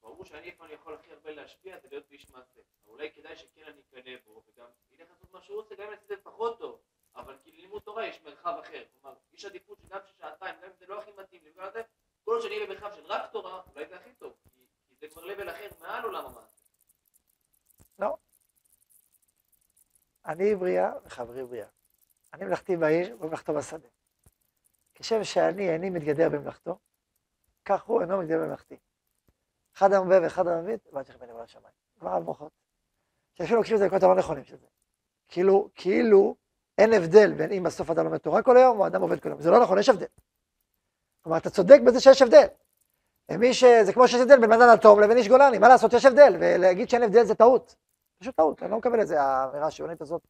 ברור 0.00 0.24
שאני 0.24 0.50
איפה 0.50 0.64
אני 0.64 0.72
יכול 0.72 0.94
הכי 0.94 1.12
הרבה 1.12 1.30
להשפיע 1.30 1.78
זה 1.80 1.88
להיות 1.88 2.10
איש 2.10 2.30
מעשה. 2.30 2.60
אולי 2.86 3.12
כדאי 3.12 3.36
שכן 3.36 3.64
אני 3.64 3.80
אקנא 3.80 4.16
בו, 4.24 4.42
וגם 4.46 4.66
ילך 4.90 5.10
לעשות 5.10 5.32
מה 5.32 5.42
שהוא 5.42 5.56
רוצה, 5.56 5.74
גם 5.74 5.82
אם 5.82 5.88
אני 5.88 5.98
אעשה 6.02 6.14
פחות 6.22 6.58
טוב. 6.58 6.82
אבל 7.16 7.38
כי 7.44 7.52
ללימוד 7.52 7.82
תורה 7.82 8.06
יש 8.06 8.22
מרחב 8.22 8.58
אחר. 8.64 8.84
כלומר, 8.92 9.16
יש 9.32 9.44
עדיפות 9.44 9.78
שגם 9.80 10.00
של 10.06 10.12
שעתיים, 10.18 10.60
גם 10.60 10.70
אם 10.70 10.76
זה 10.78 10.86
לא 10.86 11.00
הכי 11.00 11.12
מתאים 11.12 11.44
כל 12.24 12.30
עוד 12.30 12.42
שאני 12.42 12.54
אהיה 12.54 12.66
במרחב 12.66 12.94
של 12.94 13.06
רק 13.06 13.32
תורה, 13.32 13.62
אולי 13.74 13.86
זה 13.86 13.96
הכי 13.96 14.14
טוב. 14.14 14.36
זה 15.04 15.10
כבר 15.10 15.24
לבל 15.24 15.50
אחר 15.50 15.68
מעל 15.80 16.04
עולם 16.04 16.26
המעשה. 16.26 16.64
לא. 17.98 18.16
אני 20.26 20.54
בריאה 20.54 20.92
וחברי 21.04 21.44
בריאה. 21.44 21.66
אני 22.34 22.44
מלאכתי 22.44 22.76
בעיר 22.76 23.16
ומלאכתו 23.20 23.54
בשדה. 23.54 23.88
כשם 24.94 25.24
שאני 25.24 25.70
איני 25.70 25.90
מתגדר 25.90 26.28
במלאכתו, 26.28 26.78
כך 27.64 27.82
הוא 27.82 28.00
אינו 28.00 28.18
מתגדר 28.18 28.38
במלאכתי. 28.38 28.76
אחד 29.76 29.92
המביא 29.92 30.16
ואחד 30.22 30.46
המביא, 30.46 30.76
לא 30.92 31.02
צריך 31.02 31.18
בני 31.18 31.32
עולם 31.32 31.46
שמיים. 31.46 31.74
כבר 31.98 32.18
מוחות. 32.18 32.52
שאפילו 33.34 33.56
לוקחים 33.56 33.74
את 33.74 33.80
זה 33.80 33.86
לכל 33.86 33.96
הלא 34.02 34.14
נכונים 34.14 34.44
של 34.44 34.56
זה. 34.56 34.66
כאילו, 35.28 35.68
כאילו 35.74 36.36
אין 36.78 36.92
הבדל 36.92 37.32
בין 37.32 37.52
אם 37.52 37.62
בסוף 37.62 37.90
אדם 37.90 38.04
לומד 38.04 38.18
תורה 38.18 38.42
כל 38.42 38.56
היום 38.56 38.80
או 38.80 38.86
אדם 38.86 39.02
עובד 39.02 39.20
כל 39.20 39.28
היום. 39.28 39.40
זה 39.40 39.50
לא 39.50 39.62
נכון, 39.62 39.78
יש 39.78 39.88
הבדל. 39.88 40.06
כלומר, 41.22 41.38
אתה 41.38 41.50
צודק 41.50 41.80
בזה 41.86 42.00
שיש 42.00 42.22
הבדל. 42.22 42.46
מי 43.30 43.54
ש... 43.54 43.64
זה 43.64 43.92
כמו 43.92 44.08
שיש 44.08 44.20
הבדל 44.20 44.40
בין 44.40 44.50
מדען 44.50 44.74
אטום 44.74 45.00
לבין 45.00 45.16
איש 45.16 45.28
גולני, 45.28 45.58
מה 45.58 45.68
לעשות, 45.68 45.92
יש 45.92 46.04
הבדל, 46.04 46.36
ולהגיד 46.40 46.90
שאין 46.90 47.02
הבדל 47.02 47.24
זה 47.24 47.34
טעות. 47.34 47.74
פשוט 48.18 48.36
טעות, 48.36 48.62
אני 48.62 48.70
לא 48.70 48.78
מקבל 48.78 49.00
את 49.00 49.08
זה, 49.08 49.22
האמירה 49.22 49.66
השוויונית 49.66 50.00
הזאת. 50.00 50.22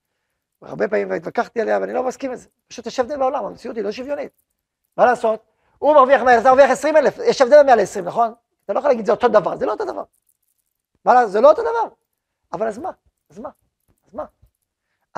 הרבה 0.63 0.89
פעמים 0.89 1.13
התווכחתי 1.13 1.61
עליה, 1.61 1.79
ואני 1.81 1.93
לא 1.93 2.03
מסכים 2.03 2.31
עם 2.31 2.37
זה. 2.37 2.49
פשוט 2.69 2.87
יש 2.87 3.01
הבדל 3.01 3.19
בעולם, 3.19 3.45
המציאות 3.45 3.77
היא 3.77 3.85
לא 3.85 3.93
שוויונית. 3.93 4.43
מה 4.97 5.07
לעשות? 5.07 5.41
הוא 5.79 5.95
מרוויח 5.95 6.23
100, 6.23 6.41
אתה 6.41 6.49
מרוויח 6.49 6.71
20 6.71 6.97
אלף, 6.97 7.19
יש 7.19 7.41
הבדל 7.41 7.63
מעל 7.63 7.81
20, 7.81 8.05
נכון? 8.05 8.35
אתה 8.65 8.73
לא 8.73 8.79
יכול 8.79 8.91
להגיד 8.91 9.07
זה 9.07 9.13
אותו 9.13 9.29
דבר, 9.29 9.57
זה 9.57 9.67
לא 9.67 9.73
אותו 9.73 9.85
דבר. 9.85 10.03
מה, 11.05 11.27
זה 11.27 11.41
לא 11.41 11.51
אותו 11.51 11.63
דבר. 11.63 11.95
אבל 12.53 12.67
אז 12.69 12.79
מה? 12.79 12.91
אז 13.31 13.39
מה? 13.39 13.49
אז 14.07 14.15
מה? 14.15 14.25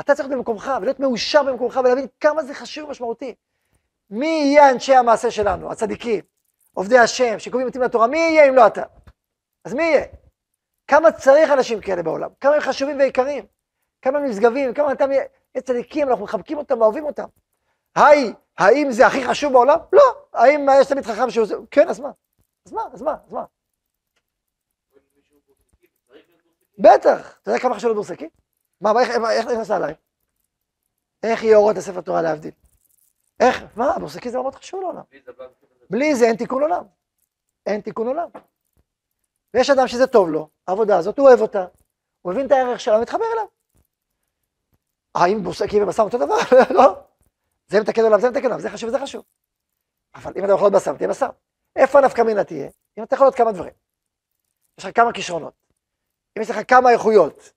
אתה 0.00 0.14
צריך 0.14 0.28
להיות 0.28 0.38
במקומך 0.38 0.72
ולהיות 0.80 1.00
מאושר 1.00 1.42
במקומך 1.42 1.80
ולהבין 1.84 2.06
כמה 2.20 2.42
זה 2.42 2.54
חשוב 2.54 2.88
ומשמעותי. 2.88 3.34
מי 4.10 4.26
יהיה 4.26 4.70
אנשי 4.70 4.94
המעשה 4.94 5.30
שלנו, 5.30 5.72
הצדיקים, 5.72 6.24
עובדי 6.76 6.98
השם, 6.98 7.38
שקובעים 7.38 7.68
מתאים 7.68 7.82
לתורה, 7.82 8.06
מי 8.06 8.18
יהיה 8.18 8.48
אם 8.48 8.54
לא 8.54 8.66
אתה? 8.66 8.82
אז 9.64 9.74
מי 9.74 9.82
יהיה? 9.82 10.04
כמה 10.86 11.12
צריך 11.12 11.50
אנשים 11.50 11.80
כאלה 11.80 12.02
בעולם? 12.02 12.30
כמה 12.40 12.54
הם 12.54 12.60
חשובים 12.60 12.98
ויקרים? 12.98 13.46
כמה 14.02 14.18
הם 14.18 14.24
נשגבים? 14.24 14.74
כמה 14.74 14.92
אתם 14.92 15.08
צדיקים, 15.58 16.08
אנחנו 16.08 16.24
מחבקים 16.24 16.58
אותם 16.58 16.80
ואוהבים 16.80 17.04
אותם. 17.04 17.24
היי, 17.94 18.32
האם 18.58 18.86
זה 18.90 19.06
הכי 19.06 19.28
חשוב 19.28 19.52
בעולם? 19.52 19.78
לא. 19.92 20.02
האם 20.32 20.66
יש 20.80 20.86
תמיד 20.86 21.04
חכם 21.04 21.30
שהוא... 21.30 21.46
כן, 21.70 21.88
אז 21.88 22.00
מה? 22.00 22.10
אז 22.66 22.72
מה? 22.72 22.82
אז 22.92 23.02
מה? 23.02 23.16
אז 23.26 23.32
מה? 23.32 23.44
בטח. 26.78 27.38
אתה 27.42 27.50
יודע 27.50 27.60
כמה 27.60 27.74
חשוב 27.74 27.88
להיות 27.88 27.96
מורסקי? 27.96 28.28
מה, 28.80 28.92
איך 29.30 29.46
נכנס 29.46 29.70
עליי? 29.70 29.94
איך 31.22 31.42
יהיה 31.42 31.56
אורות 31.56 31.76
לספר 31.76 32.00
תורה 32.00 32.22
להבדיל? 32.22 32.52
איך? 33.40 33.64
מה, 33.76 33.98
מורסקי 33.98 34.30
זה 34.30 34.38
מאוד 34.38 34.54
חשוב 34.54 34.80
לעולם. 34.80 35.02
בלי 35.90 36.14
זה 36.14 36.24
אין 36.24 36.36
תיקון 36.36 36.62
עולם. 36.62 36.84
אין 37.66 37.80
תיקון 37.80 38.06
עולם. 38.06 38.28
ויש 39.54 39.70
אדם 39.70 39.88
שזה 39.88 40.06
טוב 40.06 40.28
לו, 40.28 40.48
העבודה 40.66 40.98
הזאת, 40.98 41.18
הוא 41.18 41.28
אוהב 41.28 41.40
אותה, 41.40 41.66
הוא 42.22 42.32
מבין 42.32 42.46
את 42.46 42.52
הערך 42.52 42.80
שלה, 42.80 43.00
מתחבר 43.00 43.24
אליו. 43.32 43.46
האם 45.14 45.38
מורסקי 45.38 45.82
ובשר 45.82 46.02
אותו 46.02 46.18
דבר? 46.18 46.36
לא. 46.78 47.02
זה 47.68 47.80
מתקן 47.80 48.04
עליו, 48.04 48.20
זה 48.20 48.30
מתקן 48.30 48.46
עליו, 48.46 48.60
זה 48.60 48.70
חשוב 48.70 48.88
וזה 48.88 48.98
חשוב. 48.98 49.24
אבל 50.14 50.32
אם 50.36 50.44
אתה 50.44 50.52
יכול 50.52 50.64
להיות 50.64 50.82
בשר, 50.82 50.96
תהיה 50.96 51.08
בשר. 51.08 51.28
איפה 51.76 51.98
הנפקא 51.98 52.22
מינה 52.22 52.44
תהיה? 52.44 52.70
אם 52.98 53.02
אתה 53.02 53.14
יכול 53.14 53.26
להיות 53.26 53.34
כמה 53.34 53.52
דברים. 53.52 53.72
יש 54.78 54.84
לך 54.84 54.96
כמה 54.96 55.12
כישרונות. 55.12 55.54
אם 56.36 56.42
יש 56.42 56.50
לך 56.50 56.56
כמה 56.68 56.90
איכויות, 56.90 57.52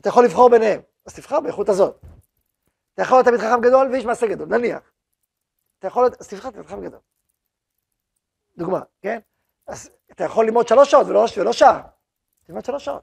אתה 0.00 0.08
יכול 0.08 0.24
לבחור 0.24 0.50
ביניהם, 0.50 0.80
אז 1.06 1.14
תבחר 1.14 1.40
באיכות 1.40 1.68
הזאת. 1.68 2.00
אתה 2.94 3.02
יכול 3.02 3.16
להיות 3.18 3.26
תמיד 3.26 3.40
חכם 3.40 3.60
גדול 3.60 3.88
ואיש 3.92 4.04
מעשה 4.04 4.26
גדול, 4.26 4.48
נניח. 4.48 4.92
אתה 5.78 5.86
יכול 5.86 6.02
להיות, 6.02 6.20
אז 6.20 6.28
תבחר 6.28 6.50
תמיד 6.50 6.66
חכם 6.66 6.84
גדול. 6.84 7.00
דוגמה, 8.56 8.80
כן? 9.02 9.18
אז 9.66 9.90
אתה 10.12 10.24
יכול 10.24 10.44
ללמוד 10.46 10.68
שלוש 10.68 10.90
שעות 10.90 11.06
ולא, 11.06 11.24
ולא 11.36 11.52
שעה. 11.52 11.82
תלמד 12.44 12.64
שלוש 12.64 12.84
שעות. 12.84 13.02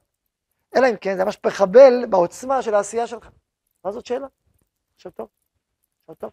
אלא 0.75 0.87
אם 0.89 0.95
כן, 1.01 1.17
זה 1.17 1.25
ממש 1.25 1.39
מחבל 1.45 2.05
בעוצמה 2.09 2.61
של 2.61 2.73
העשייה 2.73 3.07
שלך. 3.07 3.29
מה 3.83 3.91
זאת 3.91 4.05
שאלה? 4.05 4.27
עכשיו 4.95 5.11
טוב. 5.11 5.29
עכשיו 6.01 6.15
טוב. 6.15 6.31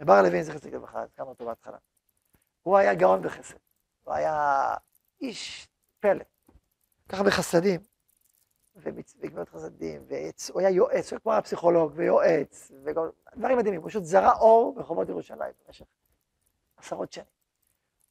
ובר 0.00 0.22
לוין, 0.22 0.42
זכר 0.42 0.58
צדיק 0.58 0.74
לברכה, 0.74 1.04
כמה 1.16 1.26
אותו 1.26 1.46
בהתחלה. 1.46 1.76
הוא 2.62 2.76
היה 2.76 2.94
גאון 2.94 3.22
בחסד. 3.22 3.56
הוא 4.04 4.14
היה 4.14 4.74
איש 5.20 5.68
פלא. 6.00 6.24
ככה 7.08 7.22
בחסדים, 7.22 7.80
ובגמילות 8.76 9.48
חסדים, 9.48 10.06
והוא 10.08 10.60
היה 10.60 10.70
יועץ, 10.70 11.12
הוא 11.12 11.20
כמו 11.20 11.32
היה 11.32 11.42
פסיכולוג, 11.42 11.92
ויועץ, 11.94 12.72
ודברים 12.84 13.58
מדהימים. 13.58 13.80
הוא 13.80 13.88
פשוט 13.88 14.04
זרע 14.04 14.32
אור 14.32 14.74
ברחובות 14.74 15.08
ירושלים 15.08 15.52
במשך 15.66 15.84
עשרות 16.76 17.12
שנים. 17.12 17.37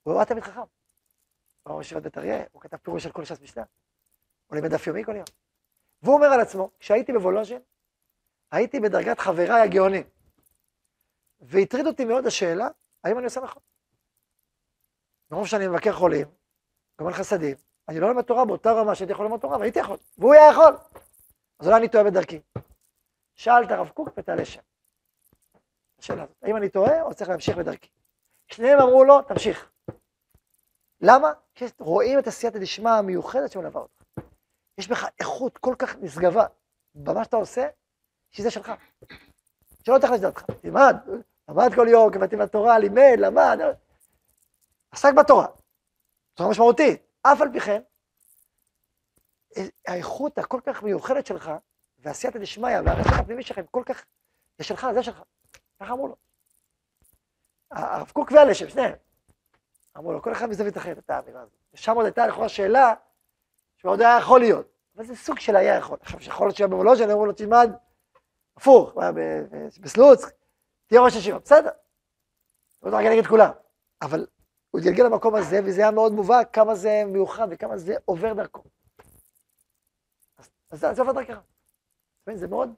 הוא 0.08 0.16
היה 0.16 0.26
תמיד 0.26 0.44
חכם. 0.44 0.60
הוא 0.60 1.74
אמר 1.74 1.82
ישיבת 1.82 2.04
בית 2.04 2.18
אריה, 2.18 2.44
הוא 2.52 2.62
כתב 2.62 2.78
פירוש 2.78 3.06
על 3.06 3.12
כל 3.12 3.26
ש"ס 3.26 3.42
משנה. 3.42 3.64
הוא 4.48 4.56
לימד 4.56 4.74
דף 4.74 4.88
יומי 4.88 5.04
כל 5.04 5.16
יום. 5.16 5.26
והוא 6.02 6.16
אומר 6.16 6.28
על 6.28 6.40
עצמו, 6.40 6.72
כשהייתי 6.80 7.14
בוולוז'ין, 7.14 7.62
הייתי 8.52 8.80
בדרגת 8.80 9.20
חבריי 9.20 9.62
הגאונים. 9.62 10.04
והטריד 11.40 11.88
אותי 11.88 12.06
מאוד 12.06 12.26
השאלה, 12.26 12.68
האם 13.04 13.18
אני 13.18 13.26
עושה 13.26 13.42
נכון? 13.42 13.62
מרוב 15.32 15.48
שאני 15.48 15.68
מבקר 15.68 15.94
חולים, 15.94 16.28
גומל 17.00 17.14
חסדים, 17.14 17.56
אני 17.90 18.00
לא 18.00 18.08
לומד 18.08 18.24
תורה 18.24 18.46
באותה 18.46 18.72
רמה 18.72 18.96
שהייתי 18.96 19.14
יכול 19.14 19.26
ללמוד 19.26 19.40
תורה, 19.40 19.58
והייתי 19.58 19.80
יכול, 19.80 19.98
והוא 20.18 20.34
היה 20.34 20.52
יכול. 20.52 20.78
אז 21.60 21.68
אולי 21.68 21.78
אני 21.80 21.90
טועה 21.90 22.04
בדרכי. 22.04 22.42
שאל 23.36 23.64
את 23.64 23.72
הרב 23.72 23.90
קוק 23.90 24.10
ותעלה 24.18 24.46
שם. 24.46 24.62
השאלה 26.00 26.24
הזאת, 26.24 26.44
האם 26.44 26.58
אני 26.58 26.70
טועה 26.70 27.02
או 27.02 27.14
צריך 27.14 27.30
להמשיך 27.30 27.58
בדרכי? 27.58 27.90
שניהם 28.48 28.80
אמרו 28.80 29.04
לו, 29.04 29.22
תמשיך. 29.22 29.72
למה? 31.02 31.34
כי 31.56 31.66
רואים 31.80 32.20
את 32.20 32.28
עשייתא 32.28 32.60
דשמיא 32.60 32.92
המיוחדת 32.92 33.52
שמלווה 33.52 33.82
אותך. 33.82 34.04
יש 34.78 34.88
בך 34.88 35.06
איכות 35.20 35.58
כל 35.58 35.76
כך 35.80 35.96
נשגבה 35.96 36.46
במה 36.96 37.24
שאתה 37.24 37.36
עושה, 37.36 37.68
שזה 38.32 38.52
שלך. 38.52 38.72
שלא 39.86 39.98
תחלש 40.02 40.20
דעתך. 40.20 40.44
תלמד, 40.62 40.96
למד 41.50 41.70
כל 41.76 41.88
יום, 41.88 42.14
כבתים 42.14 42.40
בתורה, 42.40 42.80
לימד, 42.80 43.18
למד, 43.18 43.60
עסק 44.92 45.14
בתורה. 45.14 45.48
בצורה 46.34 46.50
משמעותית. 46.50 47.02
אף 47.22 47.42
על 47.42 47.52
פי 47.52 47.60
כן, 47.60 47.82
האיכות 49.88 50.38
הכל 50.38 50.60
כך 50.66 50.84
מיוחדת 50.84 51.26
שלך, 51.26 51.52
ועשייתא 52.00 52.40
דשמיא, 52.40 52.80
והרצח 52.86 53.20
הפנימי 53.20 53.44
שלך, 53.44 53.60
כל 53.72 53.84
כך, 53.86 54.06
זה 54.58 54.64
שלך, 54.64 54.88
זה 54.94 55.04
שלך. 55.04 55.24
ככה 55.80 55.94
אמרו 55.94 56.08
לו. 56.08 56.16
הרב 57.72 58.12
קוק 58.14 58.32
והלשם, 58.32 58.70
שניהם. 58.70 59.07
אמרו 59.98 60.14
לו, 60.14 60.22
כל 60.22 60.32
אחד 60.32 60.50
מזווית 60.50 60.78
אחרת, 60.78 60.98
את 60.98 61.10
האמירה 61.10 61.42
הזאת. 61.42 61.58
ושם 61.74 61.96
עוד 61.96 62.06
הייתה 62.06 62.28
לכאורה 62.28 62.50
שאלה, 62.50 62.94
שעוד 63.78 64.02
היה 64.02 64.18
יכול 64.18 64.40
להיות. 64.40 64.68
אבל 64.96 65.06
זה 65.06 65.16
סוג 65.16 65.40
של 65.40 65.56
היה 65.56 65.76
יכול. 65.76 65.98
עכשיו, 66.02 66.22
שיכול 66.22 66.48
להיות 66.48 66.56
שהיה 66.58 66.68
בוולוז'ן, 66.68 67.10
אמרו 67.10 67.26
לו, 67.26 67.34
תלמד 67.34 67.72
הפוך, 68.58 68.94
בסלוצק, 69.82 70.28
תהיה 70.88 71.02
ראש 71.02 71.16
ישיבה, 71.16 71.40
בסדר. 71.40 71.70
לא 72.84 72.98
יודע 72.98 73.10
נגד 73.10 73.28
כולם. 73.28 73.52
אבל 74.02 74.28
הוא 74.72 74.80
התגלגל 74.80 75.04
למקום 75.04 75.36
הזה, 75.36 75.60
וזה 75.66 75.82
היה 75.82 75.92
מאוד 75.92 76.12
מובהק 76.12 76.54
כמה 76.54 76.76
זה 76.76 77.04
מיוחד 77.08 77.48
וכמה 77.52 77.78
זה 77.78 77.96
עובר 78.06 78.34
דרכו. 78.34 78.64
אז 80.70 80.80
זה 80.80 81.02
עובר 81.02 81.12
דרכך. 81.12 81.40
זה 82.34 82.48
מאוד... 82.48 82.74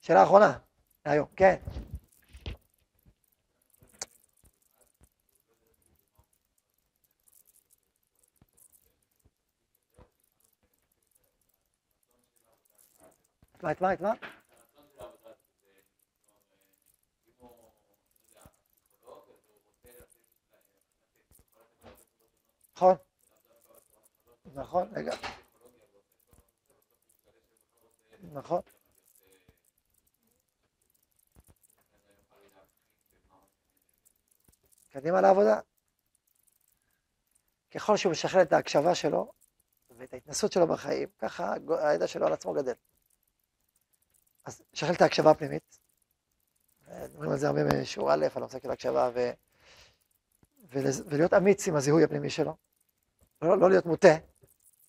שאלה 0.00 0.22
אחרונה, 0.22 0.58
היום, 1.04 1.26
כן. 1.36 1.56
מה, 13.62 13.72
את 13.72 13.80
מה? 13.80 13.92
נכון. 22.76 22.96
נכון, 24.54 24.88
רגע. 24.96 25.12
נכון. 28.32 28.60
קדימה 34.90 35.20
לעבודה. 35.20 35.60
ככל 37.70 37.96
שהוא 37.96 38.12
משחרר 38.12 38.42
את 38.42 38.52
ההקשבה 38.52 38.94
שלו 38.94 39.32
ואת 39.90 40.12
ההתנסות 40.12 40.52
שלו 40.52 40.66
בחיים, 40.66 41.08
ככה 41.18 41.54
הידע 41.68 42.06
שלו 42.06 42.26
על 42.26 42.32
עצמו 42.32 42.52
גדל. 42.52 42.74
אז 44.44 44.62
שחרר 44.72 44.94
את 44.94 45.00
ההקשבה 45.00 45.30
הפנימית. 45.30 45.78
מדברים 46.88 47.30
על 47.30 47.38
זה 47.38 47.46
הרבה 47.46 47.60
בשיעור 47.64 48.12
א', 48.14 48.16
על 48.16 48.30
הנושא 48.34 48.58
של 48.62 48.70
הקשבה, 48.70 49.10
ו... 49.14 49.30
ולהיות 51.06 51.34
אמיץ 51.34 51.68
עם 51.68 51.76
הזיהוי 51.76 52.04
הפנימי 52.04 52.30
שלו. 52.30 52.56
לא, 53.42 53.58
לא 53.58 53.70
להיות 53.70 53.86
מוטה 53.86 54.08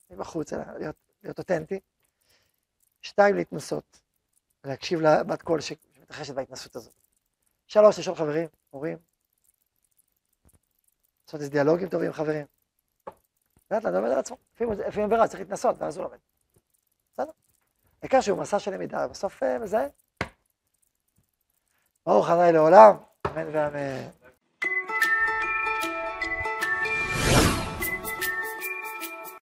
מבחוץ, 0.09 0.53
אלא 0.53 0.63
להיות, 0.79 0.95
להיות 1.23 1.39
אותנטי. 1.39 1.79
שתיים, 3.01 3.35
להתנסות, 3.35 3.99
להקשיב 4.63 5.01
לבת 5.01 5.41
קול 5.41 5.61
שמתרחשת 5.61 6.33
בהתנסות 6.33 6.75
הזאת. 6.75 6.93
שלוש, 7.67 7.99
לשאול 7.99 8.15
חברים, 8.15 8.47
הורים, 8.69 8.97
לעשות 11.25 11.41
איזה 11.41 11.51
דיאלוגים 11.51 11.89
טובים 11.89 12.07
עם 12.07 12.13
חברים. 12.13 12.45
לאט 13.71 13.83
לאט 13.83 13.93
לומד 13.93 14.09
על 14.09 14.19
עצמו, 14.19 14.37
לפעמים 14.87 15.09
ברע 15.09 15.27
צריך 15.27 15.39
להתנסות, 15.39 15.75
ואז 15.79 15.97
הוא 15.97 16.03
לומד. 16.03 16.17
העיקר 18.03 18.21
שהוא 18.21 18.39
מסע 18.39 18.59
של 18.59 18.73
למידה, 18.73 19.07
בסוף 19.07 19.43
אה, 19.43 19.59
מזהה. 19.59 19.85
ברוך 22.05 22.29
ה' 22.29 22.51
לעולם, 22.51 22.95
אמן 23.27 23.47
ואמן. 23.51 24.22